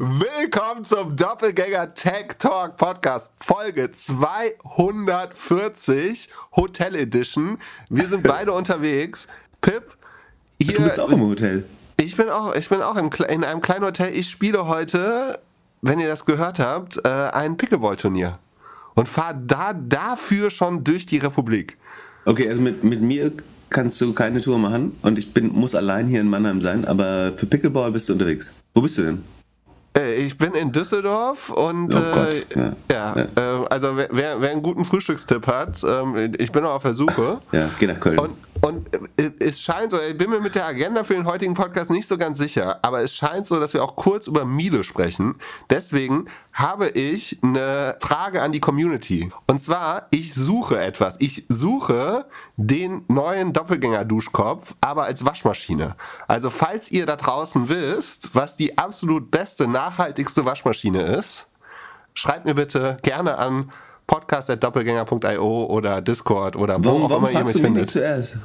[0.00, 7.58] Willkommen zum Doppelgänger Tech Talk Podcast, Folge 240, Hotel Edition.
[7.90, 9.26] Wir sind beide unterwegs.
[9.60, 9.96] Pip,
[10.62, 10.74] hier.
[10.74, 11.64] Du bist auch im Hotel.
[11.96, 14.16] Ich bin auch, ich bin auch im, in einem kleinen Hotel.
[14.16, 15.40] Ich spiele heute,
[15.82, 18.38] wenn ihr das gehört habt, äh, ein Pickleball-Turnier.
[18.94, 21.76] Und fahre da dafür schon durch die Republik.
[22.24, 23.32] Okay, also mit, mit mir
[23.68, 27.32] kannst du keine Tour machen und ich bin, muss allein hier in Mannheim sein, aber
[27.36, 28.52] für Pickleball bist du unterwegs.
[28.74, 29.24] Wo bist du denn?
[29.98, 33.62] Äh, ich bin in Düsseldorf und oh äh, ja, ja, ja.
[33.62, 37.38] Äh, also wer, wer, einen guten Frühstückstipp hat, ähm, ich bin noch auf der Suche.
[37.52, 38.18] Ja, geh nach Köln.
[38.18, 41.54] Und, und äh, es scheint so, ich bin mir mit der Agenda für den heutigen
[41.54, 44.84] Podcast nicht so ganz sicher, aber es scheint so, dass wir auch kurz über Miele
[44.84, 45.36] sprechen.
[45.70, 49.30] Deswegen habe ich eine Frage an die Community.
[49.46, 51.16] Und zwar, ich suche etwas.
[51.20, 52.26] Ich suche
[52.56, 55.96] den neuen Doppelgänger-Duschkopf, aber als Waschmaschine.
[56.26, 61.46] Also falls ihr da draußen wisst, was die absolut beste, nachhaltigste Waschmaschine ist,
[62.14, 63.70] schreibt mir bitte gerne an
[64.08, 67.90] podcast.doppelgänger.io oder Discord oder wo warum, auch immer ihr mich findet.
[67.90, 68.38] Zuerst?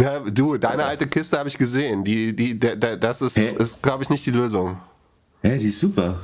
[0.00, 2.04] Ja, du, deine alte Kiste habe ich gesehen.
[2.04, 4.78] Die, die, der, der, das ist, ist glaube ich, nicht die Lösung.
[5.42, 6.14] Hä, die ist super.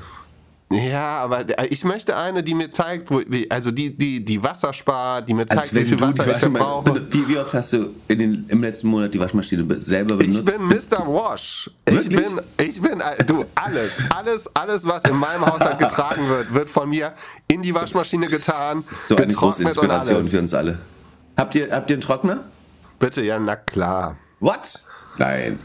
[0.70, 3.20] Ja, aber ich möchte eine, die mir zeigt, wo,
[3.50, 7.06] also die, die, die Wasser spart, die mir zeigt, also wie viel Wasser ich verbrauche.
[7.10, 10.48] Wie, wie, oft hast du in den, im letzten Monat die Waschmaschine selber benutzt?
[10.48, 11.06] Ich bin Mr.
[11.06, 11.70] Wash.
[11.84, 16.70] Ich bin, ich bin, du, alles, alles, alles, was in meinem Haushalt getragen wird, wird
[16.70, 17.12] von mir
[17.46, 18.80] in die Waschmaschine getan.
[18.80, 20.78] So eine große Inspiration für uns alle.
[21.36, 22.40] Habt ihr, habt ihr einen Trockner?
[22.98, 24.16] Bitte, ja, na klar.
[24.40, 24.82] What?
[25.18, 25.58] Nein.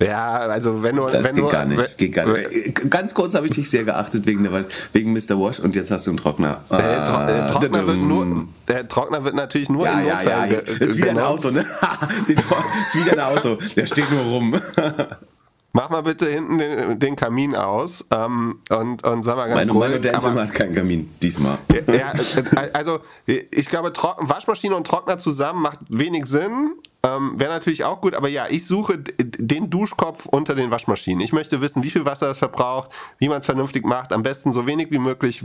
[0.00, 1.08] Ja, also wenn du.
[1.08, 1.98] Das wenn geht du, gar nicht.
[1.98, 2.90] Geht gar nicht.
[2.90, 5.38] Ganz kurz habe ich dich sehr geachtet wegen, der, wegen Mr.
[5.38, 6.62] Wash und jetzt hast du einen Trockner.
[6.70, 10.28] Der, Tro ah, Trockner, wird nur, der Trockner wird natürlich nur ja, in Notfällen.
[10.28, 11.60] Ja, ja, ist, ist wie ein Auto, ne?
[12.28, 13.58] ist wie ein Auto.
[13.76, 14.60] Der steht nur rum.
[15.72, 19.72] Mach mal bitte hinten den, den Kamin aus ähm, und, und sag mal ganz Meine,
[19.72, 19.80] ruhig.
[19.80, 21.58] Meine Hotelzimmer hat keinen Kamin, diesmal.
[21.86, 26.72] Ja, äh, also ich glaube, Trocken, Waschmaschine und Trockner zusammen macht wenig Sinn.
[27.04, 31.20] Ähm, Wäre natürlich auch gut, aber ja, ich suche den Duschkopf unter den Waschmaschinen.
[31.20, 34.50] Ich möchte wissen, wie viel Wasser es verbraucht, wie man es vernünftig macht, am besten
[34.50, 35.44] so wenig wie möglich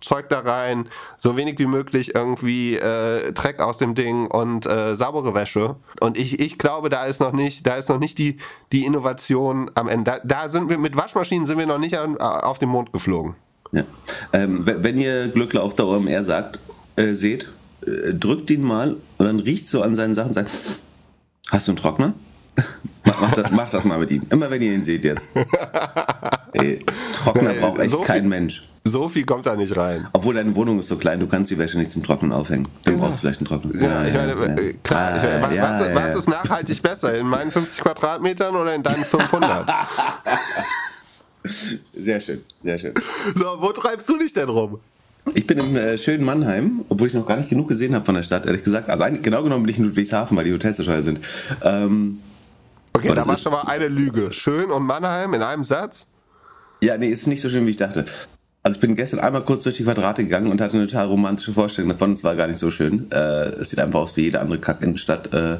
[0.00, 4.94] Zeug da rein, so wenig wie möglich irgendwie äh, Dreck aus dem Ding und äh,
[4.94, 5.76] saubere Wäsche.
[6.00, 8.38] Und ich, ich glaube, da ist noch nicht, da ist noch nicht die,
[8.72, 10.10] die Innovation am Ende.
[10.10, 13.34] Da, da sind wir mit Waschmaschinen sind wir noch nicht an, auf den Mond geflogen.
[13.72, 13.84] Ja.
[14.32, 16.58] Ähm, wenn ihr Glückler auf der OMR sagt,
[16.96, 17.50] äh, seht,
[17.86, 20.50] äh, drückt ihn mal und dann riecht so an seinen Sachen und sagt,
[21.50, 22.14] Hast du einen Trockner?
[23.04, 24.22] mach, das, mach, das, mal mit ihm.
[24.30, 25.28] Immer wenn ihr ihn seht jetzt.
[26.52, 28.68] Ey, Trockner nee, braucht echt so kein viel, Mensch.
[28.84, 30.08] So viel kommt da nicht rein.
[30.12, 32.68] Obwohl deine Wohnung ist so klein, du kannst die Wäsche nicht zum Trocknen aufhängen.
[32.84, 33.00] Dann ja.
[33.00, 33.80] brauchst du vielleicht einen Trockner.
[33.80, 34.72] Ja, ich meine, ja.
[34.82, 35.16] klar.
[35.16, 37.14] Ich meine, was, was, was ist nachhaltig besser?
[37.14, 39.68] In meinen 50 Quadratmetern oder in deinen 500?
[41.94, 42.94] Sehr schön, sehr schön.
[43.34, 44.80] So, wo treibst du dich denn rum?
[45.34, 48.14] Ich bin im äh, schönen Mannheim, obwohl ich noch gar nicht genug gesehen habe von
[48.14, 48.90] der Stadt, ehrlich gesagt.
[48.90, 51.20] Also eigentlich, genau genommen bin ich in Ludwigshafen, weil die Hotels so teuer sind.
[51.62, 52.18] Ähm,
[52.92, 54.32] okay, da war schon mal eine Lüge.
[54.32, 56.06] Schön und Mannheim in einem Satz?
[56.82, 58.04] Ja, nee, ist nicht so schön, wie ich dachte.
[58.62, 61.52] Also ich bin gestern einmal kurz durch die Quadrate gegangen und hatte eine total romantische
[61.52, 62.12] Vorstellung davon.
[62.12, 63.10] Es war gar nicht so schön.
[63.10, 65.32] Äh, es sieht einfach aus wie jede andere Kack-Innenstadt.
[65.32, 65.58] Äh,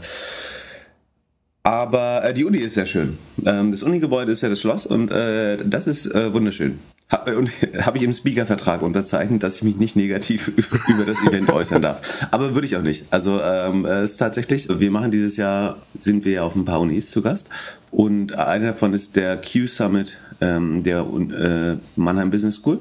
[1.69, 3.19] aber äh, die Uni ist sehr schön.
[3.45, 6.79] Ähm, das Unigebäude ist ja das Schloss und äh, das ist äh, wunderschön.
[7.13, 7.51] Ha und
[7.85, 10.49] habe ich im Speaker-Vertrag unterzeichnet, dass ich mich nicht negativ
[10.89, 12.27] über das Event äußern darf.
[12.31, 13.05] Aber würde ich auch nicht.
[13.11, 16.81] Also ähm, es ist tatsächlich, wir machen dieses Jahr, sind wir ja auf ein paar
[16.81, 17.49] Unis zu Gast.
[17.91, 22.79] Und einer davon ist der Q-Summit ähm, der äh, Mannheim Business School.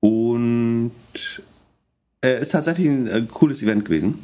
[0.00, 0.92] Und
[2.24, 4.20] äh, ist tatsächlich ein äh, cooles Event gewesen.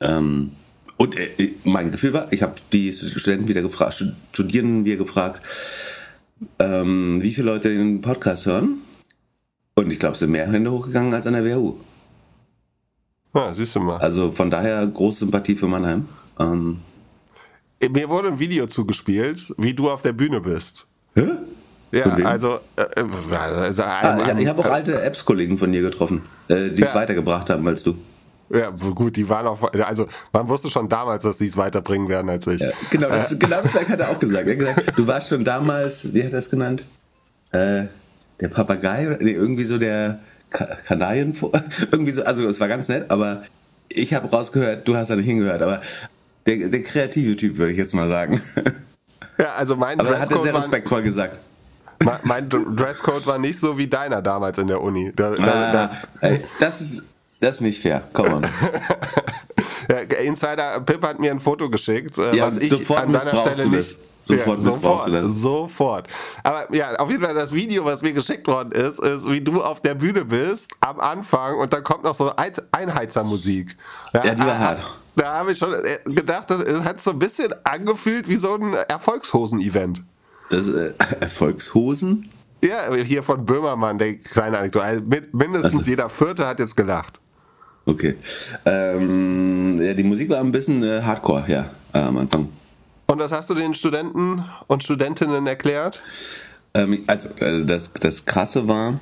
[0.00, 0.52] Ähm,
[0.96, 5.44] und äh, mein Gefühl war, ich habe die Studenten wieder gefragt, Studierenden wieder gefragt,
[6.58, 8.78] ähm, wie viele Leute den Podcast hören.
[9.76, 11.76] Und ich glaube, es sind mehr Hände hochgegangen als an der WHU.
[13.34, 13.98] Ja, siehst du mal.
[13.98, 16.08] Also von daher große Sympathie für Mannheim.
[16.38, 16.78] Ähm,
[17.80, 20.86] Mir wurde ein Video zugespielt, wie du auf der Bühne bist.
[21.16, 21.26] Hä?
[21.90, 23.04] Ja, also, äh, äh
[23.36, 26.94] also ah, ja, ich habe auch alte Apps-Kollegen von dir getroffen, äh, die es ja.
[26.94, 27.96] weitergebracht haben als du.
[28.54, 32.30] Ja, gut, die waren auch, also man wusste schon damals, dass die es weiterbringen werden
[32.30, 32.60] als ich.
[32.60, 33.36] Ja, genau, das, äh.
[33.36, 34.46] genau das hat er auch gesagt.
[34.46, 36.84] Er hat gesagt, du warst schon damals, wie hat er das genannt?
[37.50, 37.86] Äh,
[38.40, 40.20] der Papagei, nee, irgendwie so der
[40.50, 41.36] Kanarien,
[41.90, 43.42] irgendwie so, also es war ganz nett, aber
[43.88, 45.80] ich habe rausgehört, du hast da nicht hingehört, aber
[46.46, 48.40] der, der kreative Typ, würde ich jetzt mal sagen.
[49.36, 51.40] Ja, also mein Aber hat er sehr respektvoll war, gesagt.
[52.22, 55.12] Mein Dresscode war nicht so wie deiner damals in der Uni.
[55.16, 55.90] Da, da, ah,
[56.20, 56.30] da,
[56.60, 57.04] das ist
[57.40, 58.02] das ist nicht fair.
[58.12, 58.46] Komm on.
[60.24, 63.98] Insider Pip hat mir ein Foto geschickt, äh, ja, was ich an seiner Stelle nicht.
[64.20, 65.26] Sofort ja, sofort, du das.
[65.26, 66.08] Sofort.
[66.42, 69.62] Aber ja, auf jeden Fall das Video, was mir geschickt worden ist, ist, wie du
[69.62, 72.32] auf der Bühne bist am Anfang und dann kommt noch so
[72.72, 73.76] Einheizermusik.
[74.14, 74.82] Ja, ja die war hart.
[75.14, 78.72] Da habe ich schon äh, gedacht, das hat so ein bisschen angefühlt wie so ein
[78.72, 80.02] Erfolgshosen-Event.
[80.48, 82.30] Das äh, Erfolgshosen?
[82.62, 84.84] Ja, hier von Böhmermann, der kleine Anekdote.
[84.86, 85.02] Also
[85.32, 85.90] mindestens also.
[85.90, 87.20] jeder Vierte hat jetzt gelacht.
[87.86, 88.16] Okay.
[88.64, 92.48] Ähm, ja, die Musik war ein bisschen äh, Hardcore, ja, äh, am Anfang.
[93.06, 96.00] Und was hast du den Studenten und Studentinnen erklärt?
[96.72, 98.98] Ähm, also, äh, das, das Krasse war,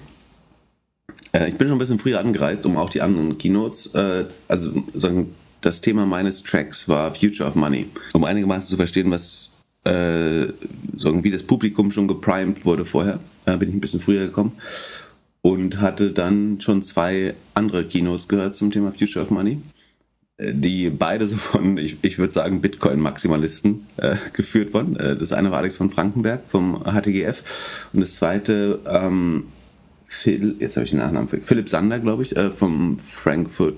[1.32, 4.72] äh, ich bin schon ein bisschen früher angereist, um auch die anderen Keynotes, äh, also
[4.94, 7.88] sagen, das Thema meines Tracks war Future of Money.
[8.12, 9.50] Um einigermaßen zu verstehen, was
[9.84, 10.48] äh,
[10.96, 14.52] so wie das Publikum schon geprimed wurde vorher, äh, bin ich ein bisschen früher gekommen
[15.42, 19.60] und hatte dann schon zwei andere Kinos gehört zum Thema Future of Money,
[20.38, 24.96] äh, die beide so von, ich, ich würde sagen, Bitcoin-Maximalisten äh, geführt wurden.
[24.96, 29.48] Äh, das eine war Alex von Frankenberg vom HTGF und das zweite ähm,
[30.06, 33.76] Phil, jetzt habe ich den Nachnamen, Philipp Sander, glaube ich, äh, vom Frankfurt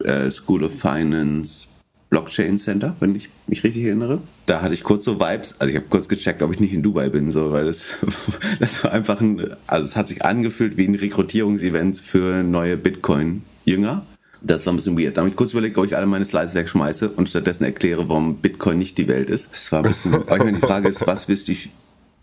[0.00, 1.68] äh, School of Finance
[2.08, 4.20] Blockchain Center, wenn ich mich richtig erinnere.
[4.46, 6.82] Da hatte ich kurz so Vibes, also ich habe kurz gecheckt, ob ich nicht in
[6.82, 7.98] Dubai bin, so, weil das,
[8.60, 14.06] das war einfach ein, also es hat sich angefühlt wie ein Rekrutierungsevent für neue Bitcoin-Jünger.
[14.42, 15.16] Das war ein bisschen weird.
[15.16, 18.36] Da habe ich kurz überlegt, ob ich alle meine Slides wegschmeiße und stattdessen erkläre, warum
[18.36, 19.50] Bitcoin nicht die Welt ist.
[19.50, 21.70] Das war ein bisschen, ich meine, die Frage ist, was wisst ich,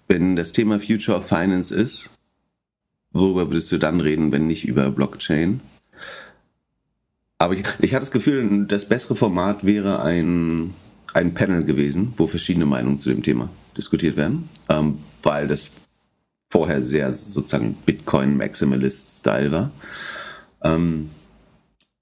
[0.08, 2.12] wenn das Thema Future of Finance ist,
[3.12, 5.60] worüber würdest du dann reden, wenn nicht über Blockchain?
[7.44, 10.74] Aber ich, ich hatte das Gefühl, das bessere Format wäre ein,
[11.14, 15.70] ein Panel gewesen, wo verschiedene Meinungen zu dem Thema diskutiert werden, ähm, weil das
[16.50, 19.72] vorher sehr sozusagen Bitcoin-Maximalist-Style war.
[20.64, 21.10] Ähm,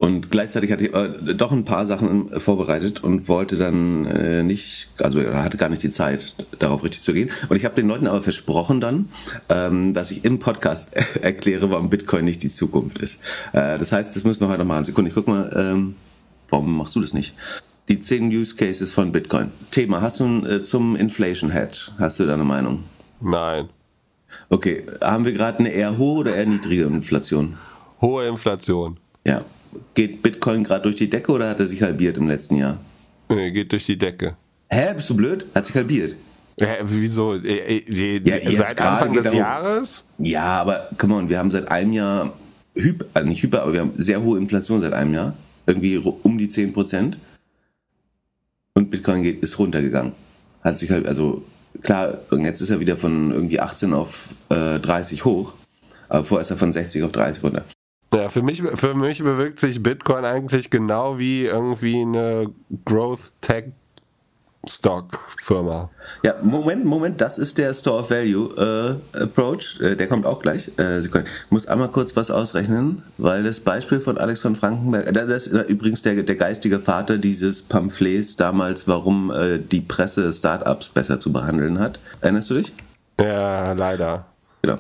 [0.02, 4.90] und gleichzeitig hatte ich äh, doch ein paar Sachen vorbereitet und wollte dann äh, nicht,
[4.98, 7.30] also er hatte gar nicht die Zeit, darauf richtig zu gehen.
[7.50, 9.10] Und ich habe den Leuten aber versprochen dann,
[9.50, 13.20] ähm, dass ich im Podcast erkläre, warum Bitcoin nicht die Zukunft ist.
[13.54, 14.86] Äh, das heißt, das müssen wir heute noch machen.
[14.86, 15.94] Sekunde, ich guck mal, ähm,
[16.50, 17.36] warum machst du das nicht?
[17.88, 19.52] Die zehn Use Cases von Bitcoin.
[19.70, 22.86] Thema, hast du äh, zum Inflation Hedge, hast du da eine Meinung?
[23.20, 23.70] Nein.
[24.50, 27.60] Okay, haben wir gerade eine eher hohe oder eher niedrige Inflation?
[28.02, 28.98] Hohe Inflation.
[29.24, 29.46] Ja,
[29.94, 32.78] Geht Bitcoin gerade durch die Decke oder hat er sich halbiert im letzten Jahr?
[33.30, 34.36] Nee, geht durch die Decke.
[34.70, 35.46] Hä, bist du blöd?
[35.54, 36.16] Hat sich halbiert.
[36.60, 37.36] Ja, wieso?
[37.36, 40.04] Äh, äh, ja, seit Anfang des Jahres?
[40.18, 42.34] Ja, aber come on, wir haben seit einem Jahr,
[42.76, 45.34] hyper, also nicht hyper, aber wir haben sehr hohe Inflation seit einem Jahr.
[45.66, 47.18] Irgendwie um die 10 Prozent.
[48.74, 50.14] Und Bitcoin geht, ist runtergegangen.
[50.64, 51.44] Hat sich halt, also
[51.82, 55.54] klar, jetzt ist er wieder von irgendwie 18 auf äh, 30 hoch.
[56.10, 57.66] Aber vorher ist er von 60 auf 30 runter.
[58.14, 62.52] Ja, für mich, für mich bewegt sich Bitcoin eigentlich genau wie irgendwie eine
[62.84, 63.66] Growth Tech
[64.68, 65.90] Stock Firma.
[66.22, 70.40] Ja, Moment, Moment, das ist der Store of Value äh, Approach, äh, der kommt auch
[70.40, 70.72] gleich.
[70.78, 71.10] Äh, ich
[71.50, 75.70] muss einmal kurz was ausrechnen, weil das Beispiel von Alex von Frankenberg, äh, das ist
[75.70, 81.32] übrigens der, der geistige Vater dieses Pamphlets damals, warum äh, die Presse Startups besser zu
[81.32, 82.00] behandeln hat.
[82.20, 82.72] Erinnerst du dich?
[83.20, 84.26] Ja, leider.
[84.62, 84.78] Genau.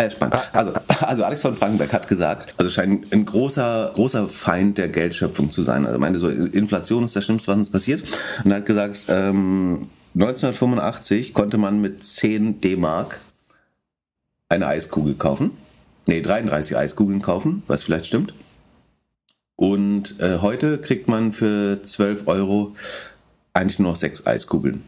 [0.00, 0.36] Äh, spannend.
[0.36, 4.88] Ah, also, also Alex von Frankenberg hat gesagt, also scheint ein großer, großer Feind der
[4.88, 5.84] Geldschöpfung zu sein.
[5.84, 8.02] Also meinte so, Inflation ist das Schlimmste, was uns passiert.
[8.42, 13.20] Und er hat gesagt, ähm, 1985 konnte man mit 10 D-Mark
[14.48, 15.50] eine Eiskugel kaufen.
[16.06, 18.32] Nee, 33 Eiskugeln kaufen, was vielleicht stimmt.
[19.54, 22.74] Und äh, heute kriegt man für 12 Euro
[23.52, 24.82] eigentlich nur noch 6 Eiskugeln.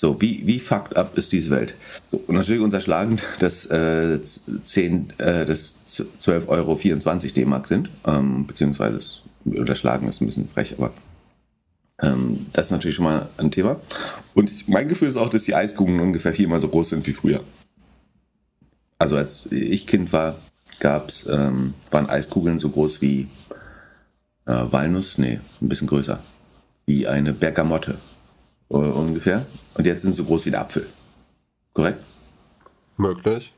[0.00, 1.74] So, wie, wie fucked up ist diese Welt?
[2.06, 8.46] So, und natürlich unterschlagen, dass, äh, 10, äh, dass 12 Euro 24 D-Mark sind, ähm,
[8.46, 8.98] beziehungsweise
[9.44, 10.94] unterschlagen ist ein bisschen frech, aber
[12.00, 13.78] ähm, das ist natürlich schon mal ein Thema.
[14.32, 17.12] Und ich, mein Gefühl ist auch, dass die Eiskugeln ungefähr viermal so groß sind wie
[17.12, 17.44] früher.
[18.98, 20.34] Also als ich Kind war,
[20.78, 23.28] gab's, ähm, waren Eiskugeln so groß wie
[24.46, 26.20] äh, Walnuss, nee, ein bisschen größer,
[26.86, 27.98] wie eine Bergamotte
[28.78, 29.46] ungefähr.
[29.74, 30.86] Und jetzt sind sie so groß wie ein Apfel.
[31.74, 32.02] Korrekt?
[32.96, 33.52] Möglich.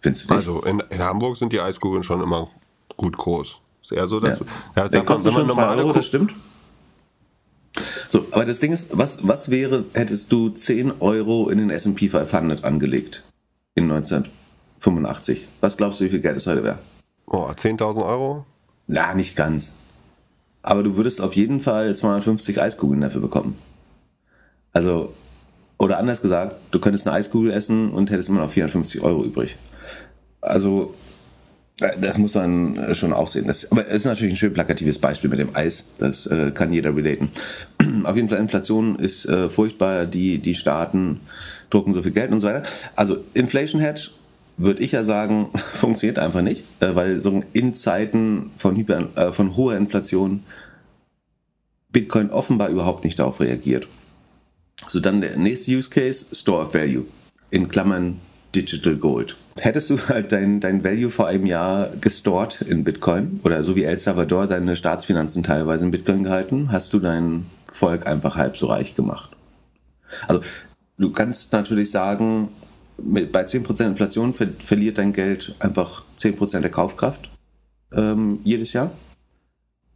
[0.00, 0.48] Findest du nicht?
[0.48, 2.48] Also in, in Hamburg sind die Eiskugeln schon immer
[2.96, 3.56] gut groß.
[3.82, 4.46] Ist eher so, dass ja.
[4.76, 6.34] ja, da kostet schon zwei Euro, das stimmt.
[8.08, 12.08] So, aber das Ding ist, was, was wäre, hättest du 10 Euro in den S&P
[12.08, 13.24] 500 angelegt
[13.74, 15.48] in 1985?
[15.60, 16.78] Was glaubst du, wie viel Geld es heute wäre?
[17.26, 18.46] Oh, 10.000 Euro?
[18.86, 19.72] Na, nicht ganz.
[20.64, 23.58] Aber du würdest auf jeden Fall 250 Eiskugeln dafür bekommen.
[24.72, 25.12] Also,
[25.78, 29.56] oder anders gesagt, du könntest eine Eiskugel essen und hättest immer noch 450 Euro übrig.
[30.40, 30.94] Also,
[32.00, 33.46] Das muss man schon auch sehen.
[33.46, 35.86] Das, aber es ist natürlich ein schön plakatives Beispiel mit dem Eis.
[35.98, 37.30] Das äh, kann jeder relaten.
[38.04, 40.06] Auf jeden Fall, Inflation ist äh, furchtbar.
[40.06, 41.20] Die, die Staaten
[41.70, 42.62] drucken so viel Geld und so weiter.
[42.94, 44.10] Also Inflation Hedge
[44.56, 49.32] würde ich ja sagen, funktioniert einfach nicht, äh, weil so in Zeiten von, Hyper, äh,
[49.32, 50.44] von hoher Inflation
[51.90, 53.86] Bitcoin offenbar überhaupt nicht darauf reagiert.
[54.88, 57.06] So, dann der nächste Use Case, Store of Value.
[57.50, 58.20] In Klammern
[58.54, 59.36] Digital Gold.
[59.56, 63.84] Hättest du halt dein, dein Value vor einem Jahr gestored in Bitcoin oder so wie
[63.84, 68.66] El Salvador deine Staatsfinanzen teilweise in Bitcoin gehalten, hast du dein Volk einfach halb so
[68.66, 69.30] reich gemacht.
[70.28, 70.42] Also
[70.98, 72.48] du kannst natürlich sagen,
[72.96, 77.30] bei 10% Inflation ver verliert dein Geld einfach 10% der Kaufkraft
[77.92, 78.92] ähm, jedes Jahr.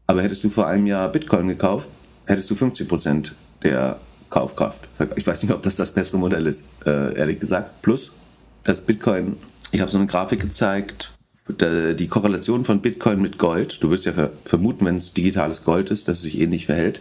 [0.06, 1.90] Aber hättest du vor einem Jahr Bitcoin gekauft,
[2.26, 3.98] hättest du 50% der
[4.30, 4.88] Kaufkraft.
[5.16, 7.82] Ich weiß nicht, ob das das bessere Modell ist, äh, ehrlich gesagt.
[7.82, 8.12] Plus,
[8.64, 9.36] dass Bitcoin,
[9.70, 11.12] ich habe so eine Grafik gezeigt,
[11.48, 14.12] die Korrelation von Bitcoin mit Gold, du wirst ja
[14.44, 17.00] vermuten, wenn es digitales Gold ist, dass es sich ähnlich verhält,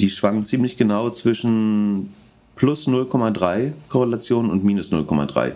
[0.00, 2.12] die schwankt ziemlich genau zwischen
[2.60, 5.54] plus 0,3 Korrelation und minus 0,3.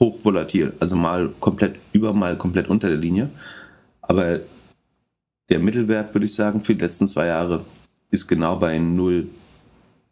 [0.00, 3.30] Hochvolatil, also mal komplett über, mal komplett unter der Linie.
[4.00, 4.40] Aber
[5.48, 7.64] der Mittelwert, würde ich sagen, für die letzten zwei Jahre
[8.10, 9.28] ist genau bei 0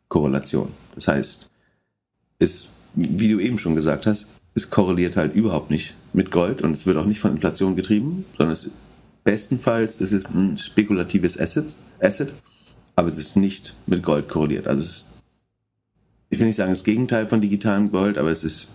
[0.07, 0.69] Korrelation.
[0.95, 1.51] Das heißt,
[2.39, 6.73] ist, wie du eben schon gesagt hast, es korreliert halt überhaupt nicht mit Gold und
[6.73, 8.71] es wird auch nicht von Inflation getrieben, sondern es,
[9.25, 12.33] bestenfalls ist es ein spekulatives Asset, Asset,
[12.95, 14.69] aber es ist nicht mit Gold korreliert.
[14.69, 15.20] Also es ist
[16.31, 18.71] ich will nicht sagen das Gegenteil von digitalem Gold, aber es ist,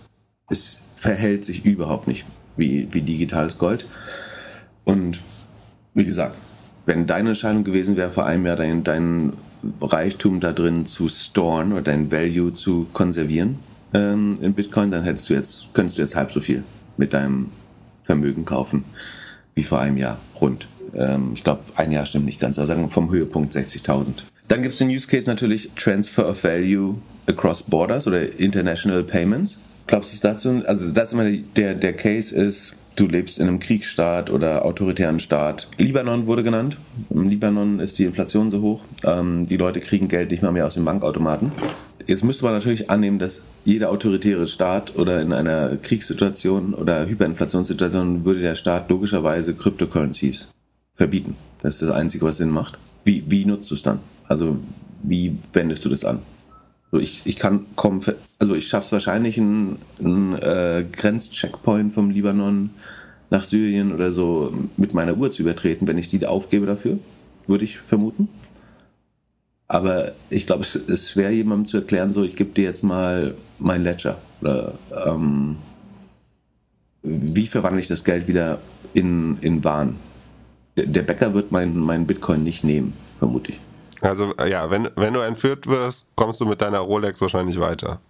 [0.48, 3.86] es verhält sich überhaupt nicht wie, wie digitales Gold.
[4.84, 5.20] Und
[5.94, 6.36] wie gesagt,
[6.84, 9.32] wenn deine Entscheidung gewesen wäre, vor einem Jahr dein, dein
[9.80, 13.58] Reichtum da drin zu storen oder dein Value zu konservieren
[13.92, 16.62] ähm, in Bitcoin, dann hättest du jetzt, könntest du jetzt halb so viel
[16.96, 17.50] mit deinem
[18.04, 18.84] Vermögen kaufen
[19.54, 20.68] wie vor einem Jahr rund.
[20.94, 24.12] Ähm, ich glaube, ein Jahr stimmt nicht ganz, aber sagen vom Höhepunkt 60.000.
[24.48, 29.58] Dann gibt es den Use Case natürlich Transfer of Value across borders oder international payments.
[29.86, 30.62] Glaubst du es dazu?
[30.66, 35.20] Also das ist immer der, der Case ist, du lebst in einem Kriegsstaat oder autoritären
[35.20, 35.68] Staat.
[35.78, 36.76] Libanon wurde genannt.
[37.10, 38.82] Im Libanon ist die Inflation so hoch.
[39.04, 41.52] Ähm, die Leute kriegen Geld nicht mal mehr aus den Bankautomaten.
[42.06, 48.24] Jetzt müsste man natürlich annehmen, dass jeder autoritäre Staat oder in einer Kriegssituation oder Hyperinflationssituation
[48.24, 50.48] würde der Staat logischerweise Cryptocurrencies
[50.94, 51.36] verbieten.
[51.62, 52.78] Das ist das Einzige, was Sinn macht.
[53.04, 54.00] Wie, wie nutzt du es dann?
[54.28, 54.56] Also
[55.02, 56.20] wie wendest du das an?
[56.92, 58.00] So, ich, ich kann kommen,
[58.38, 62.70] also ich schaffe es wahrscheinlich, einen, einen äh, Grenzcheckpoint vom Libanon
[63.30, 66.98] nach Syrien oder so mit meiner Uhr zu übertreten, wenn ich die aufgebe dafür,
[67.46, 68.28] würde ich vermuten.
[69.68, 73.34] Aber ich glaube, es ist schwer, jemandem zu erklären, so, ich gebe dir jetzt mal
[73.58, 74.18] mein Ledger.
[74.40, 74.74] Oder,
[75.04, 75.56] ähm,
[77.02, 78.60] wie verwandle ich das Geld wieder
[78.94, 79.96] in, in Waren?
[80.76, 83.60] Der Bäcker wird meinen mein Bitcoin nicht nehmen, vermute ich.
[84.00, 88.00] Also ja, wenn, wenn du entführt wirst, kommst du mit deiner Rolex wahrscheinlich weiter.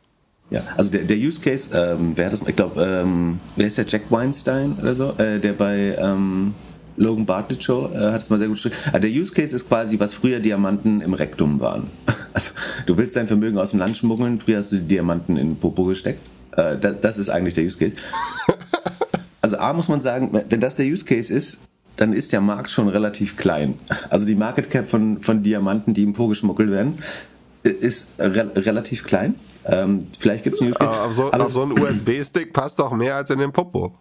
[0.50, 3.78] Ja, also der, der Use Case, ähm, wer hat das, ich glaube, ähm, wer ist
[3.78, 6.54] der Jack Weinstein oder so, äh, der bei ähm,
[6.96, 8.76] Logan Bartlett Show äh, hat es mal sehr gut geschrieben.
[8.86, 11.90] Also der Use Case ist quasi, was früher Diamanten im Rektum waren.
[12.36, 12.50] Also
[12.84, 15.84] du willst dein Vermögen aus dem Land schmuggeln, früher hast du die Diamanten in Popo
[15.84, 16.20] gesteckt.
[16.54, 17.96] Äh, das, das ist eigentlich der Use Case.
[19.40, 21.60] Also A muss man sagen, wenn das der Use Case ist,
[21.96, 23.78] dann ist der Markt schon relativ klein.
[24.10, 26.98] Also die Market Cap von, von Diamanten, die im Po geschmuggelt werden,
[27.62, 29.34] ist re relativ klein.
[29.64, 30.76] Ähm, vielleicht gibt es News.
[30.76, 33.94] Aber, so, aber so ein USB-Stick passt doch mehr als in den Popo.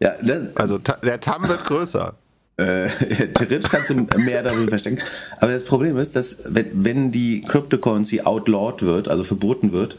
[0.00, 2.14] Ja, das, also der TAM wird größer.
[2.56, 2.88] Äh,
[3.34, 4.98] theoretisch kannst du mehr darin verstecken.
[5.40, 9.96] Aber das Problem ist, dass wenn, wenn die Cryptocurrency outlawed wird, also verboten wird,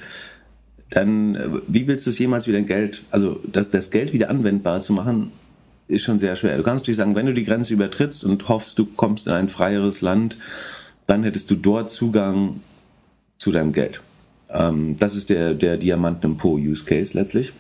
[0.90, 4.30] dann äh, wie willst du es jemals wieder in Geld, also das, das Geld wieder
[4.30, 5.32] anwendbar zu machen,
[5.90, 6.56] ist schon sehr schwer.
[6.56, 9.50] Du kannst natürlich sagen, wenn du die Grenze übertrittst und hoffst, du kommst in ein
[9.50, 10.38] freieres Land,
[11.08, 12.62] dann hättest du dort Zugang
[13.38, 14.02] zu deinem Geld.
[14.50, 17.54] Ähm, das ist der, der Diamanten im Po-Use Case letztlich.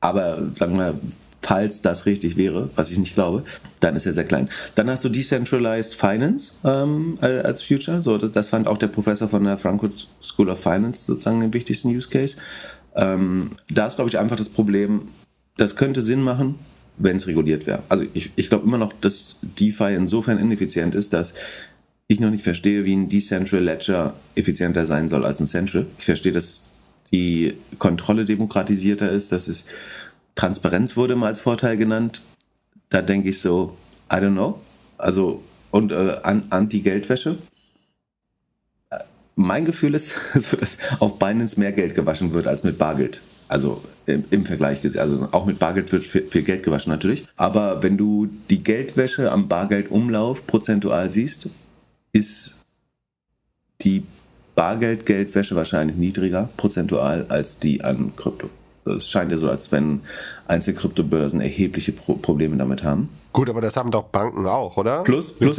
[0.00, 0.98] Aber sagen wir,
[1.42, 3.44] falls das richtig wäre, was ich nicht glaube,
[3.80, 4.48] dann ist er sehr klein.
[4.76, 8.02] Dann hast du Decentralized Finance ähm, als Future.
[8.02, 11.88] So, das fand auch der Professor von der Frankfurt School of Finance sozusagen den wichtigsten
[11.88, 12.36] Use Case.
[12.94, 15.08] Ähm, da ist, glaube ich, einfach das Problem,
[15.56, 16.58] das könnte Sinn machen,
[16.96, 17.82] wenn es reguliert wäre.
[17.88, 21.34] Also ich, ich glaube immer noch, dass DeFi insofern ineffizient ist, dass
[22.06, 25.86] ich noch nicht verstehe, wie ein Decentral Ledger effizienter sein soll als ein Central.
[25.98, 26.80] Ich verstehe, dass
[27.12, 29.64] die Kontrolle demokratisierter ist, dass es
[30.34, 32.20] Transparenz wurde mal als Vorteil genannt.
[32.90, 33.76] Da denke ich so,
[34.12, 34.60] I don't know.
[34.98, 37.38] Also, und äh, Anti-Geldwäsche.
[39.36, 40.14] Mein Gefühl ist,
[40.60, 45.28] dass auf Binance mehr Geld gewaschen wird als mit Bargeld Also im, im Vergleich, also
[45.32, 47.24] auch mit Bargeld wird viel, viel, Geld gewaschen natürlich.
[47.36, 51.48] Aber wenn du die Geldwäsche am Bargeldumlauf prozentual siehst,
[52.12, 52.58] ist
[53.82, 54.04] die
[54.54, 58.50] Bargeld-Geldwäsche wahrscheinlich niedriger prozentual als die an Krypto.
[58.86, 60.02] Es scheint ja so, als wenn
[60.46, 63.08] einzelne Kryptobörsen erhebliche Pro Probleme damit haben.
[63.32, 65.02] Gut, aber das haben doch Banken auch, oder?
[65.02, 65.58] Plus, plus Gibt es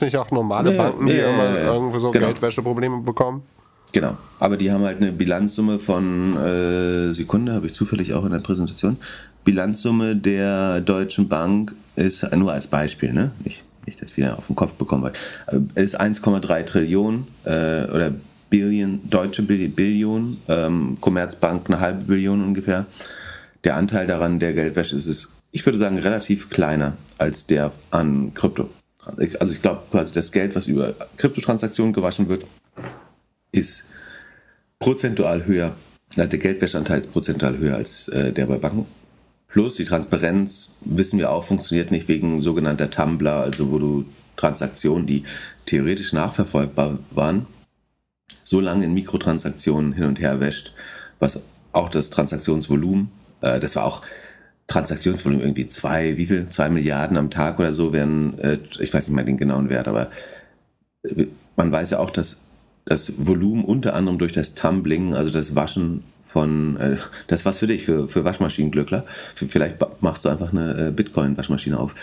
[0.00, 2.26] nicht, auch normale Banken, die immer irgendwie so genau.
[2.26, 3.42] Geldwäscheprobleme bekommen?
[3.94, 8.32] Genau, aber die haben halt eine Bilanzsumme von, äh, Sekunde, habe ich zufällig auch in
[8.32, 8.96] der Präsentation.
[9.44, 13.30] Bilanzsumme der Deutschen Bank ist nur als Beispiel, ne?
[13.44, 15.12] Ich, nicht das wieder auf den Kopf bekommen, weil
[15.76, 18.12] äh, ist 1,3 Trillionen äh, oder
[18.50, 22.86] Billion, deutsche Billion, ähm, Commerzbank eine halbe Billion ungefähr.
[23.62, 28.34] Der Anteil daran der Geldwäsche ist, ist ich würde sagen, relativ kleiner als der an
[28.34, 28.70] Krypto.
[29.38, 32.44] Also ich glaube quasi das Geld, was über Kryptotransaktionen gewaschen wird,
[33.54, 33.84] ist
[34.78, 35.76] prozentual höher,
[36.16, 38.86] der Geldwäscheanteil ist prozentual höher als äh, der bei Banken.
[39.48, 44.04] Plus die Transparenz, wissen wir auch, funktioniert nicht wegen sogenannter Tumbler, also wo du
[44.36, 45.24] Transaktionen, die
[45.64, 47.46] theoretisch nachverfolgbar waren,
[48.42, 50.72] so lange in Mikrotransaktionen hin und her wäscht,
[51.20, 51.40] was
[51.72, 54.02] auch das Transaktionsvolumen, äh, das war auch
[54.66, 56.48] Transaktionsvolumen irgendwie zwei, wie viel?
[56.48, 59.88] Zwei Milliarden am Tag oder so werden, äh, ich weiß nicht mal den genauen Wert,
[59.88, 60.10] aber
[61.02, 62.38] äh, man weiß ja auch, dass
[62.84, 66.96] das Volumen unter anderem durch das Tumbling, also das Waschen von, äh,
[67.28, 69.04] das was für dich, für, für Waschmaschinenglückler.
[69.08, 71.94] Vielleicht machst du einfach eine äh, Bitcoin-Waschmaschine auf.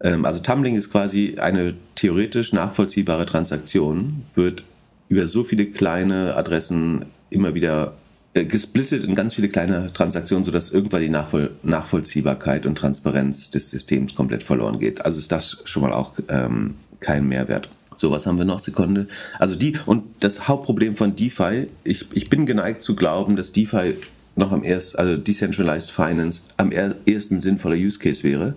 [0.00, 4.64] Ähm, also Tumbling ist quasi eine theoretisch nachvollziehbare Transaktion, wird
[5.08, 7.94] über so viele kleine Adressen immer wieder
[8.34, 13.70] äh, gesplittet in ganz viele kleine Transaktionen, sodass irgendwann die Nachvoll Nachvollziehbarkeit und Transparenz des
[13.70, 15.04] Systems komplett verloren geht.
[15.04, 17.68] Also ist das schon mal auch ähm, kein Mehrwert.
[18.00, 18.60] So, was haben wir noch?
[18.60, 19.08] Sekunde.
[19.38, 23.94] Also die, und das Hauptproblem von DeFi, ich, ich bin geneigt zu glauben, dass DeFi
[24.36, 28.56] noch am ersten, also Decentralized Finance, am ersten sinnvoller Use Case wäre.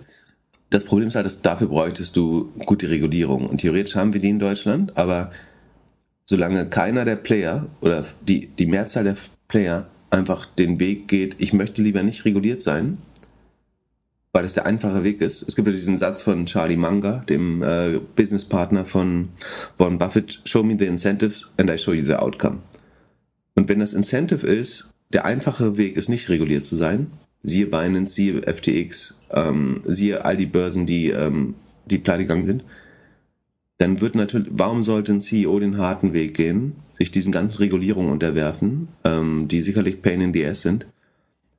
[0.70, 3.44] Das Problem ist halt, dass dafür bräuchtest du gute Regulierung.
[3.44, 5.30] Und theoretisch haben wir die in Deutschland, aber
[6.24, 11.52] solange keiner der Player oder die, die Mehrzahl der Player einfach den Weg geht, ich
[11.52, 12.96] möchte lieber nicht reguliert sein,
[14.34, 15.42] weil das der einfache Weg ist.
[15.46, 19.28] Es gibt ja diesen Satz von Charlie Munger, dem äh, Businesspartner von
[19.78, 22.58] Warren Buffett, show me the incentives and I show you the outcome.
[23.54, 27.12] Und wenn das Incentive ist, der einfache Weg ist nicht reguliert zu sein,
[27.44, 31.54] siehe Binance, siehe FTX, ähm, siehe all die Börsen, die, ähm,
[31.86, 32.64] die pleite gegangen sind,
[33.78, 38.10] dann wird natürlich, warum sollte ein CEO den harten Weg gehen, sich diesen ganzen Regulierungen
[38.10, 40.86] unterwerfen, ähm, die sicherlich Pain in the Ass sind,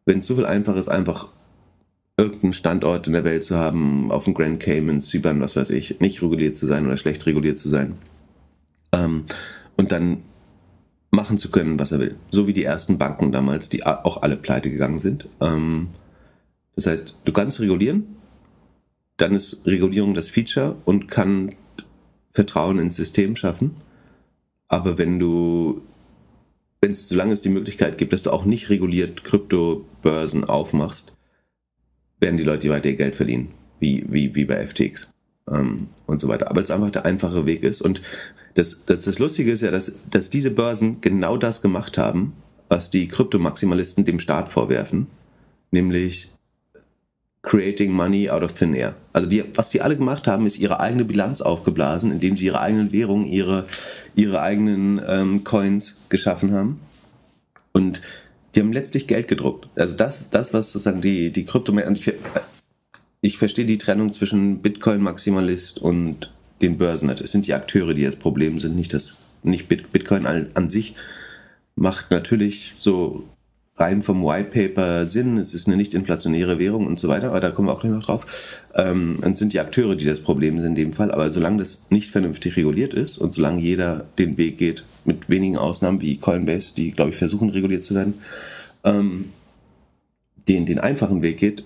[0.06, 1.30] wenn es so viel einfacher ist, einfach
[2.18, 6.00] irgendeinen Standort in der Welt zu haben, auf dem Grand Cayman, Zypern, was weiß ich,
[6.00, 7.96] nicht reguliert zu sein oder schlecht reguliert zu sein.
[8.94, 9.26] Ähm,
[9.76, 10.24] und dann
[11.12, 12.16] machen zu können, was er will.
[12.32, 15.28] So wie die ersten Banken damals, die auch alle pleite gegangen sind.
[15.42, 15.88] Ähm,
[16.76, 18.06] das heißt, du kannst regulieren,
[19.18, 21.56] dann ist Regulierung das Feature und kann
[22.34, 23.76] Vertrauen ins System schaffen.
[24.68, 25.82] Aber wenn du,
[26.82, 31.15] wenn es, solange es die Möglichkeit gibt, dass du auch nicht reguliert Kryptobörsen aufmachst,
[32.20, 33.50] werden die Leute weiter ihr Geld verdienen,
[33.80, 35.08] wie, wie, wie bei FTX
[35.52, 36.50] ähm, und so weiter.
[36.50, 37.82] Aber es einfach der einfache Weg ist.
[37.82, 38.02] Und
[38.56, 42.34] das, das, das Lustige ist ja, dass, dass diese Börsen genau das gemacht haben,
[42.70, 45.08] was die Kryptomaximalisten dem Staat vorwerfen,
[45.72, 46.30] nämlich
[47.46, 48.96] creating money out of thin air.
[49.14, 52.60] Also die, was die alle gemacht haben, ist ihre eigene Bilanz aufgeblasen, indem sie ihre
[52.60, 53.66] eigenen Währungen, ihre,
[54.16, 56.80] ihre eigenen ähm, Coins geschaffen haben.
[57.72, 58.02] Und
[58.56, 59.68] die haben letztlich Geld gedruckt.
[59.76, 62.18] Also das, das was sozusagen die, die Kryptomärkte, ich,
[63.22, 67.10] ich verstehe die Trennung zwischen Bitcoin-Maximalist und den Börsen.
[67.10, 69.14] Es sind die Akteure, die das Problem sind, nicht das,
[69.44, 70.96] nicht Bitcoin an, an sich
[71.76, 73.24] macht natürlich so
[73.78, 77.42] rein vom White Paper Sinn, es ist eine nicht inflationäre Währung und so weiter, aber
[77.42, 78.62] da kommen wir auch gleich noch drauf.
[78.74, 81.86] Ähm, dann sind die Akteure, die das Problem sind in dem Fall, aber solange das
[81.90, 86.74] nicht vernünftig reguliert ist und solange jeder den Weg geht, mit wenigen Ausnahmen wie Coinbase,
[86.76, 88.14] die, glaube ich, versuchen reguliert zu werden,
[88.86, 89.32] ähm,
[90.48, 91.66] den, den einfachen Weg geht,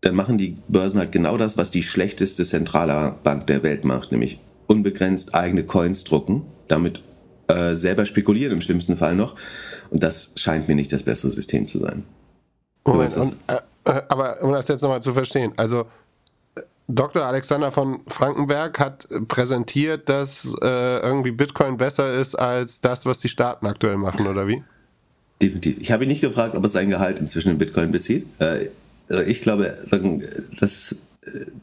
[0.00, 4.38] dann machen die Börsen halt genau das, was die schlechteste Zentralbank der Welt macht, nämlich
[4.66, 7.02] unbegrenzt eigene Coins drucken, damit
[7.48, 9.36] äh, selber spekulieren im schlimmsten Fall noch
[9.90, 12.04] und das scheint mir nicht das bessere System zu sein.
[12.84, 15.86] Moment, und, äh, äh, aber um das jetzt nochmal zu verstehen, also
[16.88, 17.24] Dr.
[17.24, 23.28] Alexander von Frankenberg hat präsentiert, dass äh, irgendwie Bitcoin besser ist als das, was die
[23.28, 24.62] Staaten aktuell machen, oder wie?
[25.42, 25.78] Definitiv.
[25.80, 28.26] Ich habe ihn nicht gefragt, ob er sein Gehalt inzwischen in Bitcoin bezieht.
[28.40, 28.68] Äh,
[29.26, 29.74] ich glaube,
[30.58, 30.96] dass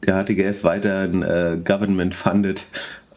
[0.06, 2.66] der HTGF weiter ein äh, government-funded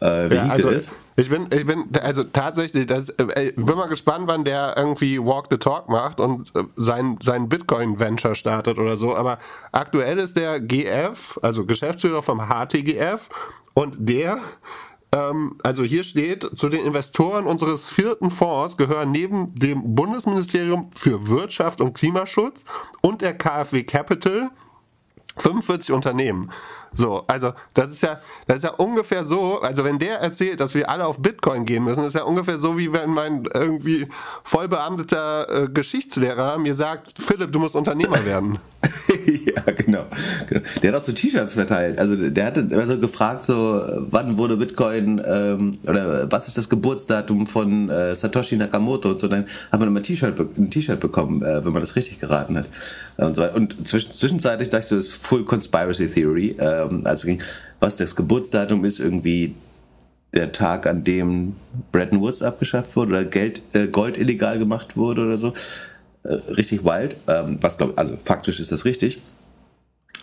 [0.00, 0.92] äh, ja, also, ist.
[1.18, 5.18] Ich bin, ich bin, also tatsächlich, das, äh, ich bin mal gespannt, wann der irgendwie
[5.18, 9.16] Walk the Talk macht und äh, sein, sein Bitcoin-Venture startet oder so.
[9.16, 9.38] Aber
[9.72, 13.28] aktuell ist der GF, also Geschäftsführer vom HTGF,
[13.74, 14.38] und der
[15.10, 21.26] ähm, also hier steht, zu den Investoren unseres vierten Fonds gehören neben dem Bundesministerium für
[21.26, 22.64] Wirtschaft und Klimaschutz
[23.00, 24.50] und der KfW Capital
[25.36, 26.52] 45 Unternehmen.
[26.92, 30.74] So, also das ist ja, das ist ja ungefähr so, also wenn der erzählt, dass
[30.74, 34.08] wir alle auf Bitcoin gehen müssen, ist ja ungefähr so, wie wenn mein irgendwie
[34.44, 38.58] vollbeamteter äh, Geschichtslehrer mir sagt, Philipp, du musst Unternehmer werden.
[39.46, 40.06] ja, genau.
[40.82, 41.98] Der hat auch so T-Shirts verteilt.
[41.98, 47.46] Also der hatte also gefragt, so wann wurde Bitcoin ähm, oder was ist das Geburtsdatum
[47.46, 49.26] von äh, Satoshi Nakamoto und so.
[49.26, 52.66] Dann hat man immer ein T-Shirt bekommen, äh, wenn man das richtig geraten hat
[53.16, 53.50] und so.
[53.50, 56.56] Und zwischen, zwischenzeitlich dachte ich, das ist Full Conspiracy Theory.
[56.60, 57.28] Ähm, also
[57.80, 59.54] was das Geburtsdatum ist, irgendwie
[60.34, 61.56] der Tag, an dem
[61.90, 65.52] Bretton Woods abgeschafft wurde oder Geld, äh, Gold illegal gemacht wurde oder so.
[66.28, 67.16] Äh, richtig wild.
[67.26, 69.20] Ähm, was glaub, also faktisch ist das richtig.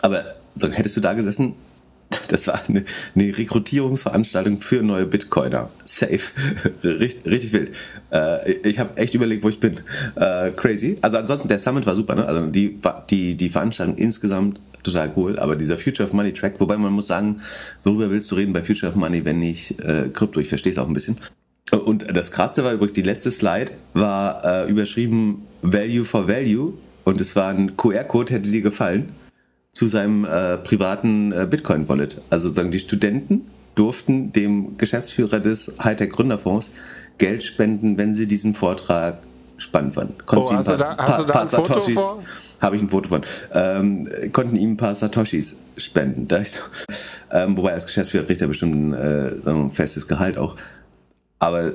[0.02, 1.54] Aber so, hättest du da gesessen,
[2.28, 2.84] das war eine,
[3.16, 5.68] eine Rekrutierungsveranstaltung für neue Bitcoiner.
[5.84, 6.20] Safe.
[6.84, 7.72] richtig, richtig wild.
[8.12, 9.80] Äh, ich habe echt überlegt, wo ich bin.
[10.14, 10.96] Äh, crazy.
[11.02, 12.24] Also ansonsten, der Summit war super, ne?
[12.24, 12.78] Also die,
[13.10, 15.40] die, die Veranstaltung insgesamt total cool.
[15.40, 17.40] Aber dieser Future of Money Track, wobei man muss sagen,
[17.82, 20.38] worüber willst du reden bei Future of Money, wenn nicht äh, Krypto?
[20.38, 21.18] Ich verstehe es auch ein bisschen.
[21.72, 26.74] Und das krasse war übrigens, die letzte Slide war äh, überschrieben Value for Value
[27.04, 29.10] und es war ein QR-Code, hätte dir gefallen,
[29.72, 32.16] zu seinem äh, privaten äh, Bitcoin-Wallet.
[32.30, 33.42] Also sagen die Studenten
[33.74, 36.70] durften dem Geschäftsführer des Hightech Gründerfonds
[37.18, 39.18] Geld spenden, wenn sie diesen Vortrag
[39.58, 40.14] spannend fanden.
[40.26, 42.22] Konntest oh, hast, paar, du da, hast du da ein Foto vor?
[42.60, 43.22] Habe ich ein Foto von.
[43.52, 46.26] Ähm, konnten ihm ein paar Satoshis spenden.
[46.28, 46.62] Da ich so,
[47.32, 50.56] ähm, wobei als Geschäftsführer kriegt er bestimmt ein, äh, ein festes Gehalt auch.
[51.38, 51.72] Aber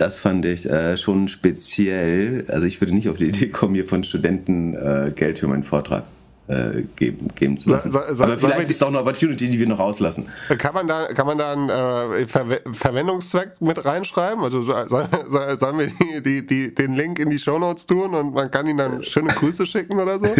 [0.00, 2.44] das fand ich äh, schon speziell.
[2.48, 5.64] Also ich würde nicht auf die Idee kommen, hier von Studenten äh, Geld für meinen
[5.64, 6.04] Vortrag
[6.48, 7.92] äh, geben, geben zu lassen.
[7.92, 10.28] So, so, Aber vielleicht ist es auch eine Opportunity, die wir noch auslassen.
[10.56, 14.42] Kann man da, kann man da einen äh, Ver Verwendungszweck mit reinschreiben?
[14.42, 18.50] Also soll, sollen wir die, die, die, den Link in die Shownotes tun und man
[18.50, 20.26] kann ihnen dann schöne Grüße schicken oder so?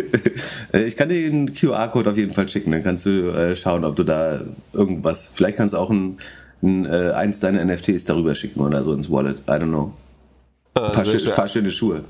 [0.72, 2.70] Äh, ich kann dir den QR-Code auf jeden Fall schicken.
[2.72, 4.40] Dann kannst du äh, schauen, ob du da
[4.72, 5.30] irgendwas.
[5.34, 6.18] Vielleicht kannst du auch ein
[6.62, 9.38] ein, äh, eins deiner NFTs darüber schicken oder so ins Wallet.
[9.48, 9.92] I don't know.
[10.74, 12.04] Ein ah, paar, schön, paar schöne Schuhe.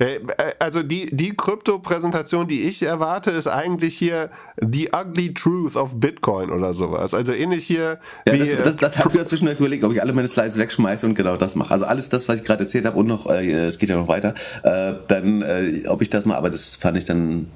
[0.00, 0.18] Äh,
[0.58, 6.50] also die, die Krypto-Präsentation, die ich erwarte, ist eigentlich hier The Ugly Truth of Bitcoin
[6.50, 7.12] oder sowas.
[7.12, 7.98] Also ähnlich hier.
[8.26, 10.58] Ja, wie, das, das, das habe ich ja zwischendurch überlegt, ob ich alle meine Slides
[10.58, 11.72] wegschmeiße und genau das mache.
[11.72, 14.08] Also alles das, was ich gerade erzählt habe und noch, äh, es geht ja noch
[14.08, 17.48] weiter, äh, dann, äh, ob ich das mal, aber das fand ich dann,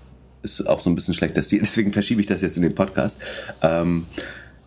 [0.42, 3.20] ist auch so ein bisschen schlechter Stil, deswegen verschiebe ich das jetzt in den Podcast.
[3.62, 4.04] Ähm,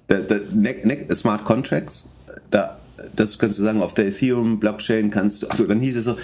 [0.10, 2.08] der, der, ne, ne, Smart Contracts,
[2.52, 2.78] da,
[3.16, 6.18] das kannst du sagen, auf der Ethereum Blockchain kannst du, also dann hieß es so,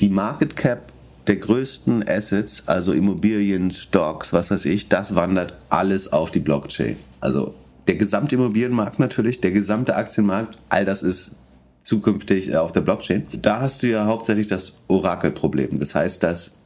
[0.00, 0.92] die Market Cap
[1.26, 6.96] der größten Assets, also Immobilien, Stocks, was weiß ich, das wandert alles auf die Blockchain.
[7.20, 7.54] Also
[7.86, 11.36] der gesamte Immobilienmarkt natürlich, der gesamte Aktienmarkt, all das ist
[11.82, 13.26] zukünftig äh, auf der Blockchain.
[13.40, 15.78] Da hast du ja hauptsächlich das Orakelproblem.
[15.78, 16.56] Das heißt, dass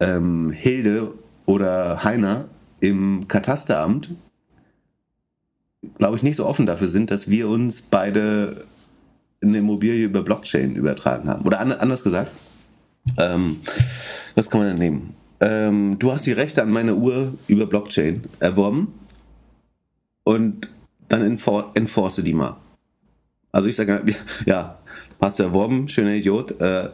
[0.00, 1.12] ähm, Hilde
[1.46, 2.46] oder Heiner
[2.80, 4.10] im Katasteramt
[5.98, 8.64] glaube ich, nicht so offen dafür sind, dass wir uns beide
[9.42, 11.44] eine Immobilie über Blockchain übertragen haben.
[11.44, 12.30] Oder anders gesagt,
[13.18, 13.56] ähm,
[14.34, 15.14] was kann man denn nehmen?
[15.40, 18.94] Ähm, du hast die Rechte an meine Uhr über Blockchain erworben
[20.24, 20.68] und
[21.08, 22.56] dann enfor enforce die mal.
[23.52, 24.02] Also ich sage,
[24.46, 24.78] ja,
[25.20, 26.88] hast du erworben, schöner Idiot, äh,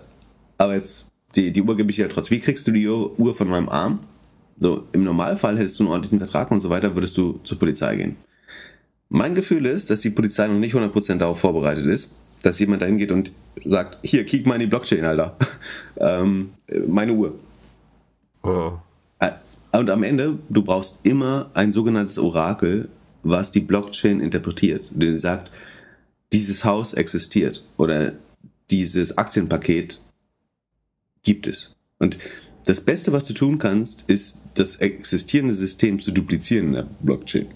[0.58, 2.38] aber jetzt die, die Uhr gebe ich dir trotzdem.
[2.38, 4.00] Wie kriegst du die Uhr von meinem Arm?
[4.58, 7.96] So, im Normalfall hättest du einen ordentlichen Vertrag und so weiter, würdest du zur Polizei
[7.96, 8.16] gehen.
[9.10, 12.96] Mein Gefühl ist, dass die Polizei noch nicht 100% darauf vorbereitet ist, dass jemand dahin
[12.96, 13.32] geht und
[13.64, 15.36] sagt, hier, kick mal in die Blockchain, Alter.
[15.98, 16.50] ähm,
[16.86, 17.34] meine Uhr.
[18.42, 18.72] Oh.
[19.72, 22.88] Und am Ende, du brauchst immer ein sogenanntes Orakel,
[23.22, 24.86] was die Blockchain interpretiert.
[24.90, 25.50] Der sagt,
[26.32, 28.14] dieses Haus existiert oder
[28.70, 30.00] dieses Aktienpaket
[31.22, 31.74] gibt es.
[31.98, 32.16] Und
[32.64, 37.46] das Beste, was du tun kannst, ist, das existierende System zu duplizieren in der Blockchain.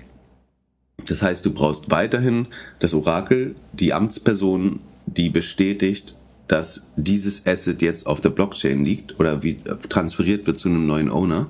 [1.07, 6.15] Das heißt, du brauchst weiterhin das Orakel, die Amtsperson, die bestätigt,
[6.49, 11.11] dass dieses Asset jetzt auf der Blockchain liegt oder wie transferiert wird zu einem neuen
[11.11, 11.49] Owner.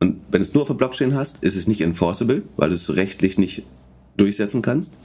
[0.00, 2.74] Und wenn du es nur auf der Blockchain hast, ist es nicht enforceable, weil du
[2.74, 3.62] es rechtlich nicht
[4.16, 4.96] durchsetzen kannst.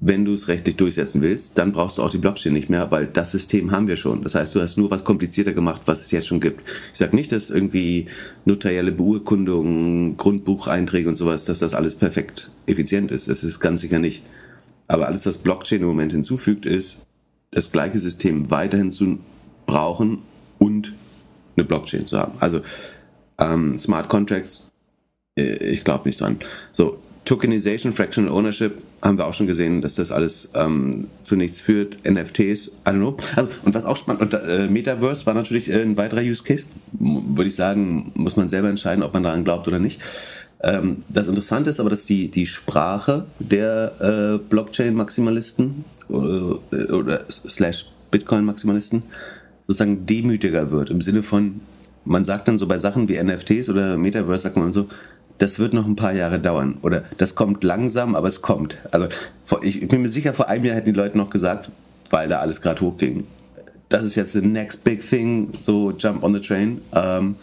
[0.00, 3.06] Wenn du es rechtlich durchsetzen willst, dann brauchst du auch die Blockchain nicht mehr, weil
[3.06, 4.22] das System haben wir schon.
[4.22, 6.66] Das heißt, du hast nur was komplizierter gemacht, was es jetzt schon gibt.
[6.92, 8.06] Ich sage nicht, dass irgendwie
[8.46, 13.28] notarielle Beurkundungen, Grundbucheinträge und sowas, dass das alles perfekt effizient ist.
[13.28, 14.22] Das ist ganz sicher nicht.
[14.88, 16.98] Aber alles, was Blockchain im Moment hinzufügt, ist,
[17.50, 19.18] das gleiche System weiterhin zu
[19.66, 20.22] brauchen
[20.58, 20.94] und
[21.56, 22.32] eine Blockchain zu haben.
[22.40, 22.62] Also
[23.38, 24.70] ähm, Smart Contracts,
[25.36, 26.38] äh, ich glaube nicht dran.
[26.72, 31.60] So, Tokenization, Fractional Ownership, haben wir auch schon gesehen, dass das alles ähm, zu nichts
[31.60, 31.98] führt.
[32.04, 33.16] NFTs, I don't know.
[33.36, 36.64] Also, und was auch spannend, und äh, Metaverse war natürlich äh, ein weiterer Use Case.
[36.92, 40.00] Würde ich sagen, muss man selber entscheiden, ob man daran glaubt oder nicht.
[40.62, 47.86] Ähm, das Interessante ist aber, dass die, die Sprache der äh, Blockchain-Maximalisten äh, oder slash
[48.10, 49.02] Bitcoin-Maximalisten
[49.66, 50.90] sozusagen demütiger wird.
[50.90, 51.60] Im Sinne von,
[52.04, 54.88] man sagt dann so bei Sachen wie NFTs oder Metaverse, sagt man so,
[55.40, 56.78] das wird noch ein paar Jahre dauern.
[56.82, 58.76] Oder das kommt langsam, aber es kommt.
[58.90, 59.08] Also
[59.62, 61.70] ich bin mir sicher, vor einem Jahr hätten die Leute noch gesagt,
[62.10, 63.26] weil da alles gerade hochging.
[63.88, 66.80] Das ist jetzt the next big thing, so jump on the train.
[66.94, 67.36] Ähm,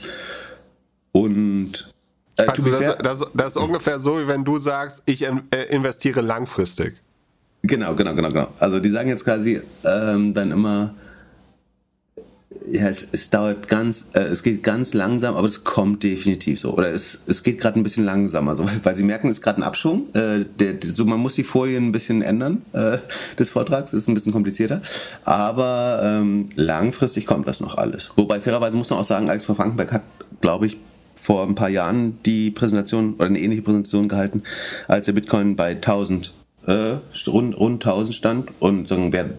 [1.12, 1.90] und
[2.38, 5.34] äh, also das, das, das, ist ungefähr so, wie wenn du sagst, ich äh,
[5.70, 7.02] investiere langfristig.
[7.64, 8.48] Genau, genau, genau, genau.
[8.60, 10.94] Also die sagen jetzt quasi ähm, dann immer,
[12.72, 16.74] ja, es, es dauert ganz, äh, es geht ganz langsam, aber es kommt definitiv so.
[16.74, 19.62] Oder es, es geht gerade ein bisschen langsamer, so, weil sie merken, es ist gerade
[19.62, 20.14] ein Abschwung.
[20.14, 22.98] Äh, der, so, man muss die Folien ein bisschen ändern äh,
[23.38, 24.82] des Vortrags, ist ein bisschen komplizierter.
[25.24, 28.14] Aber ähm, langfristig kommt das noch alles.
[28.16, 30.04] Wobei fairerweise muss man auch sagen, Alex von Frankenberg hat,
[30.42, 30.78] glaube ich,
[31.16, 34.44] vor ein paar Jahren die Präsentation oder eine ähnliche Präsentation gehalten,
[34.88, 36.32] als der Bitcoin bei 1000
[36.68, 36.96] äh,
[37.28, 39.30] rund, rund 1000 stand und sagen, wer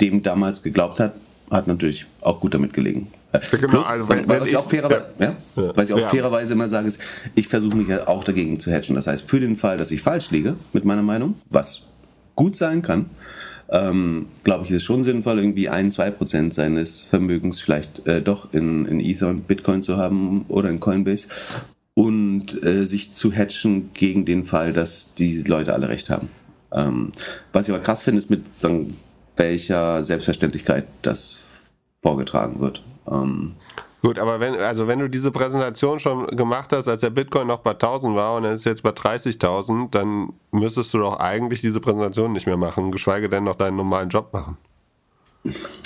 [0.00, 1.14] dem damals geglaubt hat,
[1.50, 3.08] hat natürlich auch gut damit gelegen.
[3.32, 5.36] Genau, Plus, also wenn, was, ich, ich auch fairerweise, ja.
[5.56, 7.00] Ja, was ich auch fairerweise immer sage, ist,
[7.34, 8.96] ich versuche mich ja auch dagegen zu hatchen.
[8.96, 11.82] Das heißt, für den Fall, dass ich falsch liege mit meiner Meinung, was
[12.34, 13.06] gut sein kann,
[13.70, 18.20] ähm, glaube ich, ist es schon sinnvoll, irgendwie ein, zwei Prozent seines Vermögens vielleicht äh,
[18.20, 21.28] doch in, in Ether und Bitcoin zu haben oder in Coinbase
[21.94, 26.30] und äh, sich zu hatchen gegen den Fall, dass die Leute alle recht haben.
[26.72, 27.12] Ähm,
[27.52, 28.94] was ich aber krass finde, ist mit sagen,
[29.40, 31.42] welcher Selbstverständlichkeit das
[32.02, 32.82] vorgetragen wird.
[33.10, 33.56] Ähm,
[34.02, 37.60] Gut, aber wenn, also wenn du diese Präsentation schon gemacht hast, als der Bitcoin noch
[37.60, 41.80] bei 1000 war und er ist jetzt bei 30.000, dann müsstest du doch eigentlich diese
[41.80, 44.56] Präsentation nicht mehr machen, geschweige denn noch deinen normalen Job machen.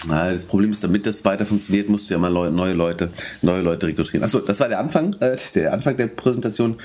[0.09, 3.11] Das Problem ist, damit das weiter funktioniert, musst du ja mal neue Leute,
[3.43, 4.25] neue Leute rekrutieren.
[4.25, 6.77] Achso, das war der Anfang, äh, der Anfang der Präsentation.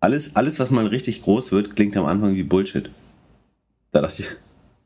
[0.00, 2.90] Alles, alles, was mal richtig groß wird, klingt am Anfang wie Bullshit.
[3.92, 4.36] Da dachte ich,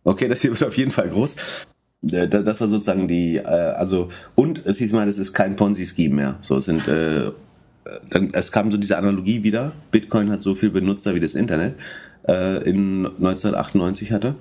[0.04, 1.34] okay, das hier wird auf jeden Fall groß.
[2.10, 6.14] Äh, das war sozusagen die, äh, also, und es hieß mal, es ist kein Ponzi-Scheme
[6.14, 6.38] mehr.
[6.42, 7.30] So, es sind, äh,
[8.10, 9.72] dann, es kam so diese Analogie wieder.
[9.90, 11.74] Bitcoin hat so viel Benutzer wie das Internet
[12.26, 14.34] in 1998 hatte.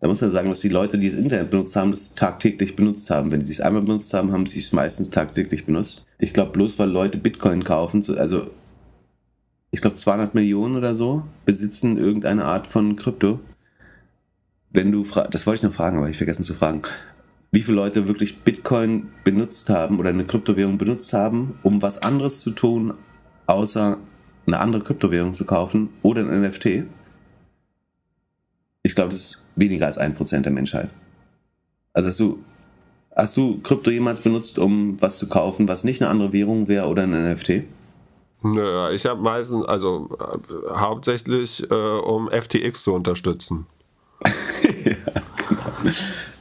[0.00, 3.10] Da muss man sagen, dass die Leute, die das Internet benutzt haben, das tagtäglich benutzt
[3.10, 3.32] haben.
[3.32, 6.06] Wenn sie es einmal benutzt haben, haben sie es meistens tagtäglich benutzt.
[6.20, 8.48] Ich glaube, bloß weil Leute Bitcoin kaufen, also
[9.72, 13.40] ich glaube 200 Millionen oder so besitzen irgendeine Art von Krypto
[14.70, 16.82] wenn du das wollte ich noch fragen, aber ich vergessen zu fragen,
[17.50, 22.40] wie viele Leute wirklich Bitcoin benutzt haben oder eine Kryptowährung benutzt haben, um was anderes
[22.40, 22.94] zu tun,
[23.46, 23.98] außer
[24.46, 26.84] eine andere Kryptowährung zu kaufen oder ein NFT?
[28.82, 30.90] Ich glaube, das ist weniger als ein Prozent der Menschheit.
[31.92, 32.44] Also hast du,
[33.16, 36.86] hast du Krypto jemals benutzt, um was zu kaufen, was nicht eine andere Währung wäre
[36.86, 37.64] oder ein NFT?
[38.42, 43.66] Nö, ich habe meistens, also äh, hauptsächlich, äh, um FTX zu unterstützen.
[44.84, 45.92] ja, genau.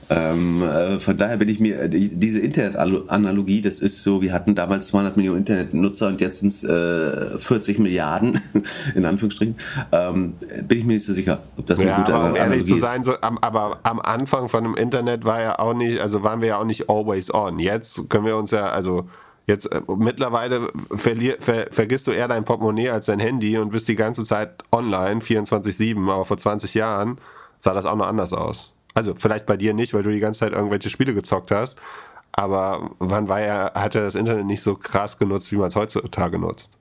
[0.09, 4.55] Ähm, äh, von daher bin ich mir, äh, diese Internet-Analogie, das ist so, wir hatten
[4.55, 8.39] damals 200 Millionen Internetnutzer und jetzt sind es äh, 40 Milliarden,
[8.95, 9.55] in Anführungsstrichen,
[9.91, 10.35] ähm,
[10.65, 12.73] bin ich mir nicht so sicher, ob das eine ja, gute aber um Analogie ehrlich
[12.73, 16.23] zu sein, so, am, aber am Anfang von dem Internet war ja auch nicht, also
[16.23, 17.59] waren wir ja auch nicht always on.
[17.59, 19.07] Jetzt können wir uns ja, also
[19.49, 23.87] Jetzt äh, mittlerweile verlier, ver, vergisst du eher dein Portemonnaie als dein Handy und bist
[23.87, 27.17] die ganze Zeit online, 24-7, aber vor 20 Jahren
[27.59, 28.73] sah das auch noch anders aus.
[28.93, 31.79] Also vielleicht bei dir nicht, weil du die ganze Zeit irgendwelche Spiele gezockt hast.
[32.31, 35.75] Aber wann war er, hat er das Internet nicht so krass genutzt, wie man es
[35.75, 36.77] heutzutage nutzt?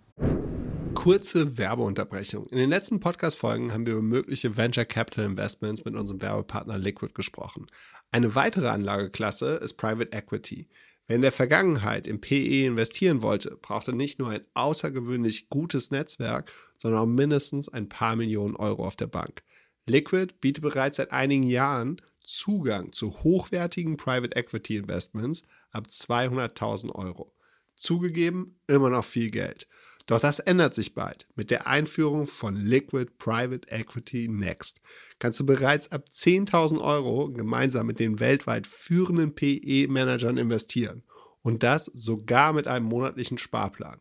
[0.95, 2.47] Kurze Werbeunterbrechung.
[2.49, 7.13] In den letzten Podcast-Folgen haben wir über mögliche Venture Capital Investments mit unserem Werbepartner Liquid
[7.15, 7.67] gesprochen.
[8.11, 10.69] Eine weitere Anlageklasse ist Private Equity.
[11.07, 16.51] Wer in der Vergangenheit im PE investieren wollte, brauchte nicht nur ein außergewöhnlich gutes Netzwerk,
[16.79, 19.43] sondern auch mindestens ein paar Millionen Euro auf der Bank.
[19.87, 27.33] Liquid bietet bereits seit einigen Jahren Zugang zu hochwertigen Private Equity Investments ab 200.000 Euro.
[27.77, 29.69] Zugegeben, immer noch viel Geld.
[30.07, 31.27] Doch das ändert sich bald.
[31.35, 34.81] Mit der Einführung von Liquid Private Equity Next
[35.19, 41.03] kannst du bereits ab 10.000 Euro gemeinsam mit den weltweit führenden PE-Managern investieren.
[41.43, 44.01] Und das sogar mit einem monatlichen Sparplan.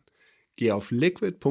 [0.56, 1.44] Geh auf liquid.de/dg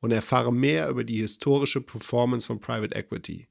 [0.00, 3.48] und erfahre mehr über die historische Performance von Private Equity.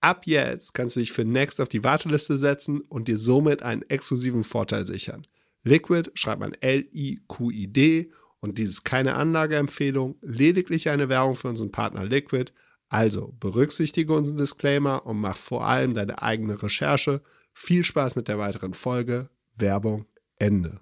[0.00, 3.82] Ab jetzt kannst du dich für Next auf die Warteliste setzen und dir somit einen
[3.82, 5.26] exklusiven Vorteil sichern.
[5.62, 12.04] Liquid schreibt man L-I-Q-I-D und dies ist keine Anlageempfehlung, lediglich eine Werbung für unseren Partner
[12.04, 12.52] Liquid.
[12.88, 17.22] Also berücksichtige unseren Disclaimer und mach vor allem deine eigene Recherche.
[17.54, 19.30] Viel Spaß mit der weiteren Folge.
[19.56, 20.80] Werbung Ende.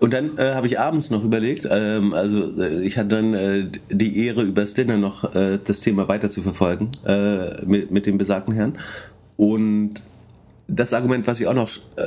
[0.00, 3.66] Und dann äh, habe ich abends noch überlegt, ähm, also äh, ich hatte dann äh,
[3.90, 8.16] die Ehre, übers Dinner noch äh, das Thema weiter zu verfolgen äh, mit, mit dem
[8.16, 8.78] besagten Herrn.
[9.36, 10.00] Und
[10.68, 12.06] das Argument, was ich auch noch äh,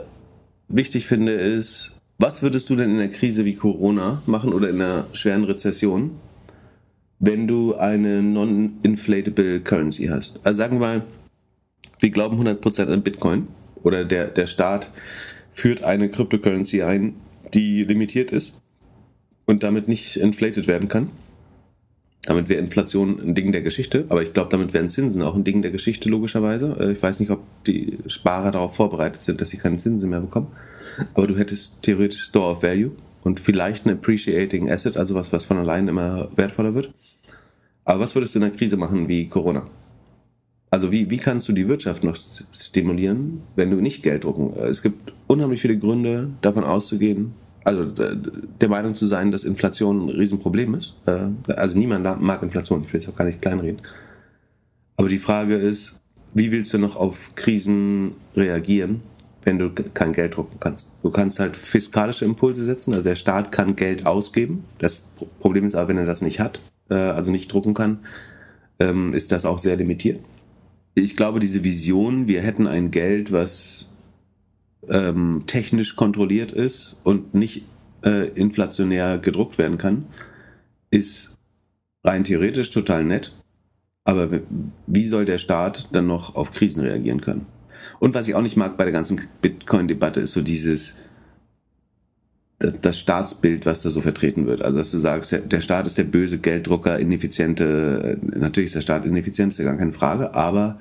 [0.70, 4.82] wichtig finde, ist, was würdest du denn in einer Krise wie Corona machen oder in
[4.82, 6.12] einer schweren Rezession,
[7.20, 10.40] wenn du eine non-inflatable Currency hast?
[10.44, 11.04] Also sagen wir mal,
[12.00, 13.48] wir glauben 100% an Bitcoin
[13.84, 14.90] oder der, der Staat
[15.54, 17.16] führt eine Cryptocurrency ein,
[17.54, 18.62] die limitiert ist
[19.46, 21.10] und damit nicht inflated werden kann.
[22.26, 25.44] Damit wäre Inflation ein Ding der Geschichte, aber ich glaube, damit wären Zinsen auch ein
[25.44, 26.78] Ding der Geschichte, logischerweise.
[26.80, 30.22] Äh, ich weiß nicht, ob die Sparer darauf vorbereitet sind, dass sie keine Zinsen mehr
[30.22, 30.48] bekommen.
[31.14, 32.92] Aber du hättest theoretisch Store of Value
[33.24, 36.94] und vielleicht ein Appreciating Asset, also was, was von allein immer wertvoller wird.
[37.84, 39.68] Aber was würdest du in einer Krise machen wie Corona?
[40.70, 44.54] Also wie, wie kannst du die Wirtschaft noch stimulieren, wenn du nicht Geld drucken?
[44.58, 50.10] Es gibt unheimlich viele Gründe, davon auszugehen, also der Meinung zu sein, dass Inflation ein
[50.10, 50.96] Riesenproblem ist.
[51.06, 53.82] Äh, also niemand mag Inflation, ich will es auch gar nicht kleinreden.
[54.98, 56.00] Aber die Frage ist,
[56.34, 59.02] wie willst du noch auf Krisen reagieren,
[59.44, 60.92] wenn du kein Geld drucken kannst?
[61.04, 64.66] Du kannst halt fiskalische Impulse setzen, also der Staat kann Geld ausgeben.
[64.80, 65.08] Das
[65.40, 68.00] Problem ist aber, wenn er das nicht hat, äh, also nicht drucken kann,
[68.80, 70.20] ähm, ist das auch sehr limitiert.
[70.96, 73.88] Ich glaube, diese Vision, wir hätten ein Geld, was
[74.90, 77.64] ähm, technisch kontrolliert ist und nicht
[78.04, 80.06] äh, inflationär gedruckt werden kann,
[80.92, 81.38] ist
[82.04, 83.34] rein theoretisch total nett.
[84.04, 84.30] Aber
[84.88, 87.46] wie soll der Staat dann noch auf Krisen reagieren können?
[88.00, 90.96] Und was ich auch nicht mag bei der ganzen Bitcoin-Debatte ist so dieses,
[92.60, 94.62] das Staatsbild, was da so vertreten wird.
[94.62, 99.06] Also, dass du sagst, der Staat ist der böse Gelddrucker, ineffiziente, natürlich ist der Staat
[99.06, 100.80] ineffizient, ist ja gar keine Frage, aber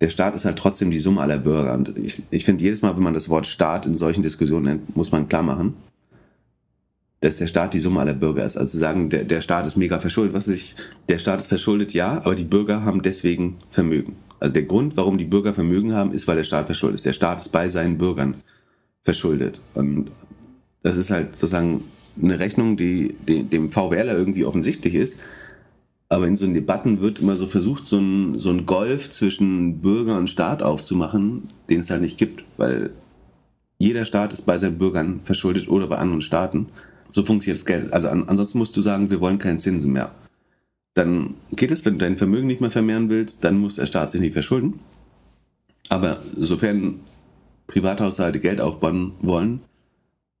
[0.00, 1.74] der Staat ist halt trotzdem die Summe aller Bürger.
[1.74, 4.96] Und ich, ich finde, jedes Mal, wenn man das Wort Staat in solchen Diskussionen nennt,
[4.96, 5.74] muss man klar machen,
[7.20, 8.56] dass der Staat die Summe aller Bürger ist.
[8.56, 10.34] Also zu sagen, der, der Staat ist mega verschuldet.
[10.34, 10.76] Was ich,
[11.08, 14.16] der Staat ist verschuldet, ja, aber die Bürger haben deswegen Vermögen.
[14.38, 17.06] Also der Grund, warum die Bürger Vermögen haben, ist, weil der Staat verschuldet ist.
[17.06, 18.34] Der Staat ist bei seinen Bürgern
[19.02, 19.60] verschuldet.
[19.74, 20.10] Und
[20.82, 21.84] das ist halt sozusagen
[22.22, 25.16] eine Rechnung, die, die dem VWLer irgendwie offensichtlich ist,
[26.08, 30.16] aber in so Debatten wird immer so versucht, so ein, so ein Golf zwischen Bürger
[30.16, 32.90] und Staat aufzumachen, den es halt nicht gibt, weil
[33.78, 36.68] jeder Staat ist bei seinen Bürgern verschuldet oder bei anderen Staaten.
[37.10, 37.92] So funktioniert das Geld.
[37.92, 40.12] Also an, ansonsten musst du sagen, wir wollen keine Zinsen mehr.
[40.94, 44.10] Dann geht es, wenn du dein Vermögen nicht mehr vermehren willst, dann muss der Staat
[44.10, 44.78] sich nicht verschulden.
[45.88, 47.00] Aber sofern
[47.66, 49.60] Privathaushalte Geld aufbauen wollen,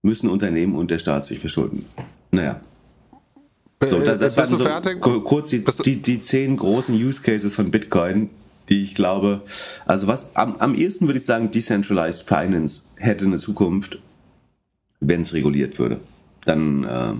[0.02, 1.84] müssen Unternehmen und der Staat sich verschulden.
[2.30, 2.60] Naja,
[3.84, 5.00] so, das, das waren so fertig?
[5.00, 8.30] kurz die, die, die zehn großen Use Cases von Bitcoin,
[8.68, 9.42] die ich glaube,
[9.84, 13.98] also was am, am ehesten würde ich sagen, Decentralized Finance hätte eine Zukunft,
[15.00, 16.00] wenn es reguliert würde.
[16.44, 17.14] Dann äh,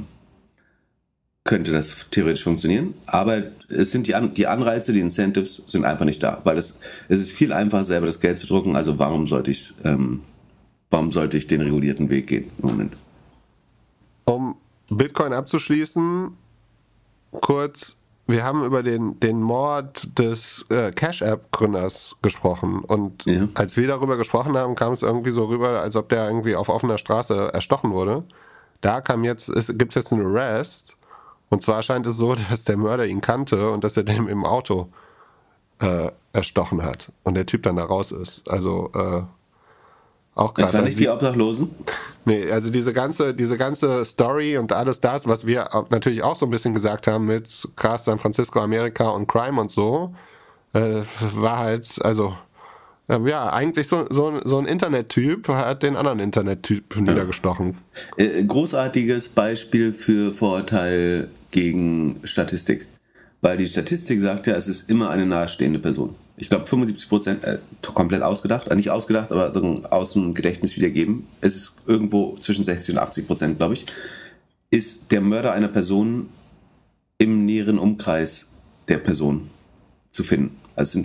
[1.47, 2.95] könnte das theoretisch funktionieren.
[3.07, 6.79] Aber es sind die, An die Anreize, die Incentives sind einfach nicht da, weil es,
[7.09, 8.77] es ist viel einfacher, selber das Geld zu drucken.
[8.77, 10.21] Also warum sollte ich, ähm,
[10.91, 12.93] warum sollte ich den regulierten Weg gehen im Moment?
[14.25, 14.57] Um
[14.89, 16.33] Bitcoin abzuschließen,
[17.33, 23.49] kurz, wir haben über den, den Mord des äh, Cash App Gründers gesprochen und ja.
[23.55, 26.69] als wir darüber gesprochen haben, kam es irgendwie so rüber, als ob der irgendwie auf
[26.69, 28.25] offener Straße erstochen wurde.
[28.81, 30.97] Da kam jetzt, gibt es jetzt einen Arrest
[31.49, 34.45] und zwar scheint es so, dass der Mörder ihn kannte und dass er dem im
[34.45, 34.89] Auto
[35.79, 38.49] äh, erstochen hat und der Typ dann da raus ist.
[38.51, 39.23] Also äh,
[40.37, 40.71] auch krass.
[40.71, 41.71] Das waren nicht die Obdachlosen?
[42.27, 46.47] Nee, also diese ganze, diese ganze Story und alles das, was wir natürlich auch so
[46.47, 50.15] ein bisschen gesagt haben mit krass San Francisco, Amerika und Crime und so,
[50.75, 51.03] äh,
[51.35, 52.37] war halt, also
[53.09, 57.03] ja, eigentlich so, so, so ein Internettyp hat den anderen Internettyp ja.
[57.03, 57.79] niedergestochen.
[58.17, 62.89] Äh, großartiges Beispiel für Vorurteil gegen Statistik.
[63.41, 67.45] Weil die Statistik sagt ja, es ist immer eine nahestehende Person ich glaube 75 Prozent
[67.45, 71.27] äh, komplett ausgedacht, äh, nicht ausgedacht, aber so aus dem Gedächtnis wiedergeben.
[71.41, 73.87] Es ist irgendwo zwischen 60 und 80 Prozent, glaube ich.
[74.71, 76.29] ist der Mörder einer Person
[77.19, 78.53] im näheren Umkreis
[78.89, 79.51] der Person
[80.11, 80.57] zu finden.
[80.75, 81.01] Also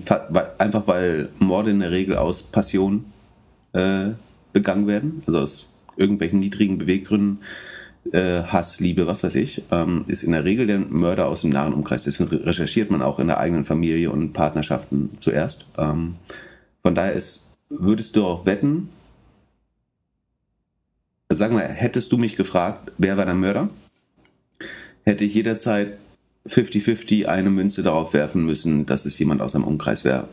[0.58, 3.06] einfach weil Morde in der Regel aus Passion
[3.72, 4.10] äh,
[4.52, 7.40] begangen werden, also aus irgendwelchen niedrigen Beweggründen,
[8.12, 11.52] äh, Hass, Liebe, was weiß ich, ähm, ist in der Regel der Mörder aus dem
[11.52, 12.04] nahen Umkreis.
[12.04, 15.66] Deswegen recherchiert man auch in der eigenen Familie und Partnerschaften zuerst.
[15.78, 16.14] Ähm,
[16.84, 18.89] von daher ist, würdest du auch wetten,
[21.30, 23.70] sagen wir, hättest du mich gefragt, wer war der Mörder,
[25.04, 25.97] hätte ich jederzeit
[26.47, 30.28] 50-50 eine Münze darauf werfen müssen, dass es jemand aus einem Umkreis wäre,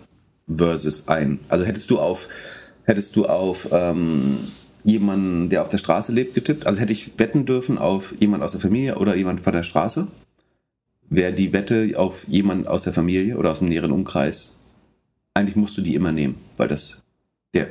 [0.49, 1.39] versus ein.
[1.49, 2.29] Also hättest du auf,
[2.85, 4.39] hättest du auf ähm,
[4.89, 8.53] jemanden, der auf der Straße lebt, getippt, also hätte ich wetten dürfen auf jemand aus
[8.53, 10.07] der Familie oder jemand von der Straße,
[11.11, 14.55] wäre die Wette auf jemand aus der Familie oder aus dem näheren Umkreis,
[15.35, 17.01] eigentlich musst du die immer nehmen, weil das
[17.55, 17.69] der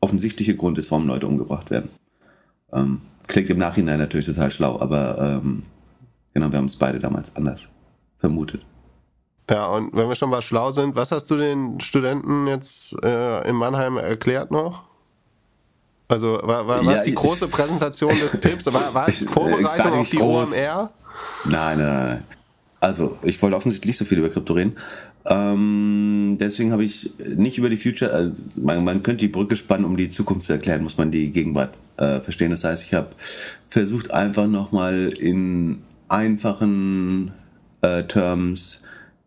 [0.00, 1.90] offensichtliche Grund ist, warum Leute umgebracht werden.
[2.72, 5.62] Ähm, klingt im Nachhinein natürlich total schlau, aber ähm,
[6.34, 7.70] genau, wir haben es beide damals anders
[8.18, 8.64] vermutet.
[9.48, 13.48] Ja, und wenn wir schon mal schlau sind, was hast du den Studenten jetzt äh,
[13.48, 14.91] in Mannheim erklärt noch?
[16.08, 18.66] Also war, war ja, die große Präsentation des Pips?
[18.66, 20.52] War, war es Vorbereitung auf die groß.
[20.52, 20.90] OMR?
[21.44, 22.24] Nein, nein, nein.
[22.80, 24.76] Also ich wollte offensichtlich nicht so viel über Krypto reden.
[25.24, 29.84] Ähm, deswegen habe ich nicht über die Future, also man, man, könnte die Brücke spannen,
[29.84, 32.50] um die Zukunft zu erklären, muss man die Gegenwart äh, verstehen.
[32.50, 33.10] Das heißt, ich habe
[33.68, 37.30] versucht einfach nochmal in einfachen
[37.82, 38.82] äh, Terms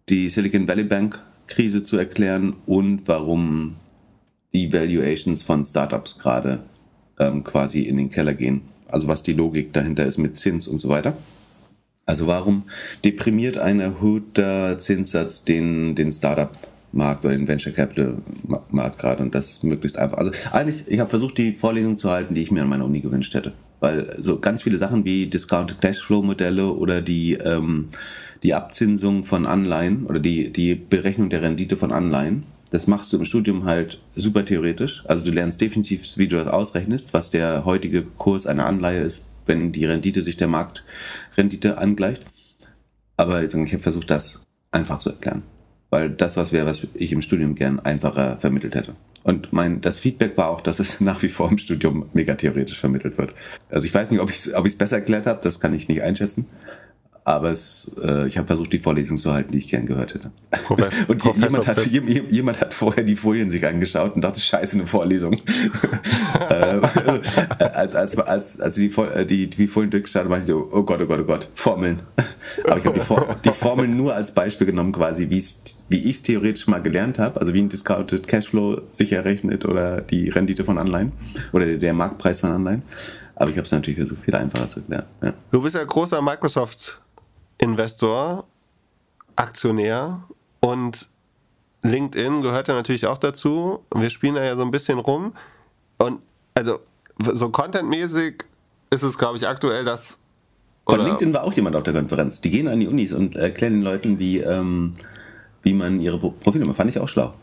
[0.09, 3.75] die Silicon Valley Bank Krise zu erklären und warum
[4.55, 6.61] die Valuations von Startups gerade
[7.19, 8.61] ähm, quasi in den Keller gehen.
[8.89, 11.15] Also was die Logik dahinter ist mit Zins und so weiter.
[12.05, 12.63] Also warum
[13.03, 19.97] deprimiert ein erhöhter Zinssatz den, den Startup-Markt oder den Venture Capital-Markt gerade und das möglichst
[19.97, 20.19] einfach.
[20.19, 23.01] Also eigentlich, ich habe versucht, die Vorlesung zu halten, die ich mir an meiner Uni
[23.01, 23.53] gewünscht hätte.
[23.79, 27.87] Weil so ganz viele Sachen wie Discounted Cashflow-Modelle oder die, ähm,
[28.43, 32.43] die Abzinsung von Anleihen oder die, die Berechnung der Rendite von Anleihen,
[32.75, 35.03] das machst du im Studium halt super theoretisch.
[35.07, 39.23] Also du lernst definitiv, wie du das ausrechnest, was der heutige Kurs einer Anleihe ist
[39.45, 42.23] wenn die Rendite sich der Marktrendite angleicht.
[43.17, 45.43] Aber ich habe versucht, das einfach zu erklären.
[45.89, 48.95] Weil das was wäre, was ich im Studium gern einfacher vermittelt hätte.
[49.23, 52.79] Und mein, das Feedback war auch, dass es nach wie vor im Studium mega theoretisch
[52.79, 53.33] vermittelt wird.
[53.69, 56.01] Also ich weiß nicht, ob ich es ob besser erklärt habe, das kann ich nicht
[56.01, 56.47] einschätzen
[57.27, 60.29] aber es, äh, ich habe versucht, die Vorlesung zu halten, die ich gern gehört hätte.
[60.51, 64.87] Professor, und jemand hat, jemand hat vorher die Folien sich angeschaut und dachte, scheiße, eine
[64.87, 65.35] Vorlesung.
[66.47, 66.79] Äh,
[67.73, 71.01] als, als, als, als die, äh, die, die Folien durchgeschaut war ich so, oh Gott,
[71.01, 72.01] oh Gott, oh Gott, Formeln.
[72.65, 76.67] Aber ich habe die, die Formeln nur als Beispiel genommen, quasi, wie ich es theoretisch
[76.67, 81.13] mal gelernt habe, also wie ein Discounted Cashflow sich errechnet oder die Rendite von Anleihen
[81.51, 82.83] oder der, der Marktpreis von Anleihen.
[83.35, 85.05] Aber ich habe es natürlich versucht, viel einfacher zu erklären.
[85.23, 85.33] Ja.
[85.51, 87.01] Du bist ja großer Microsoft
[87.57, 88.45] Investor,
[89.35, 90.23] Aktionär
[90.59, 91.09] und
[91.83, 93.83] LinkedIn gehört ja natürlich auch dazu.
[93.93, 95.33] Wir spielen da ja so ein bisschen rum.
[95.97, 96.21] Und
[96.55, 96.79] also
[97.33, 98.43] so contentmäßig
[98.89, 100.17] ist es, glaube ich, aktuell das.
[100.87, 102.41] Von LinkedIn war auch jemand auf der Konferenz.
[102.41, 104.95] Die gehen an die Unis und erklären den Leuten, wie, ähm,
[105.63, 106.77] wie man ihre Profile macht.
[106.77, 107.33] Fand ich auch schlau.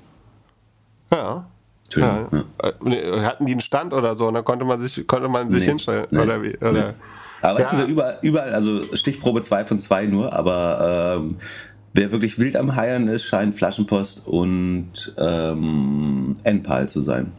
[1.10, 1.46] Ja.
[1.94, 2.28] Ja.
[2.30, 2.88] ja.
[2.88, 5.60] Äh, hatten die einen Stand oder so und da konnte man sich, konnte man sich
[5.60, 6.06] nee, hinstellen?
[6.10, 6.56] Nee, oder wie?
[6.56, 6.72] Oder?
[6.72, 6.94] Nee.
[7.43, 11.36] Aber weißt du, überall, überall, also Stichprobe 2 von 2 nur, aber ähm,
[11.93, 17.32] wer wirklich wild am Heiern ist, scheint Flaschenpost und ähm, Enpal zu sein.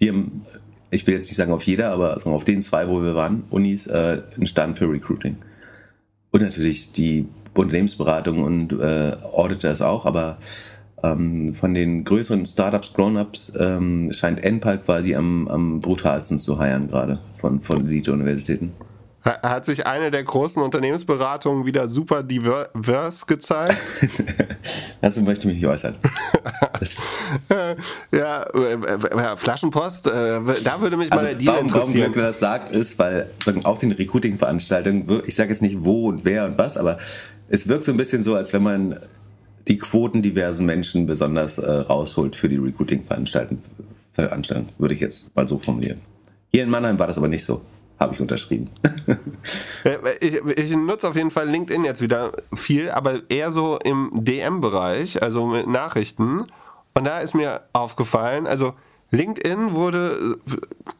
[0.00, 0.44] Die haben,
[0.90, 3.44] ich will jetzt nicht sagen auf jeder, aber also auf den zwei, wo wir waren,
[3.50, 5.36] Unis, äh, einen Stand für Recruiting.
[6.30, 10.38] Und natürlich die Unternehmensberatung und äh, Auditors auch, aber
[11.02, 16.88] ähm, von den größeren Startups, Grown-Ups, ähm, scheint Enpal quasi am, am brutalsten zu heiern
[16.88, 18.72] gerade von, von Elite-Universitäten.
[19.28, 23.76] Hat sich eine der großen Unternehmensberatungen wieder super divers gezeigt?
[25.02, 25.96] Dazu möchte ich mich nicht äußern.
[28.12, 31.72] ja, äh, Flaschenpost, äh, da würde mich also mal der Deal warum, interessieren.
[31.72, 36.08] Warum Glöckner das sagt, ist, weil sagen, auf den Recruiting-Veranstaltungen, ich sage jetzt nicht wo
[36.08, 36.98] und wer und was, aber
[37.48, 38.98] es wirkt so ein bisschen so, als wenn man
[39.66, 43.62] die Quoten diversen Menschen besonders äh, rausholt für die Recruiting-Veranstaltungen,
[44.78, 46.00] würde ich jetzt mal so formulieren.
[46.50, 47.60] Hier in Mannheim war das aber nicht so
[47.98, 48.70] habe ich unterschrieben.
[50.20, 55.22] ich, ich, nutze auf jeden Fall LinkedIn jetzt wieder viel, aber eher so im DM-Bereich,
[55.22, 56.46] also mit Nachrichten.
[56.94, 58.74] Und da ist mir aufgefallen, also
[59.10, 60.38] LinkedIn wurde,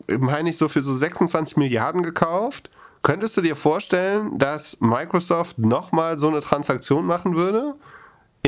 [0.08, 2.70] äh, meine ich, so für so 26 Milliarden gekauft.
[3.02, 7.74] Könntest du dir vorstellen, dass Microsoft nochmal so eine Transaktion machen würde?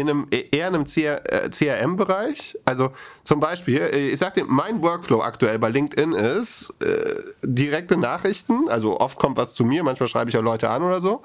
[0.00, 2.58] In einem, eher in einem CRM-Bereich.
[2.64, 2.90] Also
[3.24, 8.68] zum Beispiel, ich sag dir, mein Workflow aktuell bei LinkedIn ist äh, direkte Nachrichten.
[8.68, 11.22] Also oft kommt was zu mir, manchmal schreibe ich auch Leute an oder so.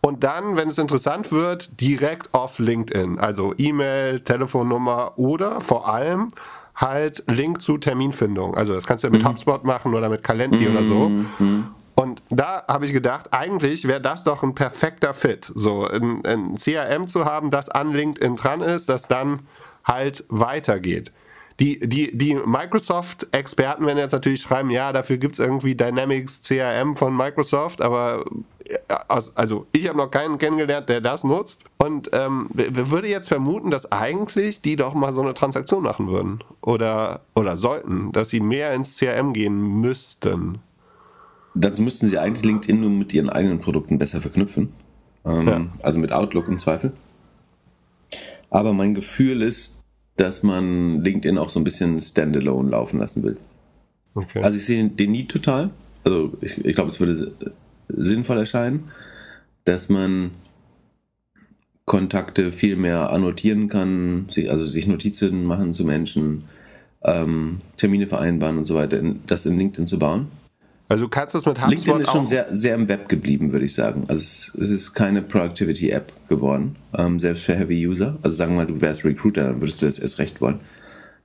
[0.00, 3.18] Und dann, wenn es interessant wird, direkt auf LinkedIn.
[3.18, 6.28] Also E-Mail, Telefonnummer oder vor allem
[6.76, 8.54] halt Link zu Terminfindung.
[8.54, 9.28] Also das kannst du ja mit mhm.
[9.28, 10.76] HubSpot machen oder mit Calendly mhm.
[10.76, 11.08] oder so.
[11.08, 11.66] Mhm.
[12.06, 16.54] Und da habe ich gedacht, eigentlich wäre das doch ein perfekter Fit, so ein, ein
[16.54, 19.40] CRM zu haben, das an LinkedIn dran ist, das dann
[19.84, 21.10] halt weitergeht.
[21.58, 26.94] Die, die, die Microsoft-Experten werden jetzt natürlich schreiben, ja, dafür gibt es irgendwie Dynamics CRM
[26.94, 28.24] von Microsoft, aber
[29.08, 31.64] also ich habe noch keinen kennengelernt, der das nutzt.
[31.78, 36.44] Und ähm, würde jetzt vermuten, dass eigentlich die doch mal so eine Transaktion machen würden.
[36.60, 40.60] Oder, oder sollten, dass sie mehr ins CRM gehen müssten.
[41.58, 44.72] Dazu müssten sie eigentlich LinkedIn nur mit ihren eigenen Produkten besser verknüpfen.
[45.24, 45.66] Ähm, ja.
[45.82, 46.92] Also mit Outlook im Zweifel.
[48.50, 49.74] Aber mein Gefühl ist,
[50.16, 53.38] dass man LinkedIn auch so ein bisschen standalone laufen lassen will.
[54.14, 54.42] Okay.
[54.42, 55.70] Also ich sehe den nie total.
[56.04, 57.32] Also ich, ich glaube, es würde
[57.88, 58.84] sinnvoll erscheinen,
[59.64, 60.30] dass man
[61.84, 66.44] Kontakte viel mehr annotieren kann, also sich Notizen machen zu Menschen,
[67.02, 70.28] ähm, Termine vereinbaren und so weiter, das in LinkedIn zu bauen.
[70.88, 73.66] Also du kannst das mit HubSpot LinkedIn ist schon sehr, sehr im Web geblieben, würde
[73.66, 74.04] ich sagen.
[74.06, 78.18] Also es, es ist keine Productivity-App geworden, ähm, selbst für Heavy-User.
[78.22, 80.60] Also sagen wir mal, du wärst Recruiter, dann würdest du das erst recht wollen.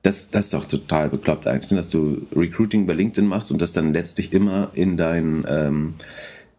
[0.02, 3.72] Das, das ist doch total bekloppt eigentlich, dass du Recruiting bei LinkedIn machst und das
[3.72, 5.94] dann letztlich immer in dein, ähm,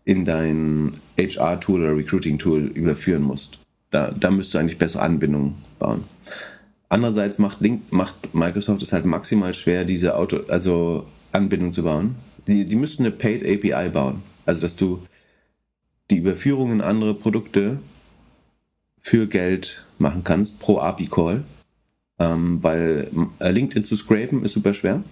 [0.04, 3.58] in dein HR-Tool oder Recruiting-Tool überführen musst.
[3.90, 6.04] Da, da müsst du eigentlich bessere Anbindungen bauen.
[6.88, 12.14] Andererseits macht, Link, macht Microsoft es halt maximal schwer, diese Auto, also Anbindung zu bauen
[12.46, 14.22] die, die müssten eine Paid API bauen.
[14.46, 15.06] Also, dass du
[16.10, 17.78] die Überführung in andere Produkte
[19.00, 21.44] für Geld machen kannst pro API-Call.
[22.18, 25.02] Ähm, weil äh, LinkedIn zu scrapen ist super schwer.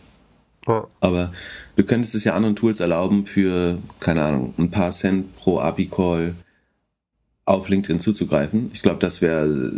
[0.67, 0.87] Ja.
[1.01, 1.33] Aber
[1.77, 6.35] du könntest es ja anderen Tools erlauben, für, keine Ahnung, ein paar Cent pro API-Call
[7.47, 8.71] auf LinkedIn zuzugreifen.
[8.73, 9.73] Ich glaube, das wäre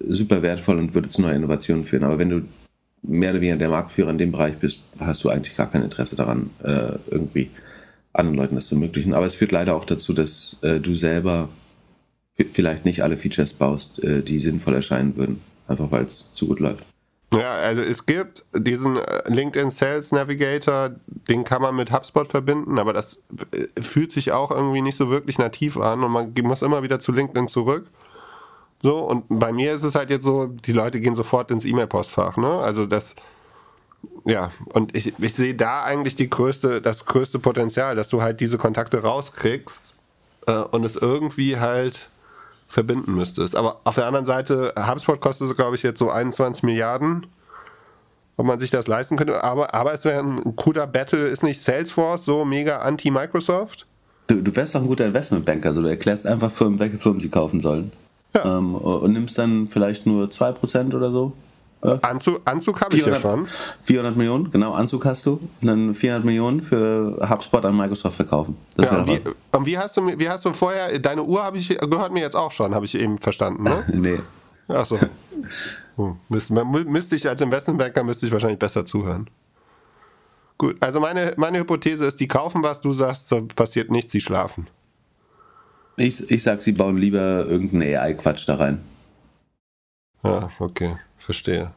[0.00, 2.04] super wertvoll und würde zu neuen Innovationen führen.
[2.04, 2.42] Aber wenn du
[3.02, 6.16] mehr oder weniger der Marktführer in dem Bereich bist, hast du eigentlich gar kein Interesse
[6.16, 7.50] daran, äh, irgendwie
[8.12, 9.14] anderen Leuten das zu ermöglichen.
[9.14, 11.48] Aber es führt leider auch dazu, dass äh, du selber
[12.52, 16.60] vielleicht nicht alle Features baust, äh, die sinnvoll erscheinen würden, einfach weil es zu gut
[16.60, 16.84] läuft.
[17.32, 22.78] Ja, also es gibt diesen äh, LinkedIn Sales Navigator, den kann man mit HubSpot verbinden,
[22.78, 23.18] aber das
[23.52, 27.00] äh, fühlt sich auch irgendwie nicht so wirklich nativ an und man muss immer wieder
[27.00, 27.86] zu LinkedIn zurück.
[28.82, 32.36] So, und bei mir ist es halt jetzt so, die Leute gehen sofort ins E-Mail-Postfach,
[32.36, 32.58] ne?
[32.58, 33.14] Also das,
[34.24, 38.40] ja, und ich, ich sehe da eigentlich die größte, das größte Potenzial, dass du halt
[38.40, 39.94] diese Kontakte rauskriegst
[40.48, 42.08] äh, und es irgendwie halt
[42.68, 43.54] verbinden müsstest.
[43.54, 47.26] Aber auf der anderen Seite, HubSpot kostet, glaube ich, jetzt so 21 Milliarden.
[48.36, 51.60] Ob man sich das leisten könnte, aber, aber es wäre ein cooler Battle, ist nicht
[51.60, 53.86] Salesforce so mega anti-Microsoft?
[54.26, 57.28] Du, du wärst doch ein guter Investmentbanker, also du erklärst einfach Firmen, welche Firmen sie
[57.28, 57.92] kaufen sollen.
[58.34, 58.58] Ja.
[58.58, 61.32] Ähm, und nimmst dann vielleicht nur 2% oder so.
[61.82, 63.48] Äh, Anzug, Anzug habe ich ja schon.
[63.82, 65.40] 400 Millionen, genau, Anzug hast du.
[65.60, 68.56] Und dann 400 Millionen für HubSpot an Microsoft verkaufen.
[68.76, 69.20] Das ja, und, wie,
[69.50, 72.36] und wie, hast du, wie hast du vorher, deine Uhr habe ich, gehört mir jetzt
[72.36, 73.84] auch schon, habe ich eben verstanden, ne?
[73.92, 74.20] nee.
[74.68, 74.96] Achso.
[75.96, 79.28] Hm, müsste, müsste ich als Investmentbanker müsste ich wahrscheinlich besser zuhören.
[80.56, 84.20] Gut, also meine, meine Hypothese ist, die kaufen was, du sagst, so passiert nichts, sie
[84.20, 84.68] schlafen.
[86.02, 88.80] Ich, ich sag, sie bauen lieber irgendeinen AI-Quatsch da rein.
[90.24, 91.70] Ja, okay, verstehe.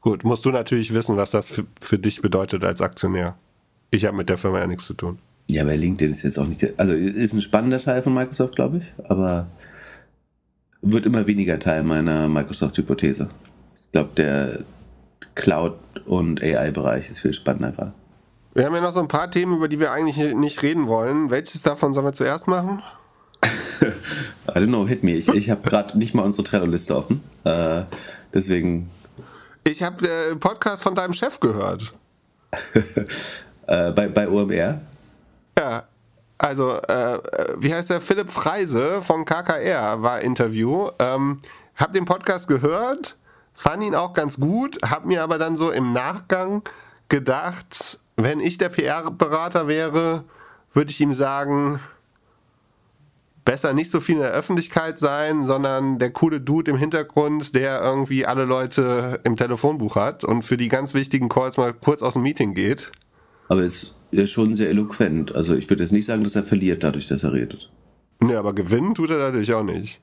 [0.00, 3.34] Gut, musst du natürlich wissen, was das für, für dich bedeutet als Aktionär.
[3.90, 5.18] Ich habe mit der Firma ja nichts zu tun.
[5.50, 8.78] Ja, aber LinkedIn ist jetzt auch nicht, also ist ein spannender Teil von Microsoft, glaube
[8.78, 9.48] ich, aber
[10.80, 13.28] wird immer weniger Teil meiner Microsoft-Hypothese.
[13.74, 14.60] Ich glaube, der
[15.34, 17.92] Cloud- und AI-Bereich ist viel spannender gerade.
[18.54, 21.30] Wir haben ja noch so ein paar Themen, über die wir eigentlich nicht reden wollen.
[21.30, 22.82] Welches davon sollen wir zuerst machen?
[24.48, 25.12] I don't know, hit me.
[25.12, 27.22] Ich, ich habe gerade nicht mal unsere Trello-Liste offen.
[27.44, 27.82] Äh,
[28.32, 28.90] deswegen.
[29.64, 31.92] Ich habe den Podcast von deinem Chef gehört.
[33.66, 34.80] äh, bei, bei OMR?
[35.58, 35.84] Ja.
[36.38, 37.18] Also, äh,
[37.58, 38.00] wie heißt der?
[38.00, 40.90] Philipp Freise von KKR war Interview.
[40.98, 41.40] Ähm,
[41.76, 43.16] hab den Podcast gehört,
[43.54, 46.62] fand ihn auch ganz gut, hab mir aber dann so im Nachgang
[47.08, 50.24] gedacht, wenn ich der PR-Berater wäre,
[50.74, 51.80] würde ich ihm sagen,
[53.44, 57.82] besser nicht so viel in der Öffentlichkeit sein, sondern der coole Dude im Hintergrund, der
[57.82, 62.14] irgendwie alle Leute im Telefonbuch hat und für die ganz wichtigen Calls mal kurz aus
[62.14, 62.92] dem Meeting geht.
[63.48, 65.34] Aber es ist schon sehr eloquent.
[65.34, 67.70] Also ich würde jetzt nicht sagen, dass er verliert dadurch, dass er redet.
[68.20, 70.00] Nee, aber gewinnen tut er dadurch auch nicht.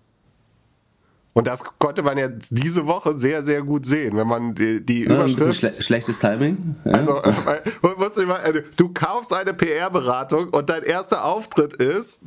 [1.33, 5.05] Und das konnte man jetzt diese Woche sehr, sehr gut sehen, wenn man die, die
[5.05, 5.55] Ja, Überschrift.
[5.59, 6.75] schle schlechtes Timing.
[6.83, 6.91] Ja.
[6.91, 12.21] Also, äh, du, mal, also, du kaufst eine PR-Beratung und dein erster Auftritt ist,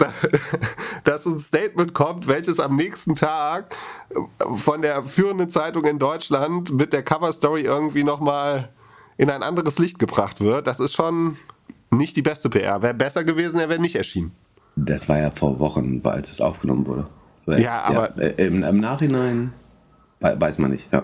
[1.04, 3.74] dass ein Statement kommt, welches am nächsten Tag
[4.54, 8.68] von der führenden Zeitung in Deutschland mit der Cover-Story irgendwie nochmal
[9.16, 10.66] in ein anderes Licht gebracht wird.
[10.68, 11.36] Das ist schon
[11.90, 12.82] nicht die beste PR.
[12.82, 14.32] Wäre besser gewesen, er wäre nicht erschienen.
[14.76, 17.06] Das war ja vor Wochen, als es aufgenommen wurde.
[17.46, 19.52] Weil- Ja, aber- äh, im, im Nachhinein
[20.20, 21.02] wei- weiß man nicht, ja.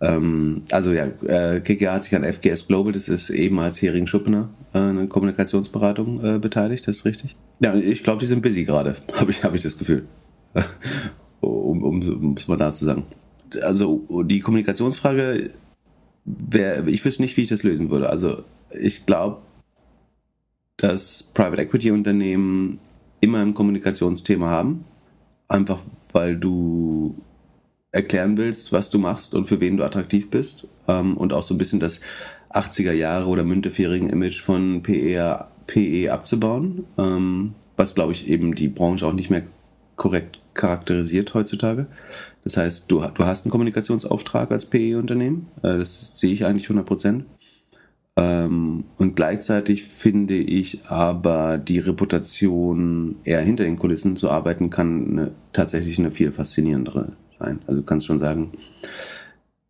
[0.00, 4.48] Ähm, also ja, äh, KKA hat sich an FGS Global, das ist ehemals Hering Schuppner,
[4.72, 7.36] äh, eine Kommunikationsberatung äh, beteiligt, das ist richtig.
[7.60, 10.04] Ja, ich glaube, die sind busy gerade, habe ich, hab ich das Gefühl.
[11.40, 13.04] um, um, um es mal da zu sagen.
[13.62, 15.50] Also die Kommunikationsfrage,
[16.24, 18.08] wär, ich wüsste nicht, wie ich das lösen würde.
[18.10, 19.38] Also ich glaube,
[20.76, 22.78] dass Private Equity Unternehmen
[23.20, 24.84] immer ein Kommunikationsthema haben.
[25.48, 25.78] Einfach
[26.12, 27.16] weil du
[27.92, 30.66] erklären willst, was du machst und für wen du attraktiv bist.
[30.86, 32.00] Ähm, und auch so ein bisschen das
[32.50, 36.84] 80er Jahre oder Müntefering Image von PE, PE abzubauen.
[36.98, 39.42] Ähm, was, glaube ich, eben die Branche auch nicht mehr
[39.96, 41.86] korrekt charakterisiert heutzutage.
[42.42, 45.46] Das heißt, du, du hast einen Kommunikationsauftrag als PE-Unternehmen.
[45.62, 47.24] Äh, das sehe ich eigentlich 100 Prozent.
[48.18, 55.10] Ähm, und gleichzeitig finde ich aber die Reputation, eher hinter den Kulissen zu arbeiten, kann
[55.10, 57.60] eine, tatsächlich eine viel faszinierendere sein.
[57.68, 58.50] Also du kannst schon sagen,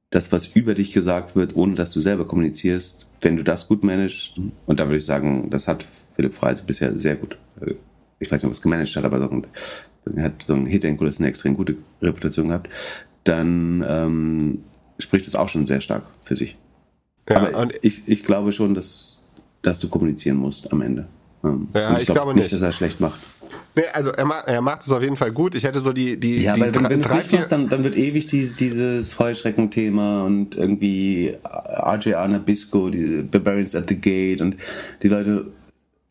[0.09, 3.85] das, was über dich gesagt wird, ohne dass du selber kommunizierst, wenn du das gut
[3.85, 5.85] managst, und da würde ich sagen, das hat
[6.17, 7.75] Philipp Freise bisher sehr gut, äh,
[8.19, 9.43] ich weiß nicht, ob es gemanagt hat, aber so
[10.23, 12.71] hat so ein hinter den Kulissen eine extrem gute Reputation gehabt,
[13.25, 14.65] dann ähm,
[14.99, 16.57] spricht das auch schon sehr stark für sich.
[17.29, 19.23] Ja, Aber und ich, ich glaube schon, dass,
[19.63, 21.07] dass du kommunizieren musst am Ende.
[21.45, 22.53] Ähm, Ja, und ich glaube nicht.
[22.53, 23.21] dass er schlecht macht.
[23.77, 25.55] nee, also er, ma er macht es auf jeden Fall gut.
[25.55, 27.85] Ich hätte so die, die, Ja, die aber wenn, du es nicht machst, dann, dann
[27.85, 34.57] wird ewig dieses, dieses Heuschrecken-Thema und irgendwie RJ Nabisco, die Barbarians at the Gate und
[35.03, 35.47] die Leute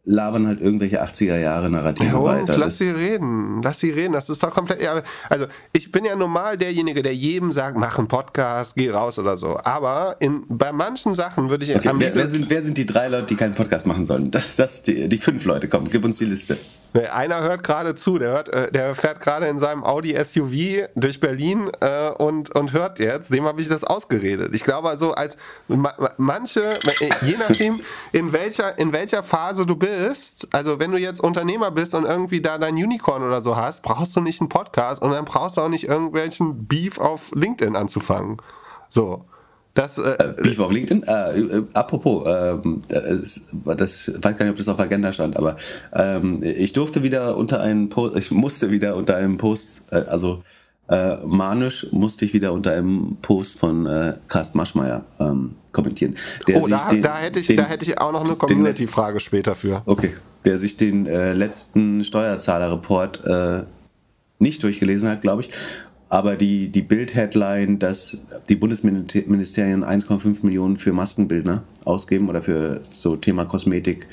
[0.09, 2.57] labern halt irgendwelche 80er Jahre Narrative Jo, weiter.
[2.57, 4.13] lass Das- sie reden, lass sie reden.
[4.13, 4.81] Das ist doch komplett.
[4.81, 9.19] Ja, also ich bin ja normal derjenige, der jedem sagt, mach einen Podcast, geh raus
[9.19, 9.57] oder so.
[9.63, 13.09] Aber in, bei manchen Sachen würde ich Okay, wer, wer, sind, wer sind die drei
[13.09, 14.31] Leute, die keinen Podcast machen sollen?
[14.31, 16.57] Das, das die, die fünf Leute, komm, gib uns die Liste.
[16.93, 20.87] Nee, Einer hört gerade zu, der, hört, äh, der fährt gerade in seinem Audi SUV
[20.95, 24.55] durch Berlin äh, und, und hört jetzt, dem habe ich das ausgeredet.
[24.55, 27.79] Ich glaube also, als ma ma- manche, äh, je nachdem,
[28.13, 32.41] in welcher, in welcher Phase du bist, also wenn du jetzt Unternehmer bist und irgendwie
[32.41, 35.61] da dein Unicorn oder so hast, brauchst du nicht einen Podcast und dann brauchst du
[35.61, 38.37] auch nicht irgendwelchen Beef auf LinkedIn anzufangen.
[38.89, 39.25] So.
[39.77, 41.03] Das, äh, Beef auf LinkedIn?
[41.03, 43.41] Äh, äh, apropos, ähm, das,
[43.77, 45.55] das weiß gar nicht, ob das auf der Agenda stand, aber
[45.93, 50.43] ähm, ich durfte wieder unter einen Post, ich musste wieder unter einem Post, äh, also
[50.89, 56.15] äh, manisch musste ich wieder unter einem Post von äh, Carsten Maschmeyer ähm, kommentieren.
[56.55, 59.55] Oh, da, den- da, hätte ich, den- da hätte ich auch noch eine Community-Frage später
[59.55, 59.83] für.
[59.85, 60.15] Okay,
[60.45, 63.63] der sich den äh, letzten Steuerzahlerreport äh,
[64.39, 65.49] nicht durchgelesen hat, glaube ich.
[66.09, 73.17] Aber die, die Bild-Headline, dass die Bundesministerien 1,5 Millionen für Maskenbildner ausgeben oder für so
[73.17, 74.07] Thema Kosmetik,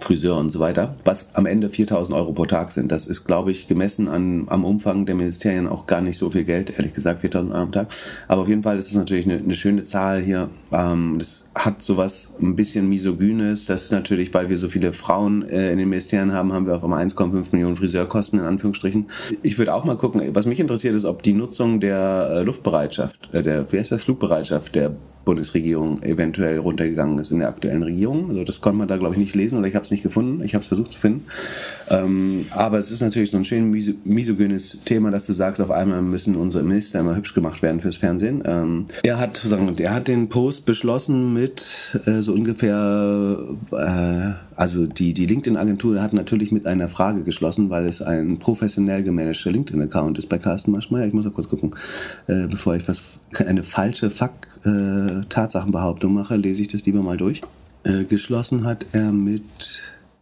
[0.00, 2.92] Friseur und so weiter, was am Ende 4000 Euro pro Tag sind.
[2.92, 6.44] Das ist, glaube ich, gemessen an, am Umfang der Ministerien auch gar nicht so viel
[6.44, 7.88] Geld, ehrlich gesagt, 4000 Euro am Tag.
[8.28, 10.50] Aber auf jeden Fall ist es natürlich eine, eine schöne Zahl hier.
[10.72, 13.64] Ähm, das hat sowas ein bisschen misogynes.
[13.64, 16.76] Das ist natürlich, weil wir so viele Frauen äh, in den Ministerien haben, haben wir
[16.76, 19.06] auch immer 1,5 Millionen Friseurkosten in Anführungsstrichen.
[19.42, 23.30] Ich würde auch mal gucken, was mich interessiert ist, ob die Nutzung der äh, Luftbereitschaft,
[23.32, 24.94] äh, der, wie heißt das, Flugbereitschaft der
[25.28, 28.30] Bundesregierung eventuell runtergegangen ist in der aktuellen Regierung.
[28.30, 30.42] Also das konnte man da, glaube ich, nicht lesen oder ich habe es nicht gefunden.
[30.42, 31.26] Ich habe es versucht zu finden.
[31.90, 35.70] Ähm, aber es ist natürlich so ein schön miso misogynes Thema, dass du sagst, auf
[35.70, 38.42] einmal müssen unsere Minister immer hübsch gemacht werden fürs Fernsehen.
[38.46, 43.38] Ähm, er hat, sagen er hat den Post beschlossen mit äh, so ungefähr,
[43.72, 49.02] äh, also die, die LinkedIn-Agentur hat natürlich mit einer Frage geschlossen, weil es ein professionell
[49.02, 51.06] gemanagter LinkedIn-Account ist bei Carsten Maschmeyer.
[51.06, 51.76] Ich muss mal kurz gucken,
[52.28, 57.16] äh, bevor ich was, eine falsche Fakt, äh, Tatsachenbehauptung mache, lese ich das lieber mal
[57.16, 57.42] durch.
[57.84, 59.42] Äh, geschlossen hat er mit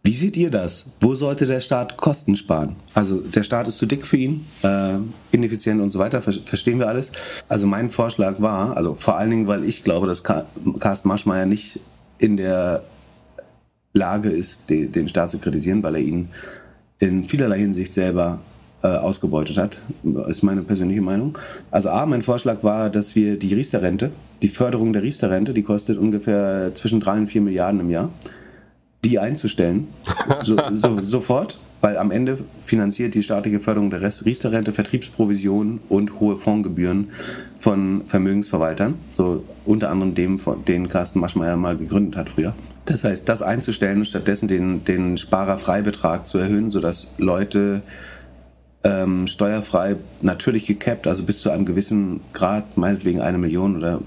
[0.07, 0.91] wie seht ihr das?
[1.01, 2.77] Wo sollte der Staat Kosten sparen?
[2.93, 4.93] Also der Staat ist zu dick für ihn, äh,
[5.33, 7.11] ineffizient und so weiter, ver verstehen wir alles.
[7.49, 10.45] Also mein Vorschlag war, also vor allen Dingen, weil ich glaube, dass Ka
[10.79, 11.81] Carsten Maschmeyer nicht
[12.19, 12.83] in der
[13.91, 16.29] Lage ist, den, den Staat zu kritisieren, weil er ihn
[16.99, 18.39] in vielerlei Hinsicht selber
[18.83, 19.81] äh, ausgebeutet hat,
[20.27, 21.37] ist meine persönliche Meinung.
[21.69, 24.11] Also A, mein Vorschlag war, dass wir die Riester-Rente,
[24.41, 28.09] die Förderung der Riester-Rente, die kostet ungefähr zwischen drei und vier Milliarden im Jahr,
[29.03, 29.87] die einzustellen,
[30.43, 36.37] so, so, sofort, weil am Ende finanziert die staatliche Förderung der Riester-Rente, Vertriebsprovision und hohe
[36.37, 37.09] Fondsgebühren
[37.59, 42.55] von Vermögensverwaltern, so unter anderem dem, den Carsten Maschmeyer mal gegründet hat früher.
[42.85, 47.81] Das heißt, das einzustellen und stattdessen den, den Sparerfreibetrag zu erhöhen, sodass Leute
[48.83, 53.99] ähm, steuerfrei natürlich gekappt, also bis zu einem gewissen Grad, meinetwegen eine Million oder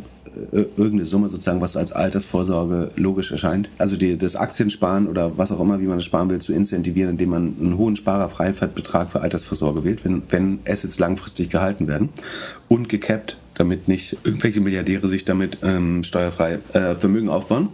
[0.52, 3.68] irgendeine Summe sozusagen, was als Altersvorsorge logisch erscheint.
[3.78, 7.10] Also die, das Aktiensparen oder was auch immer, wie man das sparen will, zu incentivieren,
[7.10, 12.10] indem man einen hohen Sparerfreibetrag für Altersvorsorge wählt, wenn, wenn Assets langfristig gehalten werden
[12.68, 17.68] und gekappt, damit nicht irgendwelche Milliardäre sich damit ähm, steuerfrei äh, Vermögen aufbauen.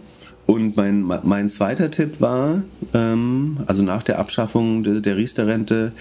[0.45, 5.91] Und mein, mein zweiter Tipp war, ähm, also nach der Abschaffung de, der Riester-Rente,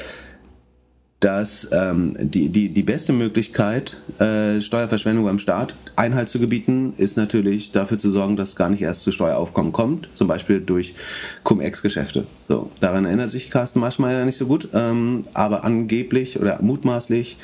[1.27, 7.17] dass ähm, die, die, die beste Möglichkeit, äh, Steuerverschwendung beim Staat Einhalt zu gebieten, ist
[7.17, 10.95] natürlich dafür zu sorgen, dass es gar nicht erst zu Steueraufkommen kommt, zum Beispiel durch
[11.43, 12.29] Cum-Ex-Geschäfte.
[12.47, 17.39] So, daran erinnert sich Carsten Maschmeyer nicht so gut, ähm, aber angeblich oder mutmaßlich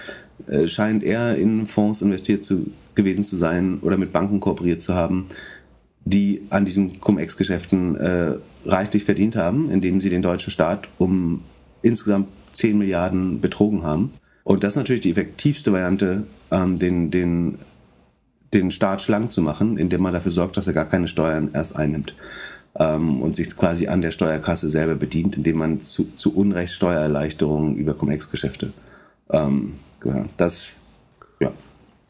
[0.47, 4.95] äh, scheint er in Fonds investiert zu, gewesen zu sein oder mit Banken kooperiert zu
[4.95, 5.27] haben,
[6.05, 11.43] die an diesen Cum-Ex-Geschäften äh, reichlich verdient haben, indem sie den deutschen Staat um
[11.83, 14.13] insgesamt 10 Milliarden betrogen haben.
[14.45, 17.59] Und das ist natürlich die effektivste Variante, ähm, den, den,
[18.53, 21.77] den Staat schlank zu machen, indem man dafür sorgt, dass er gar keine Steuern erst
[21.77, 22.15] einnimmt.
[22.75, 27.77] Ähm, und sich quasi an der Steuerkasse selber bedient, indem man zu, zu Unrecht Steuererleichterungen
[27.77, 28.73] über Cum-Ex-Geschäfte
[29.31, 30.31] ähm, gehört.
[30.37, 30.77] Das,
[31.39, 31.53] ja.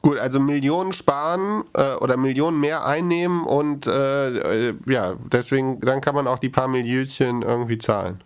[0.02, 6.00] Gut, also Millionen sparen äh, oder Millionen mehr einnehmen und äh, äh, ja, deswegen, dann
[6.00, 8.22] kann man auch die paar Millionchen irgendwie zahlen.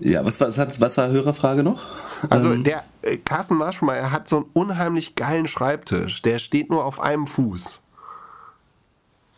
[0.00, 1.84] Ja, was, hat, was war Hörerfrage noch?
[2.28, 2.64] Also ähm.
[2.64, 6.22] der äh, Carsten Marschmeier hat so einen unheimlich geilen Schreibtisch.
[6.22, 7.80] Der steht nur auf einem Fuß.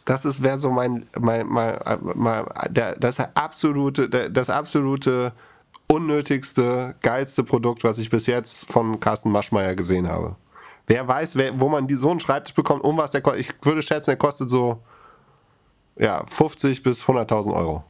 [0.04, 1.78] Das ist wäre so mein, mein, mein,
[2.14, 5.32] mein der, das absolute, das absolute
[5.86, 10.36] unnötigste, geilste Produkt, was ich bis jetzt von Carsten Maschmeyer gesehen habe.
[10.86, 13.40] Wer weiß, wer, wo man die, so einen Schreibtisch bekommt und was der kostet.
[13.40, 14.82] Ich würde schätzen, der kostet so
[15.98, 17.84] ja, 50 bis 100.000 Euro.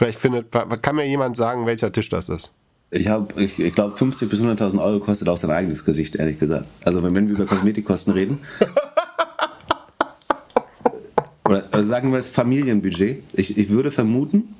[0.00, 0.46] Vielleicht findet,
[0.80, 2.50] kann mir jemand sagen, welcher Tisch das ist?
[2.90, 6.38] Ich, hab, ich, ich glaube, 50 bis 100.000 Euro kostet auch sein eigenes Gesicht, ehrlich
[6.38, 6.64] gesagt.
[6.86, 8.38] Also, wenn, wenn wir über Kosmetikkosten reden.
[11.44, 13.24] oder, oder sagen wir das Familienbudget.
[13.34, 14.54] Ich, ich würde vermuten,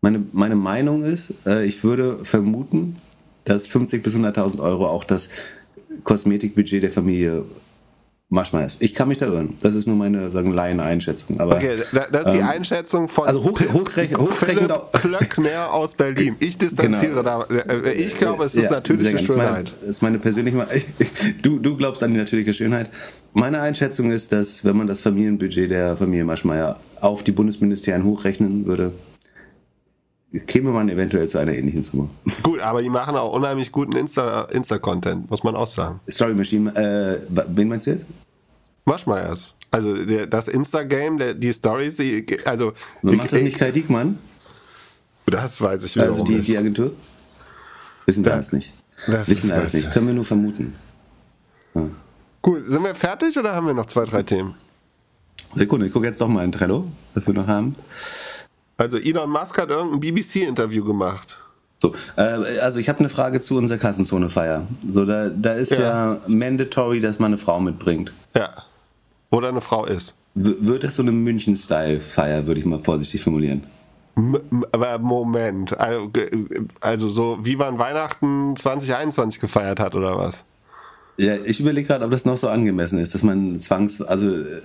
[0.00, 2.98] meine, meine Meinung ist, äh, ich würde vermuten,
[3.44, 5.28] dass 50 bis 100.000 Euro auch das
[6.04, 7.46] Kosmetikbudget der Familie
[8.32, 8.78] Maschmeiers.
[8.80, 9.54] Ich kann mich da irren.
[9.60, 11.38] Das ist nur meine sagen Laien-Einschätzung.
[11.38, 16.36] okay, das ist die ähm, Einschätzung von also hoch, hochrechnen, hochrechnen Plöckner aus Berlin.
[16.38, 17.44] Ich distanziere genau.
[17.44, 17.54] da.
[17.54, 19.74] Äh, ich glaube, es ist ja, natürliche Schönheit.
[19.80, 20.66] Das ist meine persönliche.
[21.42, 22.88] Du, du glaubst an die natürliche Schönheit.
[23.34, 28.66] Meine Einschätzung ist, dass wenn man das Familienbudget der Familie Maschmeyer auf die Bundesministerien hochrechnen
[28.66, 28.92] würde,
[30.40, 32.08] käme man eventuell zu einer ähnlichen Summe.
[32.42, 36.00] Gut, aber die machen auch unheimlich guten Insta-Content, Insta muss man auch sagen.
[36.10, 37.18] Story Machine, äh,
[37.48, 38.06] wen meinst du jetzt?
[38.84, 39.54] Maschmeyers.
[39.70, 42.72] Also der, das Insta-Game, die Stories, die, also...
[43.02, 44.18] Man macht das nicht Kai Diekmann?
[45.26, 46.48] Das weiß ich Also die, nicht.
[46.48, 46.92] die Agentur?
[48.06, 48.74] Wissen wir das, nicht.
[49.06, 49.90] Wissen wir das nicht.
[49.90, 50.74] Können wir nur vermuten.
[51.74, 51.88] Ja.
[52.44, 54.56] Cool, sind wir fertig oder haben wir noch zwei, drei Themen?
[55.54, 57.74] Sekunde, ich gucke jetzt doch mal in Trello, was wir noch haben.
[58.76, 61.38] Also Elon Musk hat irgendein BBC-Interview gemacht.
[61.80, 62.22] So, äh,
[62.60, 64.66] also ich habe eine Frage zu unserer Kassenzone-Feier.
[64.88, 66.14] So, da, da ist ja.
[66.14, 68.12] ja mandatory, dass man eine Frau mitbringt.
[68.36, 68.50] Ja.
[69.30, 70.14] Oder eine Frau ist.
[70.34, 73.64] W wird das so eine München-Style-Feier, würde ich mal vorsichtig formulieren?
[74.72, 76.10] aber Moment, also,
[76.80, 80.44] also so wie man Weihnachten 2021 gefeiert hat oder was?
[81.16, 84.60] Ja, ich überlege gerade, ob das noch so angemessen ist, dass man zwangs, also äh,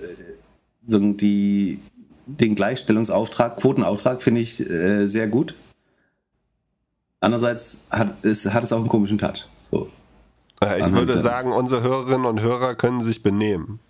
[0.84, 1.80] so die
[2.28, 5.54] den Gleichstellungsauftrag, Quotenauftrag finde ich äh, sehr gut.
[7.20, 9.46] Andererseits hat es, hat es auch einen komischen Touch.
[9.70, 9.88] So.
[10.60, 13.80] Ich Anhand würde sagen, unsere Hörerinnen und Hörer können sich benehmen.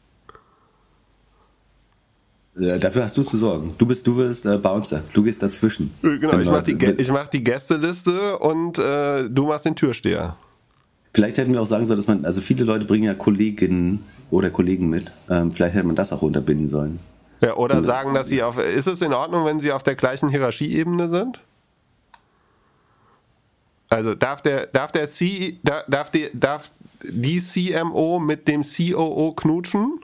[2.59, 3.69] Ja, dafür hast du zu sorgen.
[3.79, 5.03] Du bist, du wirst äh, Bouncer.
[5.13, 5.93] Du gehst dazwischen.
[6.03, 10.37] Genau, ich mache die, mach die Gästeliste und äh, du machst den Türsteher.
[11.15, 14.51] Vielleicht hätten wir auch sagen sollen, dass man, also viele Leute bringen ja Kolleginnen oder
[14.51, 15.13] Kollegen mit.
[15.31, 16.99] Ähm, vielleicht hätte man das auch unterbinden sollen.
[17.41, 18.59] Ja, oder sagen, dass sie auf.
[18.59, 21.41] Ist es in Ordnung, wenn sie auf der gleichen Hierarchieebene sind?
[23.91, 26.73] Also darf der, darf der C, darf die, darf
[27.03, 30.01] die CMO mit dem COO knutschen,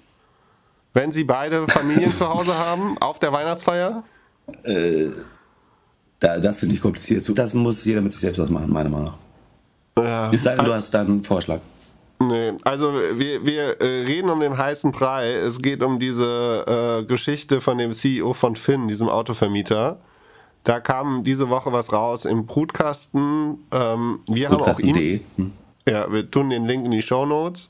[0.95, 4.05] wenn sie beide Familien zu Hause haben, auf der Weihnachtsfeier?
[4.63, 5.11] Äh,
[6.21, 7.27] da, das finde ich kompliziert.
[7.37, 9.15] Das muss jeder mit sich selbst ausmachen, meiner Meinung
[9.97, 10.03] nach.
[10.03, 11.61] Ja, es sei denn, du hast da einen Vorschlag.
[12.29, 15.33] Nee, also wir, wir äh, reden um den heißen Brei.
[15.33, 19.99] Es geht um diese äh, Geschichte von dem CEO von Finn, diesem Autovermieter,
[20.65, 23.59] Da kam diese Woche was raus im Brutkasten.
[23.73, 25.21] Ähm, wir haben auch Brutkasten.de.
[25.37, 25.53] Hm.
[25.89, 27.69] Ja, wir tun den Link in die Show Notes.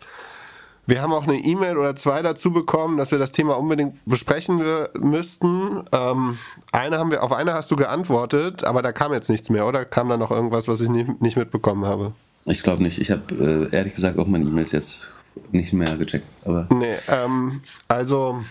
[0.86, 4.62] Wir haben auch eine E-Mail oder zwei dazu bekommen, dass wir das Thema unbedingt besprechen
[5.00, 5.82] müssten.
[5.92, 6.38] Ähm,
[6.72, 9.86] eine haben wir, auf eine hast du geantwortet, aber da kam jetzt nichts mehr, oder?
[9.86, 12.12] Kam da noch irgendwas, was ich nicht, nicht mitbekommen habe?
[12.46, 12.98] Ich glaube nicht.
[12.98, 15.12] Ich habe äh, ehrlich gesagt auch meine E-Mails jetzt
[15.52, 16.26] nicht mehr gecheckt.
[16.44, 18.44] Aber Nee, ähm, also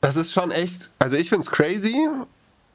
[0.00, 1.96] das ist schon echt, also ich find's crazy.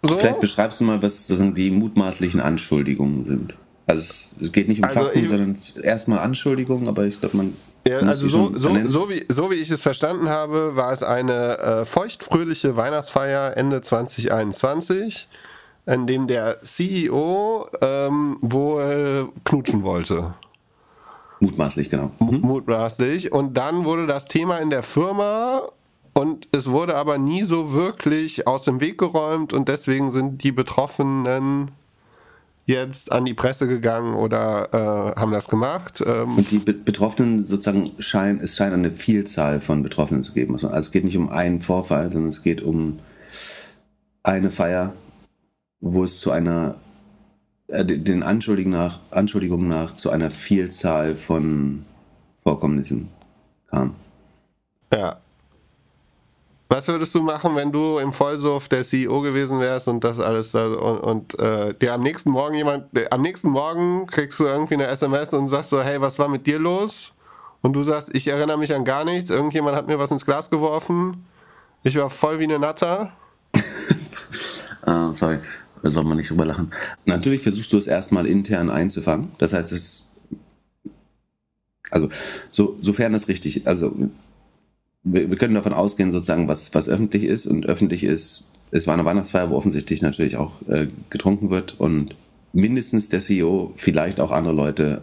[0.01, 0.17] So.
[0.17, 3.53] vielleicht beschreibst du mal, was die mutmaßlichen Anschuldigungen sind.
[3.85, 7.35] Also es, es geht nicht um Also Fakten, ich- sondern erstmal Anschuldigungen, aber ich glaube,
[7.37, 7.53] man
[7.87, 11.57] Ja, also so, so, so, wie, so wie ich es verstanden habe, war es eine
[11.59, 15.27] äh, feuchtfröhliche Weihnachtsfeier Ende 2021,
[15.85, 20.33] in dem der CEO ähm, wohl knutschen wollte.
[21.39, 22.11] Mutmaßlich, genau.
[22.19, 23.31] Mutmaßlich.
[23.31, 25.63] Und dann wurde das Thema in der Firma
[26.13, 30.51] und es wurde aber nie so wirklich aus dem Weg geräumt und deswegen sind die
[30.51, 31.71] Betroffenen
[32.65, 34.69] jetzt an die Presse gegangen oder
[35.15, 36.03] äh, haben das gemacht.
[36.05, 40.53] Ähm, Und die Be Betroffenen sozusagen scheinen, es scheint eine Vielzahl von Betroffenen zu geben.
[40.53, 42.99] Also es geht nicht um einen Vorfall, sondern es geht um
[44.23, 44.93] eine Feier,
[45.81, 46.75] wo es zu einer,
[47.67, 51.85] äh, den Anschuldigungen nach, Anschuldigungen nach zu einer Vielzahl von
[52.43, 53.09] Vorkommnissen
[53.69, 53.95] kam.
[54.93, 55.17] Ja.
[56.71, 60.51] Was würdest du machen, wenn du im Vollsuff der CEO gewesen wärst und das alles
[60.51, 64.45] da und, und äh, dir am nächsten Morgen jemand, äh, am nächsten Morgen kriegst du
[64.45, 67.11] irgendwie eine SMS und sagst so, hey, was war mit dir los?
[67.61, 70.51] Und du sagst, ich erinnere mich an gar nichts, irgendjemand hat mir was ins Glas
[70.51, 71.25] geworfen,
[71.81, 73.11] ich war voll wie eine Natter.
[74.85, 75.39] Ah, sorry,
[75.81, 76.71] da soll man nicht drüber lachen.
[77.05, 79.29] Natürlich versuchst du es erstmal intern einzufangen.
[79.37, 80.05] Das heißt, es
[81.91, 82.09] also
[82.49, 83.95] so, sofern das richtig, also
[85.03, 88.93] wir, wir können davon ausgehen, sozusagen, was, was öffentlich ist und öffentlich ist, es war
[88.93, 92.15] eine Weihnachtsfeier, wo offensichtlich natürlich auch äh, getrunken wird und
[92.53, 95.01] mindestens der CEO, vielleicht auch andere Leute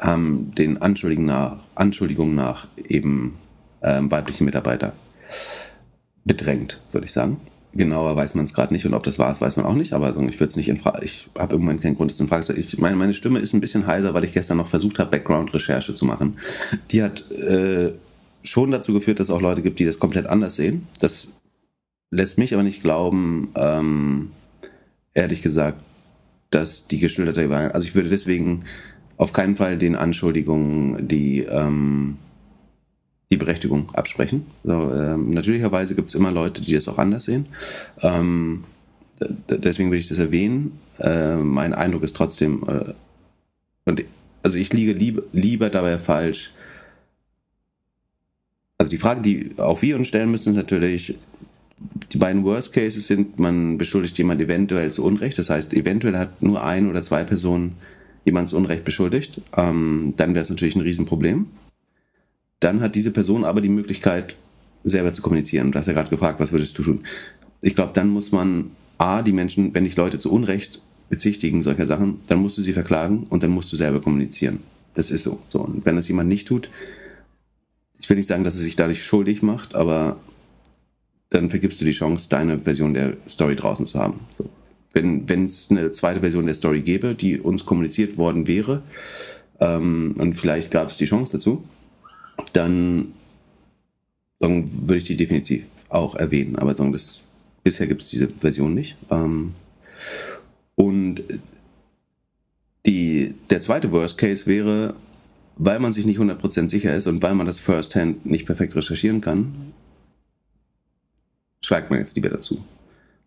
[0.00, 3.38] haben den Anschuldigungen nach, Anschuldigungen nach eben
[3.82, 4.94] ähm, weibliche Mitarbeiter
[6.24, 7.40] bedrängt, würde ich sagen.
[7.74, 9.94] Genauer weiß man es gerade nicht und ob das war es, weiß man auch nicht,
[9.94, 12.28] aber ich würde es nicht in Frage, ich habe im Moment keinen Grund, es in
[12.28, 14.98] Frage zu ich meine, meine Stimme ist ein bisschen heiser, weil ich gestern noch versucht
[14.98, 16.36] habe, Background-Recherche zu machen.
[16.90, 17.92] Die hat äh,
[18.42, 20.86] schon dazu geführt, dass es auch Leute gibt, die das komplett anders sehen.
[21.00, 21.28] Das
[22.10, 24.32] lässt mich aber nicht glauben, ähm,
[25.14, 25.78] ehrlich gesagt,
[26.50, 28.64] dass die geschilderte also ich würde deswegen
[29.16, 32.18] auf keinen Fall den Anschuldigungen die, ähm,
[33.32, 34.46] die Berechtigung absprechen.
[34.62, 37.46] So, ähm, natürlicherweise gibt es immer Leute, die das auch anders sehen.
[38.02, 38.64] Ähm,
[39.48, 40.78] deswegen will ich das erwähnen.
[40.98, 42.92] Äh, mein Eindruck ist trotzdem, äh,
[43.86, 44.04] und
[44.42, 46.52] also ich liege lieb, lieber dabei falsch.
[48.76, 51.14] Also die Frage, die auch wir uns stellen müssen, ist natürlich,
[52.12, 55.38] die beiden Worst Cases sind, man beschuldigt jemand eventuell zu Unrecht.
[55.38, 57.76] Das heißt, eventuell hat nur ein oder zwei Personen
[58.26, 59.40] jemand zu Unrecht beschuldigt.
[59.56, 61.46] Ähm, dann wäre es natürlich ein Riesenproblem.
[62.62, 64.36] Dann hat diese Person aber die Möglichkeit,
[64.84, 65.72] selber zu kommunizieren.
[65.72, 67.04] Du hast ja gerade gefragt, was würdest du tun?
[67.60, 71.86] Ich glaube, dann muss man A, die Menschen, wenn dich Leute zu Unrecht bezichtigen solcher
[71.86, 74.60] Sachen, dann musst du sie verklagen und dann musst du selber kommunizieren.
[74.94, 75.40] Das ist so.
[75.48, 75.60] so.
[75.60, 76.70] Und wenn das jemand nicht tut,
[77.98, 80.16] ich will nicht sagen, dass er sich dadurch schuldig macht, aber
[81.30, 84.20] dann vergibst du die Chance, deine Version der Story draußen zu haben.
[84.30, 84.48] So.
[84.92, 88.82] Wenn es eine zweite Version der Story gäbe, die uns kommuniziert worden wäre,
[89.60, 91.64] ähm, und vielleicht gab es die Chance dazu,
[92.52, 93.12] dann,
[94.40, 96.56] würde ich die definitiv auch erwähnen.
[96.56, 97.24] Aber sagen, das,
[97.62, 98.96] bisher gibt es diese Version nicht.
[99.10, 99.54] Ähm,
[100.74, 101.22] und
[102.86, 104.94] die, der zweite Worst Case wäre,
[105.56, 109.20] weil man sich nicht 100% sicher ist und weil man das First-Hand nicht perfekt recherchieren
[109.20, 109.72] kann,
[111.64, 112.64] schweigt man jetzt lieber dazu.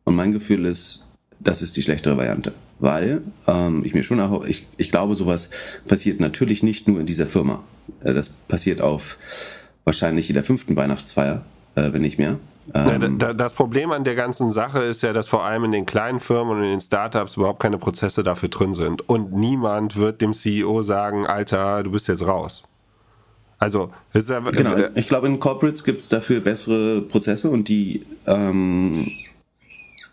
[0.03, 1.05] Und mein Gefühl ist,
[1.39, 2.53] das ist die schlechtere Variante.
[2.79, 5.49] Weil ähm, ich mir schon auch, ich, ich glaube, sowas
[5.87, 7.63] passiert natürlich nicht nur in dieser Firma.
[8.03, 9.17] Äh, das passiert auf
[9.85, 11.45] wahrscheinlich jeder fünften Weihnachtsfeier,
[11.75, 12.37] äh, wenn nicht mehr.
[12.73, 15.71] Ja, Ähm, da- das Problem an der ganzen Sache ist ja, dass vor allem in
[15.71, 19.07] den kleinen Firmen und in den Startups überhaupt keine Prozesse dafür drin sind.
[19.07, 22.63] Und niemand wird dem CEO sagen, Alter, du bist jetzt raus.
[23.57, 27.69] Also, es ist ja, Genau, ich glaube, in Corporates gibt es dafür bessere Prozesse und
[27.69, 29.07] die ähm,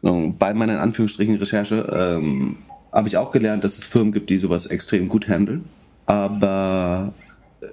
[0.03, 2.57] bei meiner in Anführungsstrichen Recherche ähm,
[2.93, 5.65] habe ich auch gelernt, dass es Firmen gibt, die sowas extrem gut handeln.
[6.07, 7.15] Aber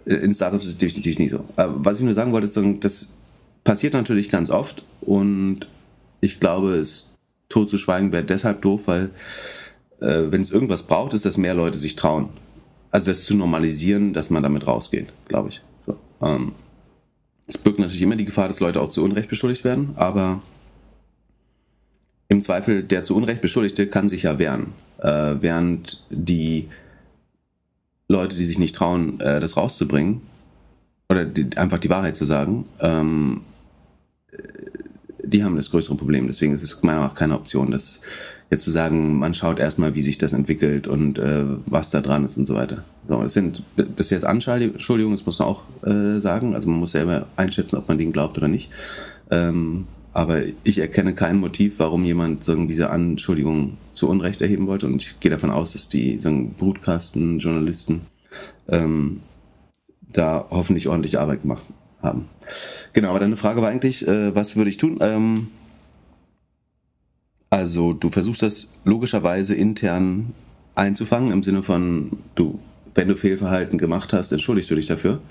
[0.05, 1.39] äh, in Startups ist es definitiv nicht so.
[1.57, 3.09] Äh, was ich nur sagen wollte, ist, das
[3.63, 5.67] passiert natürlich ganz oft und
[6.21, 7.11] ich glaube, es
[7.49, 9.09] tot zu schweigen wäre deshalb doof, weil
[10.01, 12.29] äh, wenn es irgendwas braucht, ist, dass mehr Leute sich trauen.
[12.91, 15.61] Also das zu normalisieren, dass man damit rausgeht, glaube ich.
[15.85, 16.53] So, ähm,
[17.47, 20.41] es birgt natürlich immer die Gefahr, dass Leute auch zu Unrecht beschuldigt werden, aber
[22.29, 24.67] im Zweifel der zu Unrecht Beschuldigte kann sich ja wehren,
[24.99, 26.69] äh, während die
[28.07, 30.21] Leute, die sich nicht trauen, äh, das rauszubringen
[31.09, 33.41] oder die, einfach die Wahrheit zu sagen, ähm,
[35.23, 36.27] die haben das größere Problem.
[36.27, 37.99] Deswegen ist es meiner Meinung nach keine Option, das
[38.51, 42.25] jetzt zu sagen, man schaut erstmal, wie sich das entwickelt und äh, was da dran
[42.25, 42.83] ist und so weiter.
[43.07, 46.55] So, das sind bis jetzt Anschuldigungen, das muss man auch äh, sagen.
[46.55, 48.71] Also man muss selber einschätzen, ob man denen glaubt oder nicht.
[49.29, 49.87] Ähm,
[50.19, 54.85] aber ich erkenne kein Motiv, warum jemand diese Anschuldigung zu Unrecht erheben wollte.
[54.85, 56.19] Und ich gehe davon aus, dass die
[56.57, 58.01] Brutkasten, Journalisten
[58.67, 59.21] ähm,
[60.11, 61.63] da hoffentlich ordentlich Arbeit gemacht
[62.01, 62.27] haben.
[62.91, 64.97] Genau, aber deine Frage war eigentlich, äh, was würde ich tun?
[64.99, 65.47] Ähm,
[67.49, 70.33] also du versuchst das logischerweise intern
[70.75, 72.59] einzufangen, im Sinne von, du,
[72.93, 75.21] wenn du Fehlverhalten gemacht hast, entschuldigst du dich dafür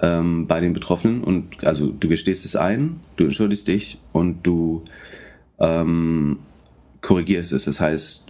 [0.00, 4.84] ähm, bei den Betroffenen und also du gestehst es ein, du entschuldigst dich und du
[5.58, 6.38] ähm,
[7.00, 7.64] korrigierst es.
[7.64, 8.26] Das heißt,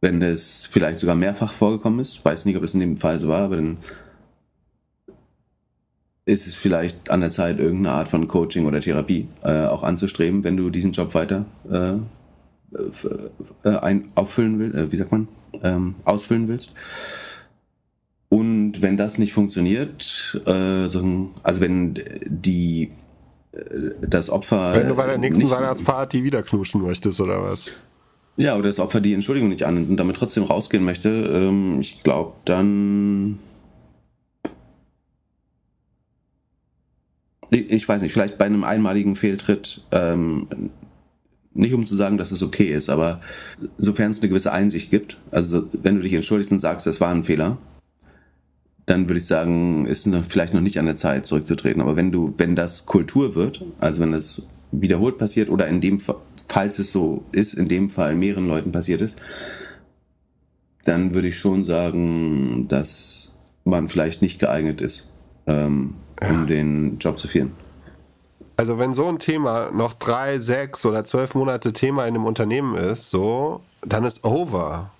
[0.00, 3.28] wenn es vielleicht sogar mehrfach vorgekommen ist, weiß nicht, ob das in dem Fall so
[3.28, 3.78] war, aber dann
[6.26, 10.42] ist es vielleicht an der Zeit, irgendeine Art von Coaching oder Therapie äh, auch anzustreben,
[10.44, 11.96] wenn du diesen Job weiter äh,
[13.64, 15.28] äh, ein, auffüllen willst, äh, wie sagt man,
[15.62, 16.74] ähm, ausfüllen willst.
[18.84, 21.00] Wenn das nicht funktioniert, äh, also
[21.60, 21.94] wenn
[22.26, 22.90] die
[23.52, 23.60] äh,
[24.06, 24.74] das Opfer.
[24.74, 27.70] Wenn du bei der nächsten Weihnachtsparty wieder knuschen möchtest, oder was?
[28.36, 32.02] Ja, oder das Opfer die Entschuldigung nicht annimmt und damit trotzdem rausgehen möchte, ähm, ich
[32.02, 33.38] glaube, dann
[37.50, 40.46] ich weiß nicht, vielleicht bei einem einmaligen Fehltritt, ähm,
[41.54, 43.22] nicht um zu sagen, dass es okay ist, aber
[43.78, 47.10] sofern es eine gewisse Einsicht gibt, also wenn du dich entschuldigst und sagst, es war
[47.10, 47.56] ein Fehler,
[48.86, 51.80] dann würde ich sagen, ist noch vielleicht noch nicht an der Zeit zurückzutreten.
[51.80, 55.98] Aber wenn du, wenn das Kultur wird, also wenn das wiederholt passiert oder in dem
[55.98, 56.16] Fall,
[56.48, 59.20] falls es so ist, in dem Fall mehreren Leuten passiert ist,
[60.84, 63.32] dann würde ich schon sagen, dass
[63.64, 65.08] man vielleicht nicht geeignet ist,
[65.46, 66.44] ähm, um ja.
[66.44, 67.52] den Job zu führen.
[68.56, 72.76] Also wenn so ein Thema noch drei, sechs oder zwölf Monate Thema in einem Unternehmen
[72.76, 74.90] ist, so, dann ist over.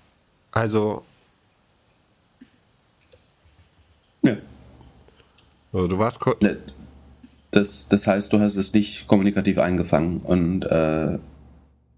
[0.51, 1.03] Also.
[4.25, 4.37] Ja.
[5.73, 6.19] Also du warst.
[6.41, 6.57] Ne,
[7.51, 11.17] das, das heißt, du hast es nicht kommunikativ eingefangen und äh,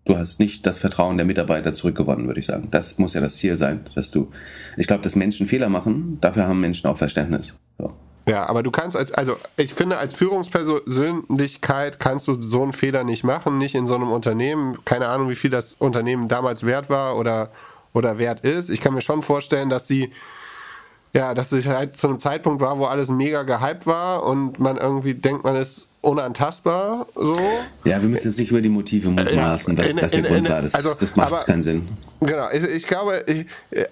[0.06, 2.68] du hast nicht das Vertrauen der Mitarbeiter zurückgewonnen, würde ich sagen.
[2.72, 4.32] Das muss ja das Ziel sein, dass du.
[4.78, 7.56] Ich glaube, dass Menschen Fehler machen, dafür haben Menschen auch Verständnis.
[7.78, 7.94] So.
[8.28, 13.06] Ja, aber du kannst als, also ich finde, als Führungspersönlichkeit kannst du so einen Fehler
[13.06, 14.84] nicht machen, nicht in so einem Unternehmen.
[14.84, 17.52] Keine Ahnung, wie viel das Unternehmen damals wert war oder,
[17.94, 18.70] oder wert ist.
[18.70, 20.12] Ich kann mir schon vorstellen, dass sie,
[21.18, 24.78] ja, dass es halt zu einem Zeitpunkt war, wo alles mega gehypt war und man
[24.78, 27.08] irgendwie denkt, man ist unantastbar.
[27.16, 27.34] So.
[27.86, 30.62] Ja, wir müssen jetzt nicht über die Motive mutmaßen, ja, was, was der Grund war.
[30.62, 31.88] Das, also, das macht aber, keinen Sinn.
[32.20, 33.86] Genau, ich, ich glaube, ich, äh,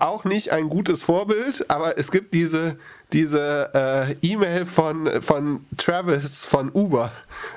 [0.00, 2.76] auch nicht ein gutes Vorbild, aber es gibt diese
[3.12, 7.12] diese äh, E-Mail von, von Travis von Uber,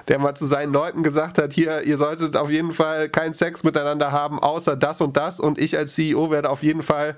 [0.08, 3.64] der mal zu seinen Leuten gesagt hat, hier, ihr solltet auf jeden Fall keinen Sex
[3.64, 7.16] miteinander haben, außer das und das und ich als CEO werde auf jeden Fall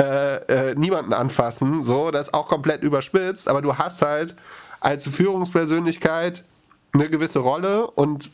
[0.00, 1.82] äh, äh, niemanden anfassen.
[1.82, 4.34] So, das ist auch komplett überspitzt, aber du hast halt
[4.80, 6.44] als Führungspersönlichkeit
[6.92, 8.30] eine gewisse Rolle und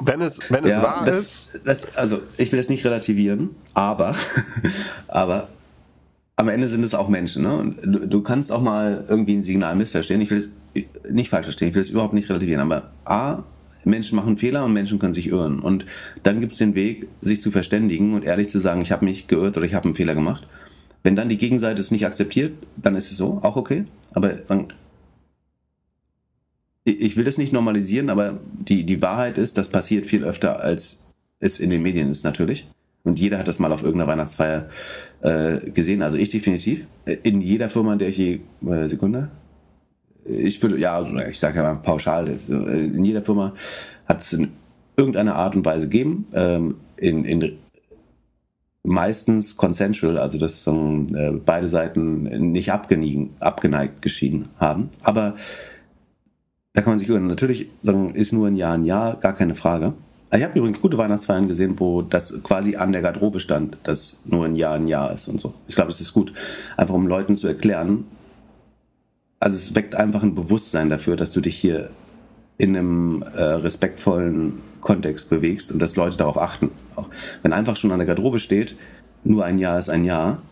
[0.00, 1.60] wenn es, wenn es ja, wahr das, ist.
[1.64, 4.14] Das, also, ich will das nicht relativieren, aber,
[5.08, 5.48] aber
[6.36, 7.42] am Ende sind es auch Menschen.
[7.42, 7.54] Ne?
[7.54, 10.20] Und du, du, kannst auch mal irgendwie ein Signal missverstehen.
[10.20, 12.62] Ich will es nicht falsch verstehen, ich will es überhaupt nicht relativieren.
[12.62, 13.42] Aber A,
[13.84, 15.60] Menschen machen Fehler und Menschen können sich irren.
[15.60, 15.84] Und
[16.22, 19.26] dann gibt es den Weg, sich zu verständigen und ehrlich zu sagen, ich habe mich
[19.26, 20.46] geirrt oder ich habe einen Fehler gemacht.
[21.02, 23.84] Wenn dann die Gegenseite es nicht akzeptiert, dann ist es so, auch okay.
[24.12, 24.66] Aber dann,
[26.84, 31.06] ich will das nicht normalisieren, aber die, die Wahrheit ist, das passiert viel öfter, als
[31.38, 32.66] es in den Medien ist natürlich.
[33.02, 34.68] Und jeder hat das mal auf irgendeiner Weihnachtsfeier
[35.22, 36.02] äh, gesehen.
[36.02, 36.86] Also ich definitiv.
[37.22, 38.40] In jeder Firma, in der ich je.
[38.66, 39.30] Äh, Sekunde.
[40.26, 43.54] Ich würde, ja, also ich sage ja mal pauschal, äh, in jeder Firma
[44.04, 44.52] hat es in
[44.96, 46.26] irgendeiner Art und Weise gegeben.
[46.34, 47.40] Ähm, in, in
[48.90, 54.90] meistens consensual, also dass äh, beide Seiten nicht abgeneigt geschieden haben.
[55.00, 55.36] Aber
[56.72, 57.28] da kann man sich irren.
[57.28, 59.94] Natürlich sagen, ist nur ein Jahr ein Jahr, gar keine Frage.
[60.32, 64.44] Ich habe übrigens gute Weihnachtsfeiern gesehen, wo das quasi an der Garderobe stand, dass nur
[64.44, 65.54] ein Jahr ein Jahr ist und so.
[65.68, 66.32] Ich glaube, es ist gut,
[66.76, 68.04] einfach um Leuten zu erklären.
[69.38, 71.90] Also es weckt einfach ein Bewusstsein dafür, dass du dich hier
[72.58, 76.70] in einem äh, respektvollen Kontext bewegst und dass Leute darauf achten.
[76.96, 77.06] Auch
[77.42, 78.76] wenn einfach schon an der Garderobe steht,
[79.24, 80.42] nur ein Jahr ist ein Jahr,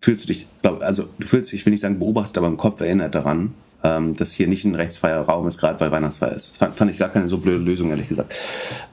[0.00, 2.56] fühlst du dich, glaub, also du fühlst dich, ich will nicht sagen beobachtet, aber im
[2.56, 6.50] Kopf erinnert daran, ähm, dass hier nicht ein rechtsfreier Raum ist, gerade weil Weihnachtsfeier ist.
[6.50, 8.34] Das fand, fand, ich gar keine so blöde Lösung, ehrlich gesagt.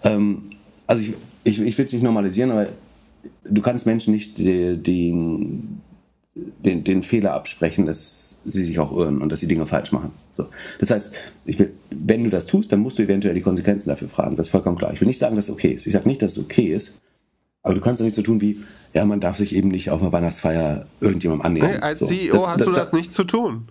[0.03, 0.51] Ähm,
[0.87, 1.13] also ich,
[1.43, 2.67] ich, ich will es nicht normalisieren, aber
[3.43, 5.13] du kannst Menschen nicht die, die,
[6.35, 10.11] den, den Fehler absprechen, dass sie sich auch irren und dass sie Dinge falsch machen.
[10.31, 10.47] So.
[10.79, 11.13] Das heißt,
[11.45, 14.35] ich will, wenn du das tust, dann musst du eventuell die Konsequenzen dafür fragen.
[14.35, 14.93] Das ist vollkommen klar.
[14.93, 15.85] Ich will nicht sagen, dass es okay ist.
[15.85, 16.93] Ich sage nicht, dass es okay ist,
[17.61, 18.59] aber du kannst doch nicht so tun wie,
[18.93, 21.71] ja, man darf sich eben nicht auf einer Weihnachtsfeier irgendjemandem annähern.
[21.71, 22.07] Nee, als so.
[22.07, 23.67] CEO das, hast das, du das, das, nicht zu tun.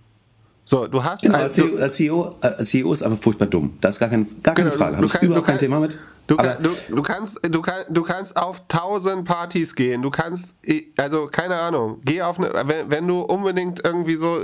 [0.65, 3.77] So, du hast genau, als, CEO, als, CEO, als CEO ist aber furchtbar dumm.
[3.81, 4.95] Das ist gar, kein, gar keine genau, Frage.
[4.95, 5.99] Habe ich kann, überhaupt kein Thema mit.
[6.27, 10.01] Du, kann, du, du, kannst, du, kann, du kannst auf tausend Partys gehen.
[10.01, 10.53] Du kannst,
[10.97, 14.41] also keine Ahnung, geh auf eine, wenn, wenn du unbedingt irgendwie so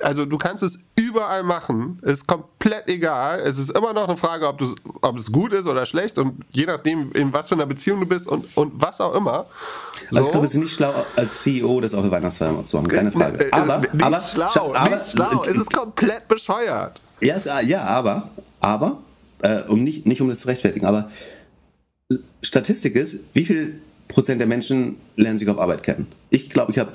[0.00, 3.40] also du kannst es überall machen, ist komplett egal.
[3.40, 4.62] Es ist immer noch eine Frage, ob,
[5.02, 8.06] ob es gut ist oder schlecht und je nachdem, in was für einer Beziehung du
[8.06, 9.46] bist und, und was auch immer.
[10.10, 10.18] So.
[10.18, 12.88] Also ich glaube, es ist nicht schlau, als CEO das auch für Weihnachtsfeier zu machen,
[12.88, 13.44] keine äh, Frage.
[13.44, 17.00] Äh, aber, nicht aber, schlau, aber, nicht schlau, es ist komplett bescheuert.
[17.20, 18.28] Ja, ja aber,
[18.60, 18.98] aber,
[19.42, 21.10] äh, um nicht, nicht um das zu rechtfertigen, aber
[22.42, 26.06] Statistik ist, wie viel Prozent der Menschen lernen sich auf Arbeit kennen?
[26.30, 26.92] Ich glaube, ich habe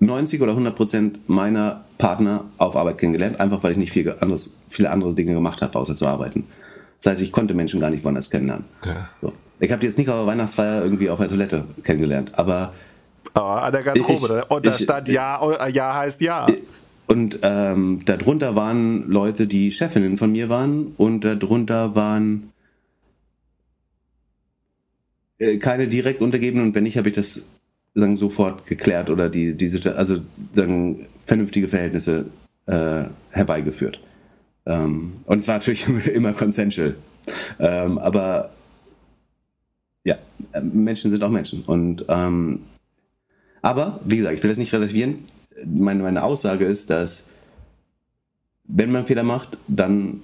[0.00, 4.50] 90 oder 100 Prozent meiner Partner auf Arbeit kennengelernt, einfach weil ich nicht viel anderes,
[4.68, 6.46] viele andere Dinge gemacht habe, außer zu arbeiten.
[7.00, 8.64] Das heißt, ich konnte Menschen gar nicht woanders kennenlernen.
[8.84, 9.08] Ja.
[9.20, 9.32] So.
[9.60, 12.72] Ich habe die jetzt nicht auf der Weihnachtsfeier irgendwie auf der Toilette kennengelernt, aber.
[13.34, 16.46] Oh, an der Garderobe, ich, und da ich, stand Ja, oh, Ja heißt Ja.
[17.08, 22.52] Und ähm, darunter waren Leute, die Chefinnen von mir waren, und darunter waren
[25.38, 27.44] äh, keine direkt Untergebenen, und wenn nicht, habe ich das
[27.94, 30.18] sagen, sofort geklärt oder die, diese, also
[30.54, 32.26] sagen, vernünftige Verhältnisse
[32.66, 34.00] äh, herbeigeführt.
[34.66, 36.94] Ähm, und es war natürlich immer consensual.
[37.58, 38.50] Ähm, aber
[40.04, 40.18] ja,
[40.60, 41.62] Menschen sind auch Menschen.
[41.62, 42.60] Und ähm,
[43.62, 45.24] aber, wie gesagt, ich will das nicht relativieren.
[45.64, 47.24] Meine, meine Aussage ist, dass
[48.64, 50.22] wenn man Fehler macht, dann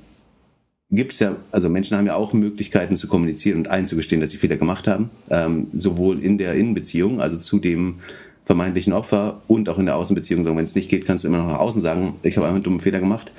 [0.91, 4.39] gibt es ja, also Menschen haben ja auch Möglichkeiten zu kommunizieren und einzugestehen, dass sie
[4.39, 8.01] Fehler gemacht haben, ähm, sowohl in der Innenbeziehung, also zu dem
[8.45, 10.45] vermeintlichen Opfer und auch in der Außenbeziehung.
[10.45, 12.81] Wenn es nicht geht, kannst du immer noch nach außen sagen, ich habe einen dummen
[12.81, 13.33] Fehler gemacht.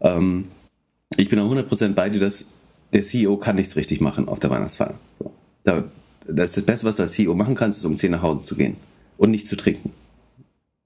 [0.00, 0.46] Ähm,
[1.16, 2.46] ich bin auch 100% bei dir, dass
[2.92, 4.98] der CEO kann nichts richtig machen auf der Weihnachtsfeier.
[5.18, 5.32] So.
[5.64, 5.84] Das
[6.28, 8.76] das Beste, was als CEO machen kannst, ist um 10 nach Hause zu gehen
[9.16, 9.92] und nicht zu trinken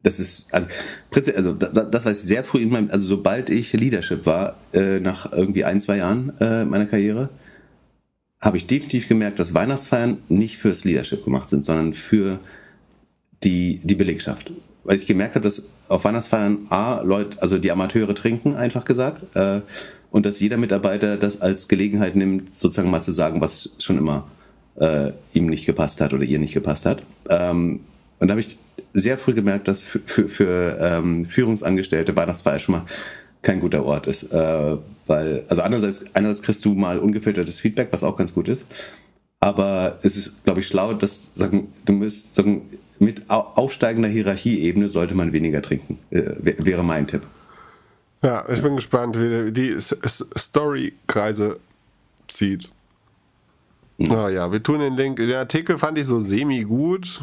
[0.02, 0.68] das ist, also,
[1.36, 5.64] also das war sehr früh in meinem, also sobald ich Leadership war, äh, nach irgendwie
[5.64, 7.28] ein, zwei Jahren äh, meiner Karriere,
[8.40, 12.40] habe ich definitiv gemerkt, dass Weihnachtsfeiern nicht fürs Leadership gemacht sind, sondern für
[13.44, 14.52] die, die Belegschaft.
[14.84, 19.36] Weil ich gemerkt habe, dass auf Weihnachtsfeiern A, Leute, also die Amateure trinken, einfach gesagt,
[19.36, 19.60] äh,
[20.10, 24.26] und dass jeder Mitarbeiter das als Gelegenheit nimmt, sozusagen mal zu sagen, was schon immer
[24.76, 27.02] äh, ihm nicht gepasst hat oder ihr nicht gepasst hat.
[27.28, 27.80] Ähm,
[28.20, 28.58] und da habe ich
[28.92, 32.84] sehr früh gemerkt, dass für, für, für ähm, Führungsangestellte Weihnachtsfeier schon mal
[33.42, 34.24] kein guter Ort ist.
[34.32, 38.64] Äh, weil, also einerseits, einerseits kriegst du mal ungefiltertes Feedback, was auch ganz gut ist.
[39.40, 42.68] Aber es ist, glaube ich, schlau, dass sagen, du müsst sagen,
[42.98, 45.98] mit aufsteigender Hierarchieebene sollte man weniger trinken.
[46.10, 47.22] Äh, wäre mein Tipp.
[48.22, 51.58] Ja, ich bin gespannt, wie die Story-Kreise
[52.28, 52.70] zieht.
[53.96, 54.26] Ja.
[54.26, 55.16] Oh ja, wir tun den Link.
[55.16, 57.20] Den Artikel fand ich so semi gut.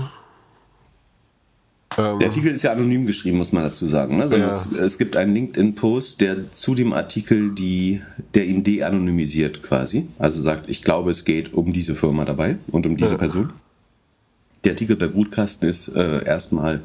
[1.97, 4.17] Ähm, der Artikel ist ja anonym geschrieben, muss man dazu sagen.
[4.17, 4.27] Ne?
[4.37, 4.47] Ja.
[4.47, 8.01] Es, es, gibt einen LinkedIn-Post, der zu dem Artikel, die,
[8.33, 10.07] der ihn de-anonymisiert quasi.
[10.19, 13.17] Also sagt, ich glaube, es geht um diese Firma dabei und um diese ja.
[13.17, 13.53] Person.
[14.63, 16.81] Der Artikel bei Brutkasten ist äh, erstmal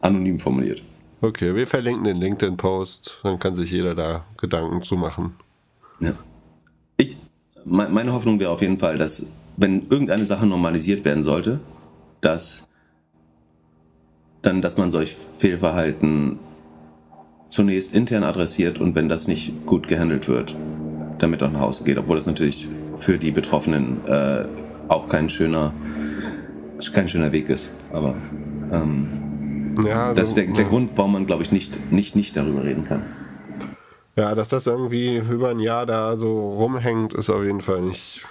[0.00, 0.82] anonym formuliert.
[1.20, 5.34] Okay, wir verlinken den LinkedIn-Post, dann kann sich jeder da Gedanken zu machen.
[6.00, 6.14] Ja.
[6.96, 7.16] Ich,
[7.64, 9.26] meine Hoffnung wäre auf jeden Fall, dass
[9.58, 11.60] wenn irgendeine Sache normalisiert werden sollte,
[12.22, 12.66] dass
[14.42, 16.38] dann, dass man solch Fehlverhalten
[17.48, 20.56] zunächst intern adressiert und wenn das nicht gut gehandelt wird,
[21.18, 22.68] damit auch nach Hause geht, obwohl das natürlich
[22.98, 24.44] für die Betroffenen äh,
[24.88, 25.72] auch kein schöner,
[26.92, 27.70] kein schöner Weg ist.
[27.92, 28.14] Aber
[28.72, 30.68] ähm, ja, also, das ist der, der ja.
[30.68, 33.02] Grund, warum man, glaube ich, nicht, nicht, nicht darüber reden kann.
[34.16, 38.26] Ja, dass das irgendwie über ein Jahr da so rumhängt, ist auf jeden Fall nicht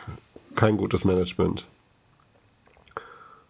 [0.56, 1.68] kein gutes Management.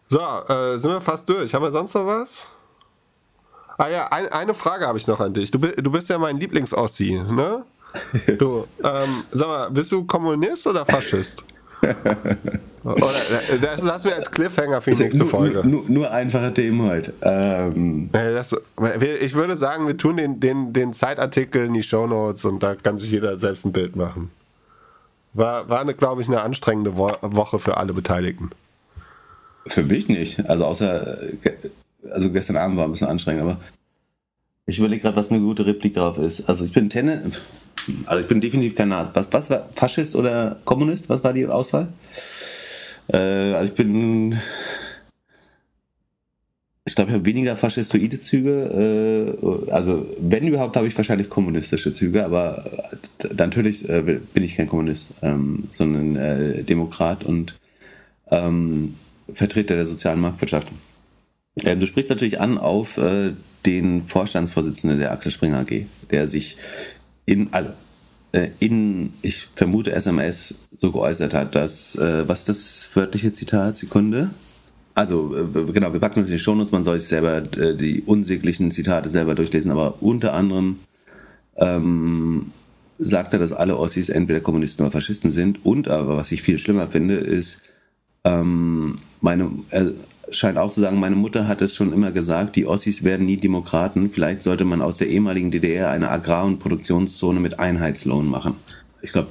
[0.09, 1.53] So, äh, sind wir fast durch.
[1.53, 2.47] Haben wir sonst noch was?
[3.77, 5.51] Ah ja, ein, eine Frage habe ich noch an dich.
[5.51, 7.63] Du, du bist ja mein Lieblings-Ossi, ne?
[8.39, 11.43] Du, ähm, sag mal, bist du Kommunist oder Faschist?
[12.83, 13.07] oder,
[13.61, 15.61] das lassen wir als Cliffhanger für die nächste Folge.
[15.63, 17.13] Nur, nur, nur einfache Themen heute.
[17.21, 18.09] Ähm.
[18.11, 18.53] Das,
[19.21, 22.97] ich würde sagen, wir tun den, den, den Zeitartikel in die Shownotes und da kann
[22.97, 24.31] sich jeder selbst ein Bild machen.
[25.33, 28.49] War, war glaube ich, eine anstrengende Woche für alle Beteiligten.
[29.67, 30.49] Für mich nicht.
[30.49, 31.17] Also außer,
[32.11, 33.59] also gestern Abend war ein bisschen anstrengend, aber
[34.69, 36.47] Ich überlege gerade, was eine gute Replik darauf ist.
[36.47, 37.31] Also ich bin Tenne,
[38.05, 39.11] also ich bin definitiv kein Nazi.
[39.15, 41.09] Was, was war Faschist oder Kommunist?
[41.09, 41.87] Was war die Auswahl?
[43.11, 44.37] Äh, also ich bin,
[46.85, 49.37] ich glaube, ich habe weniger faschistoide Züge.
[49.41, 52.63] Äh, also wenn überhaupt, habe ich wahrscheinlich kommunistische Züge, aber
[53.23, 57.55] äh, natürlich äh, bin ich kein Kommunist, ähm, sondern äh, Demokrat und
[58.29, 58.97] ähm,
[59.33, 60.67] Vertreter der sozialen Marktwirtschaft.
[61.63, 63.33] Ähm, du sprichst natürlich an auf äh,
[63.65, 66.57] den Vorstandsvorsitzenden der Axel Springer AG, der sich
[67.25, 67.71] in, also,
[68.31, 74.29] äh, in, ich vermute, SMS so geäußert hat, dass, äh, was das wörtliche Zitat, Sekunde?
[74.95, 78.01] Also, äh, genau, wir packen es in die Shownotes, man soll sich selber äh, die
[78.01, 80.79] unsäglichen Zitate selber durchlesen, aber unter anderem
[81.57, 82.51] ähm,
[82.97, 86.59] sagt er, dass alle Ossis entweder Kommunisten oder Faschisten sind und aber, was ich viel
[86.59, 87.61] schlimmer finde, ist,
[88.23, 89.85] ähm, meine, äh,
[90.31, 93.37] scheint auch zu sagen, meine Mutter hat es schon immer gesagt, die Ossis werden nie
[93.37, 94.09] Demokraten.
[94.11, 98.55] Vielleicht sollte man aus der ehemaligen DDR eine Agrar- und Produktionszone mit Einheitslohn machen.
[99.01, 99.29] Ich glaube,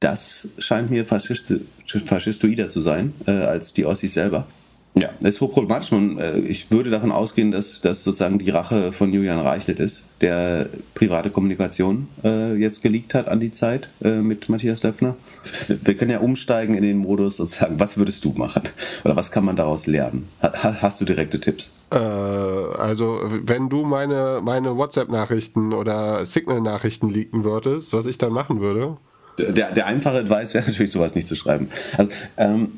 [0.00, 4.46] das scheint mir faschistoider zu sein äh, als die Ossis selber.
[4.94, 5.92] Ja, ist hochproblematisch.
[5.92, 10.04] Man, äh, ich würde davon ausgehen, dass das sozusagen die Rache von Julian Reichelt ist,
[10.20, 15.16] der private Kommunikation äh, jetzt geleakt hat an die Zeit äh, mit Matthias Löffner.
[15.68, 18.62] Wir können ja umsteigen in den Modus sozusagen, was würdest du machen?
[19.04, 20.28] Oder was kann man daraus lernen?
[20.42, 21.72] Ha, hast du direkte Tipps?
[21.92, 28.60] Äh, also, wenn du meine, meine WhatsApp-Nachrichten oder Signal-Nachrichten leaken würdest, was ich dann machen
[28.60, 28.96] würde?
[29.38, 31.68] Der, der einfache Advice wäre natürlich, sowas nicht zu schreiben.
[31.96, 32.72] Also, ähm,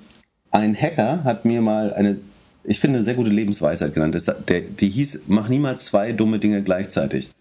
[0.52, 2.18] ein Hacker hat mir mal eine,
[2.62, 4.16] ich finde, eine sehr gute Lebensweisheit genannt.
[4.48, 7.32] Der, die hieß, mach niemals zwei dumme Dinge gleichzeitig.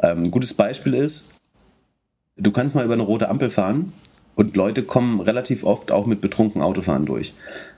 [0.00, 1.26] Ähm, ein gutes Beispiel ist,
[2.36, 3.92] du kannst mal über eine rote Ampel fahren
[4.36, 7.34] und Leute kommen relativ oft auch mit betrunken Autofahren durch.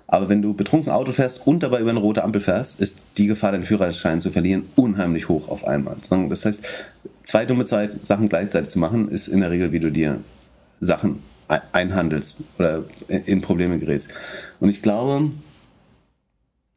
[0.06, 3.27] Aber wenn du betrunken Auto fährst und dabei über eine rote Ampel fährst, ist die
[3.27, 5.97] Gefahr, deinen Führerschein zu verlieren, unheimlich hoch auf einmal.
[6.28, 6.62] Das heißt,
[7.23, 10.20] zwei dumme Zeit, Sachen gleichzeitig zu machen, ist in der Regel, wie du dir
[10.82, 14.12] Sachen einhandelst oder in Probleme gerätst.
[14.60, 15.31] Und ich glaube,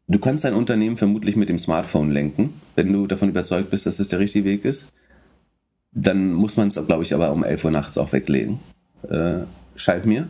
[0.08, 4.00] du kannst dein Unternehmen vermutlich mit dem Smartphone lenken, wenn du davon überzeugt bist, dass
[4.00, 4.88] es der richtige Weg ist.
[5.92, 8.60] Dann muss man es, glaube ich, aber um 11 Uhr nachts auch weglegen.
[9.10, 9.44] Äh,
[9.76, 10.28] scheint mir.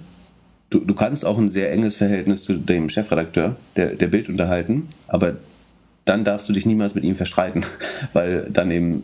[0.70, 4.88] Du, du kannst auch ein sehr enges Verhältnis zu dem Chefredakteur der, der Bild unterhalten,
[5.08, 5.38] aber
[6.06, 7.66] dann darfst du dich niemals mit ihm verstreiten,
[8.14, 9.04] weil dann eben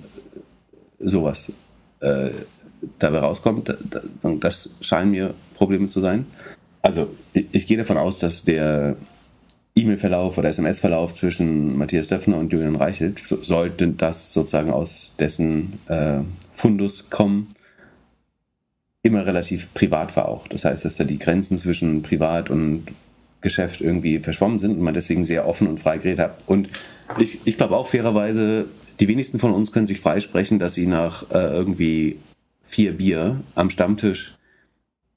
[0.99, 1.52] sowas
[1.99, 2.30] äh,
[2.99, 3.76] dabei rauskommt,
[4.40, 6.26] das scheinen mir Probleme zu sein.
[6.82, 8.95] Also ich, gehe davon aus, dass der
[9.76, 15.80] E-Mail-Verlauf oder SMS-Verlauf zwischen Matthias Döffner und Julian Reichelt, so, sollte das sozusagen aus dessen
[15.88, 16.20] äh,
[16.53, 17.53] Fundus kommen,
[19.03, 20.48] immer relativ privat war auch.
[20.48, 22.86] Das heißt, dass da die Grenzen zwischen Privat und
[23.41, 26.44] Geschäft irgendwie verschwommen sind und man deswegen sehr offen und frei geredet hat.
[26.45, 26.70] Und
[27.20, 28.68] ich, ich glaube auch fairerweise,
[28.99, 32.18] die wenigsten von uns können sich freisprechen, dass sie nach äh, irgendwie
[32.72, 34.35] vier Bier am Stammtisch.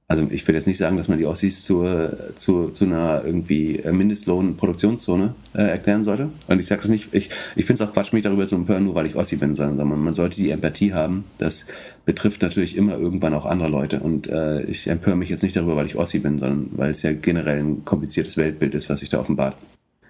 [0.06, 3.80] Also ich will jetzt nicht sagen, dass man die Ossis zur, zu, zu einer irgendwie
[3.90, 6.28] Mindestlohn-Produktionszone äh, erklären sollte.
[6.46, 8.84] Und ich sage das nicht, ich, ich finde es auch Quatsch, mich darüber zu empören,
[8.84, 11.24] nur weil ich Ossi bin, sondern man, man sollte die Empathie haben.
[11.38, 11.64] Das
[12.04, 14.00] betrifft natürlich immer irgendwann auch andere Leute.
[14.00, 17.00] Und äh, ich empöre mich jetzt nicht darüber, weil ich Ossi bin, sondern weil es
[17.02, 19.56] ja generell ein kompliziertes Weltbild ist, was sich da offenbart.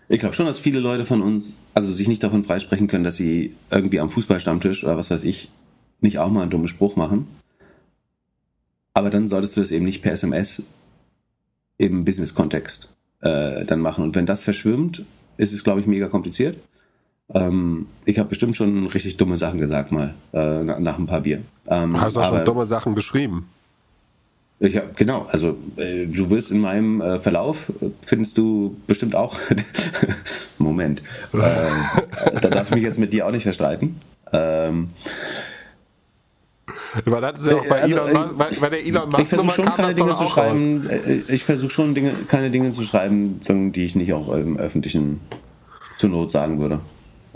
[0.08, 3.16] Ich glaube schon, dass viele Leute von uns also sich nicht davon freisprechen können, dass
[3.16, 5.50] sie irgendwie am Fußballstammtisch oder was weiß ich
[6.05, 7.26] nicht auch mal einen dummen Spruch machen.
[8.93, 10.62] Aber dann solltest du das eben nicht per SMS
[11.78, 12.89] im Business-Kontext
[13.22, 14.05] äh, dann machen.
[14.05, 15.05] Und wenn das verschwimmt,
[15.36, 16.56] ist es, glaube ich, mega kompliziert.
[17.32, 21.43] Ähm, ich habe bestimmt schon richtig dumme Sachen gesagt mal, äh, nach, ein paar Bier.
[21.66, 23.48] Ähm, Hast du auch schon dumme Sachen geschrieben?
[24.60, 29.16] Ich hab, genau, also äh, du wirst in meinem äh, Verlauf, äh, findest du bestimmt
[29.16, 29.36] auch,
[30.59, 31.02] Moment,
[31.32, 31.70] äh,
[32.40, 33.97] da darf ich mich jetzt mit dir auch nicht verstreiten.
[34.32, 34.89] Ähm,
[37.04, 39.52] weil das ist ja auch bei, also, Elon, bei, bei der Elon Musk Ich versuche
[39.52, 40.86] schon keine Dinge zu schreiben.
[40.86, 41.06] Raus.
[41.06, 43.40] Äh, ich versuche schon Dinge, keine Dinge zu schreiben,
[43.72, 45.20] die ich nicht auch im öffentlichen
[45.98, 46.80] zur Not sagen würde.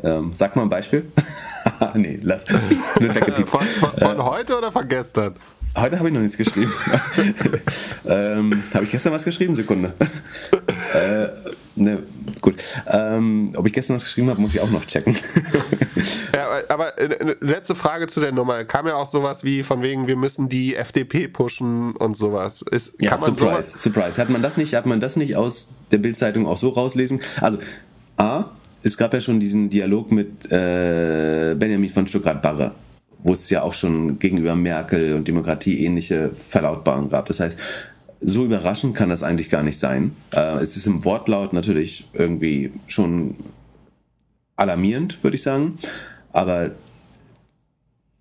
[0.02, 1.10] Ähm, sag mal ein Beispiel.
[1.94, 2.44] nee, lass.
[2.44, 5.34] von, von, von äh, heute oder von gestern?
[5.76, 6.72] Heute habe ich noch nichts geschrieben.
[8.06, 9.54] ähm, habe ich gestern was geschrieben?
[9.56, 9.92] Sekunde.
[10.94, 11.28] Äh,
[11.76, 12.02] ne,
[12.40, 12.56] gut.
[12.86, 15.16] Ähm, ob ich gestern was geschrieben habe, muss ich auch noch checken.
[16.34, 18.64] ja, aber äh, letzte Frage zu der Nummer.
[18.64, 22.62] Kam ja auch sowas wie von wegen, wir müssen die FDP pushen und sowas.
[22.62, 23.82] Ist, ja, kann man Surprise, sowas?
[23.82, 24.20] Surprise.
[24.20, 27.20] Hat man das nicht, hat man das nicht aus der Bildzeitung auch so rauslesen?
[27.40, 27.58] Also,
[28.16, 28.46] A,
[28.82, 32.74] es gab ja schon diesen Dialog mit äh, Benjamin von Stuttgart-Barre
[33.22, 37.26] wo es ja auch schon gegenüber Merkel und Demokratie ähnliche Verlautbarungen gab.
[37.26, 37.58] Das heißt,
[38.20, 40.16] so überraschend kann das eigentlich gar nicht sein.
[40.32, 43.36] Äh, es ist im Wortlaut natürlich irgendwie schon
[44.56, 45.78] alarmierend, würde ich sagen.
[46.32, 46.72] Aber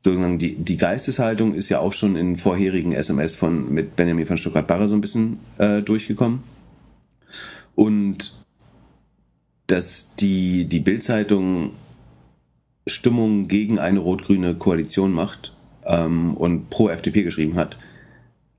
[0.04, 4.38] sozusagen die, die Geisteshaltung ist ja auch schon in vorherigen SMS von mit Benjamin von
[4.38, 6.44] Stuttgart-Barre so ein bisschen äh, durchgekommen.
[7.76, 8.34] Und
[9.68, 11.72] dass die, die Bildzeitung
[12.88, 15.54] Stimmung gegen eine rot-grüne Koalition macht
[15.86, 17.78] ähm, und pro FDP geschrieben hat,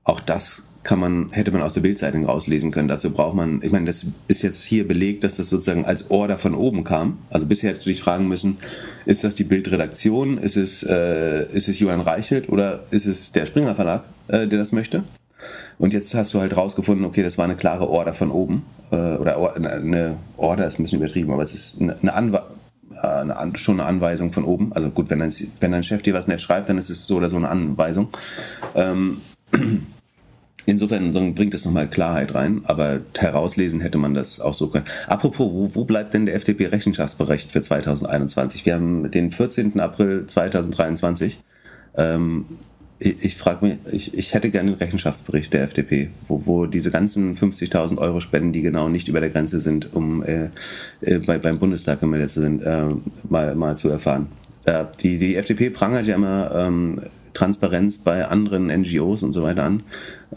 [0.03, 2.87] auch das kann man, hätte man aus der Bildzeitung rauslesen können.
[2.87, 6.39] Dazu braucht man, ich meine, das ist jetzt hier belegt, dass das sozusagen als Order
[6.39, 7.19] von oben kam.
[7.29, 8.57] Also bisher hättest du dich fragen müssen,
[9.05, 13.45] ist das die Bildredaktion, ist es, äh, ist es Julian Reichelt oder ist es der
[13.45, 15.03] Springer Verlag, äh, der das möchte?
[15.77, 18.65] Und jetzt hast du halt rausgefunden, okay, das war eine klare Order von oben.
[18.89, 22.47] Äh, oder Or eine Order ist ein bisschen übertrieben, aber es ist eine, eine Anweisung
[22.95, 24.73] äh, eine, schon eine Anweisung von oben.
[24.73, 27.17] Also gut, wenn dein, wenn dein Chef dir was nett schreibt, dann ist es so
[27.17, 28.09] oder so eine Anweisung.
[28.73, 29.21] Ähm,
[30.69, 34.85] Insofern bringt es nochmal Klarheit rein, aber herauslesen hätte man das auch so können.
[35.07, 38.67] Apropos, wo, wo bleibt denn der FDP-Rechenschaftsbericht für 2021?
[38.67, 39.79] Wir haben den 14.
[39.79, 41.39] April 2023.
[41.97, 42.45] Ähm,
[42.99, 46.91] ich, ich frage mich, ich, ich hätte gerne den Rechenschaftsbericht der FDP, wo, wo diese
[46.91, 50.49] ganzen 50.000 Euro Spenden, die genau nicht über der Grenze sind, um äh,
[51.01, 52.89] äh, bei, beim Bundestag gemeldet sind, äh,
[53.27, 54.27] mal, mal zu erfahren.
[54.65, 57.01] Äh, die, die FDP prangert ja immer ähm,
[57.33, 59.83] Transparenz bei anderen NGOs und so weiter an.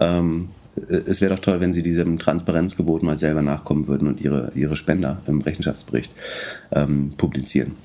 [0.01, 0.49] Ähm,
[0.89, 4.77] es wäre doch toll, wenn Sie diesem Transparenzgebot mal selber nachkommen würden und Ihre, Ihre
[4.77, 6.13] Spender im Rechenschaftsbericht
[6.73, 7.77] ähm, publizieren.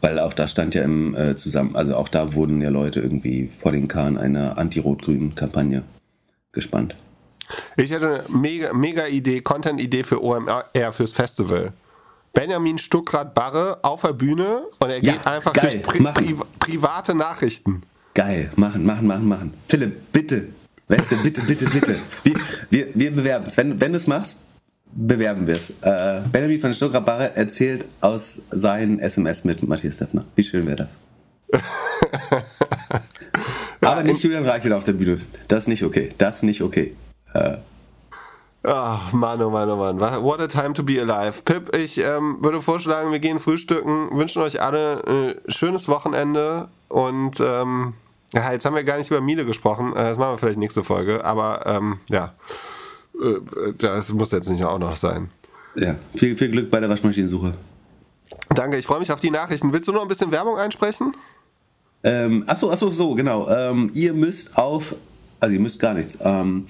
[0.00, 3.50] Weil auch da stand ja im äh, zusammen, also auch da wurden ja Leute irgendwie
[3.58, 5.82] vor den Kahn einer anti-rot-grünen Kampagne
[6.52, 6.94] gespannt.
[7.76, 11.72] Ich hätte eine mega, mega Idee, Content-Idee für OMR fürs Festival.
[12.32, 17.14] Benjamin Stuckrad-Barre auf der Bühne und er geht ja, einfach geil, durch pri pri private
[17.14, 17.82] Nachrichten.
[18.18, 19.54] Geil, machen, machen, machen, machen.
[19.68, 20.48] Philipp, bitte.
[20.88, 21.94] Weißt du, bitte, bitte, bitte.
[22.24, 22.34] Wir,
[22.68, 23.56] wir, wir bewerben es.
[23.56, 24.34] Wenn, wenn du es machst,
[24.90, 25.70] bewerben wir es.
[25.82, 30.24] Äh, Benjamin von Stuttgart-Barre erzählt aus seinen SMS mit Matthias Seppner.
[30.34, 30.96] Wie schön wäre das?
[33.82, 35.20] Aber nicht Julian Reichel auf der Bühne.
[35.46, 36.08] Das ist nicht okay.
[36.18, 36.96] Das ist nicht okay.
[37.34, 37.58] Äh,
[38.64, 40.00] Ach, Mann, oh Mann, oh Mann.
[40.00, 41.42] What a time to be alive.
[41.44, 46.66] Pip, ich ähm, würde vorschlagen, wir gehen frühstücken, wünschen euch alle ein äh, schönes Wochenende
[46.88, 47.94] und ähm,
[48.34, 49.92] ja, jetzt haben wir gar nicht über Miele gesprochen.
[49.92, 51.24] Äh, das machen wir vielleicht nächste Folge.
[51.24, 52.34] Aber ähm, ja,
[53.20, 55.30] äh, das muss jetzt nicht auch noch sein.
[55.74, 57.54] Ja, viel, viel Glück bei der Waschmaschinensuche.
[58.50, 59.72] Danke, ich freue mich auf die Nachrichten.
[59.72, 61.14] Willst du noch ein bisschen Werbung einsprechen?
[62.02, 63.48] Ähm, achso, achso, so, genau.
[63.48, 64.94] Ähm, ihr müsst auf,
[65.40, 66.18] also ihr müsst gar nichts.
[66.22, 66.66] Ähm,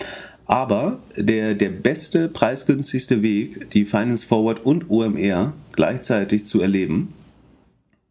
[0.47, 7.12] aber der, der beste, preisgünstigste Weg, die Finance Forward und OMR gleichzeitig zu erleben,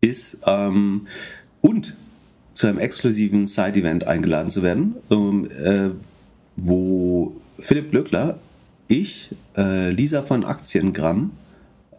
[0.02, 1.08] ist ähm,
[1.62, 1.96] und
[2.58, 5.92] zu einem exklusiven Side-Event eingeladen zu werden, ähm, äh,
[6.56, 8.40] wo Philipp Glöckler,
[8.88, 11.32] ich, äh, Lisa von Aktiengramm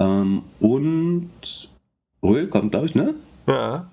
[0.00, 1.68] ähm, und
[2.24, 3.14] Röhl kommt, glaube ich, ne?
[3.46, 3.88] Ja.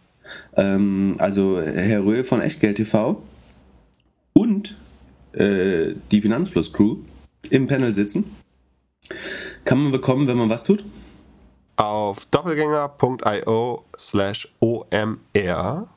[0.55, 3.21] Ähm, also Herr Röhl von Echtgeld TV
[4.33, 4.75] und
[5.33, 6.97] äh, die Finanzfluss-Crew
[7.51, 8.35] im Panel sitzen.
[9.65, 10.83] Kann man bekommen, wenn man was tut?
[11.75, 15.87] Auf doppelgänger.io slash omr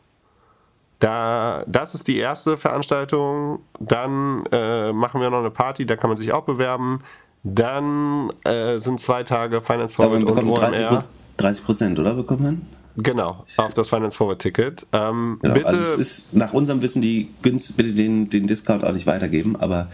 [0.98, 3.60] da, das ist die erste Veranstaltung.
[3.78, 7.02] Dann äh, machen wir noch eine Party, da kann man sich auch bewerben.
[7.44, 11.04] Dann äh, sind zwei Tage Finance Forward und OMR.
[11.36, 12.14] 30 Prozent, oder?
[12.14, 12.62] Bekommt man?
[13.00, 14.84] Genau, auf das Finance Forward Ticket.
[14.92, 18.82] Ähm, genau, bitte, also es ist nach unserem Wissen die günst, bitte den, den Discount
[18.82, 19.86] auch nicht weitergeben, aber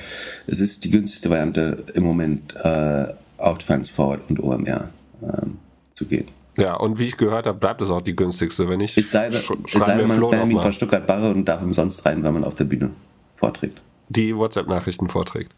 [0.47, 4.89] es ist die günstigste Variante im Moment äh, auf Finance Forward und OMR
[5.23, 5.59] ähm,
[5.93, 6.29] zu gehen.
[6.57, 8.97] Ja, und wie ich gehört habe, bleibt es auch die günstigste, wenn ich.
[8.97, 12.35] Es sei, es sei denn, man ist Benjamin von Stuttgart-Barre und darf umsonst rein, wenn
[12.35, 12.91] man auf der Bühne
[13.35, 13.81] vorträgt.
[14.09, 15.53] Die WhatsApp-Nachrichten vorträgt.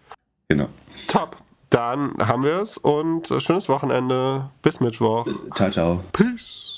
[0.48, 0.68] Genau.
[1.08, 1.36] Top.
[1.70, 4.50] Dann haben wir es und schönes Wochenende.
[4.62, 5.26] Bis Mittwoch.
[5.54, 6.04] Ciao, ciao.
[6.12, 6.75] Peace.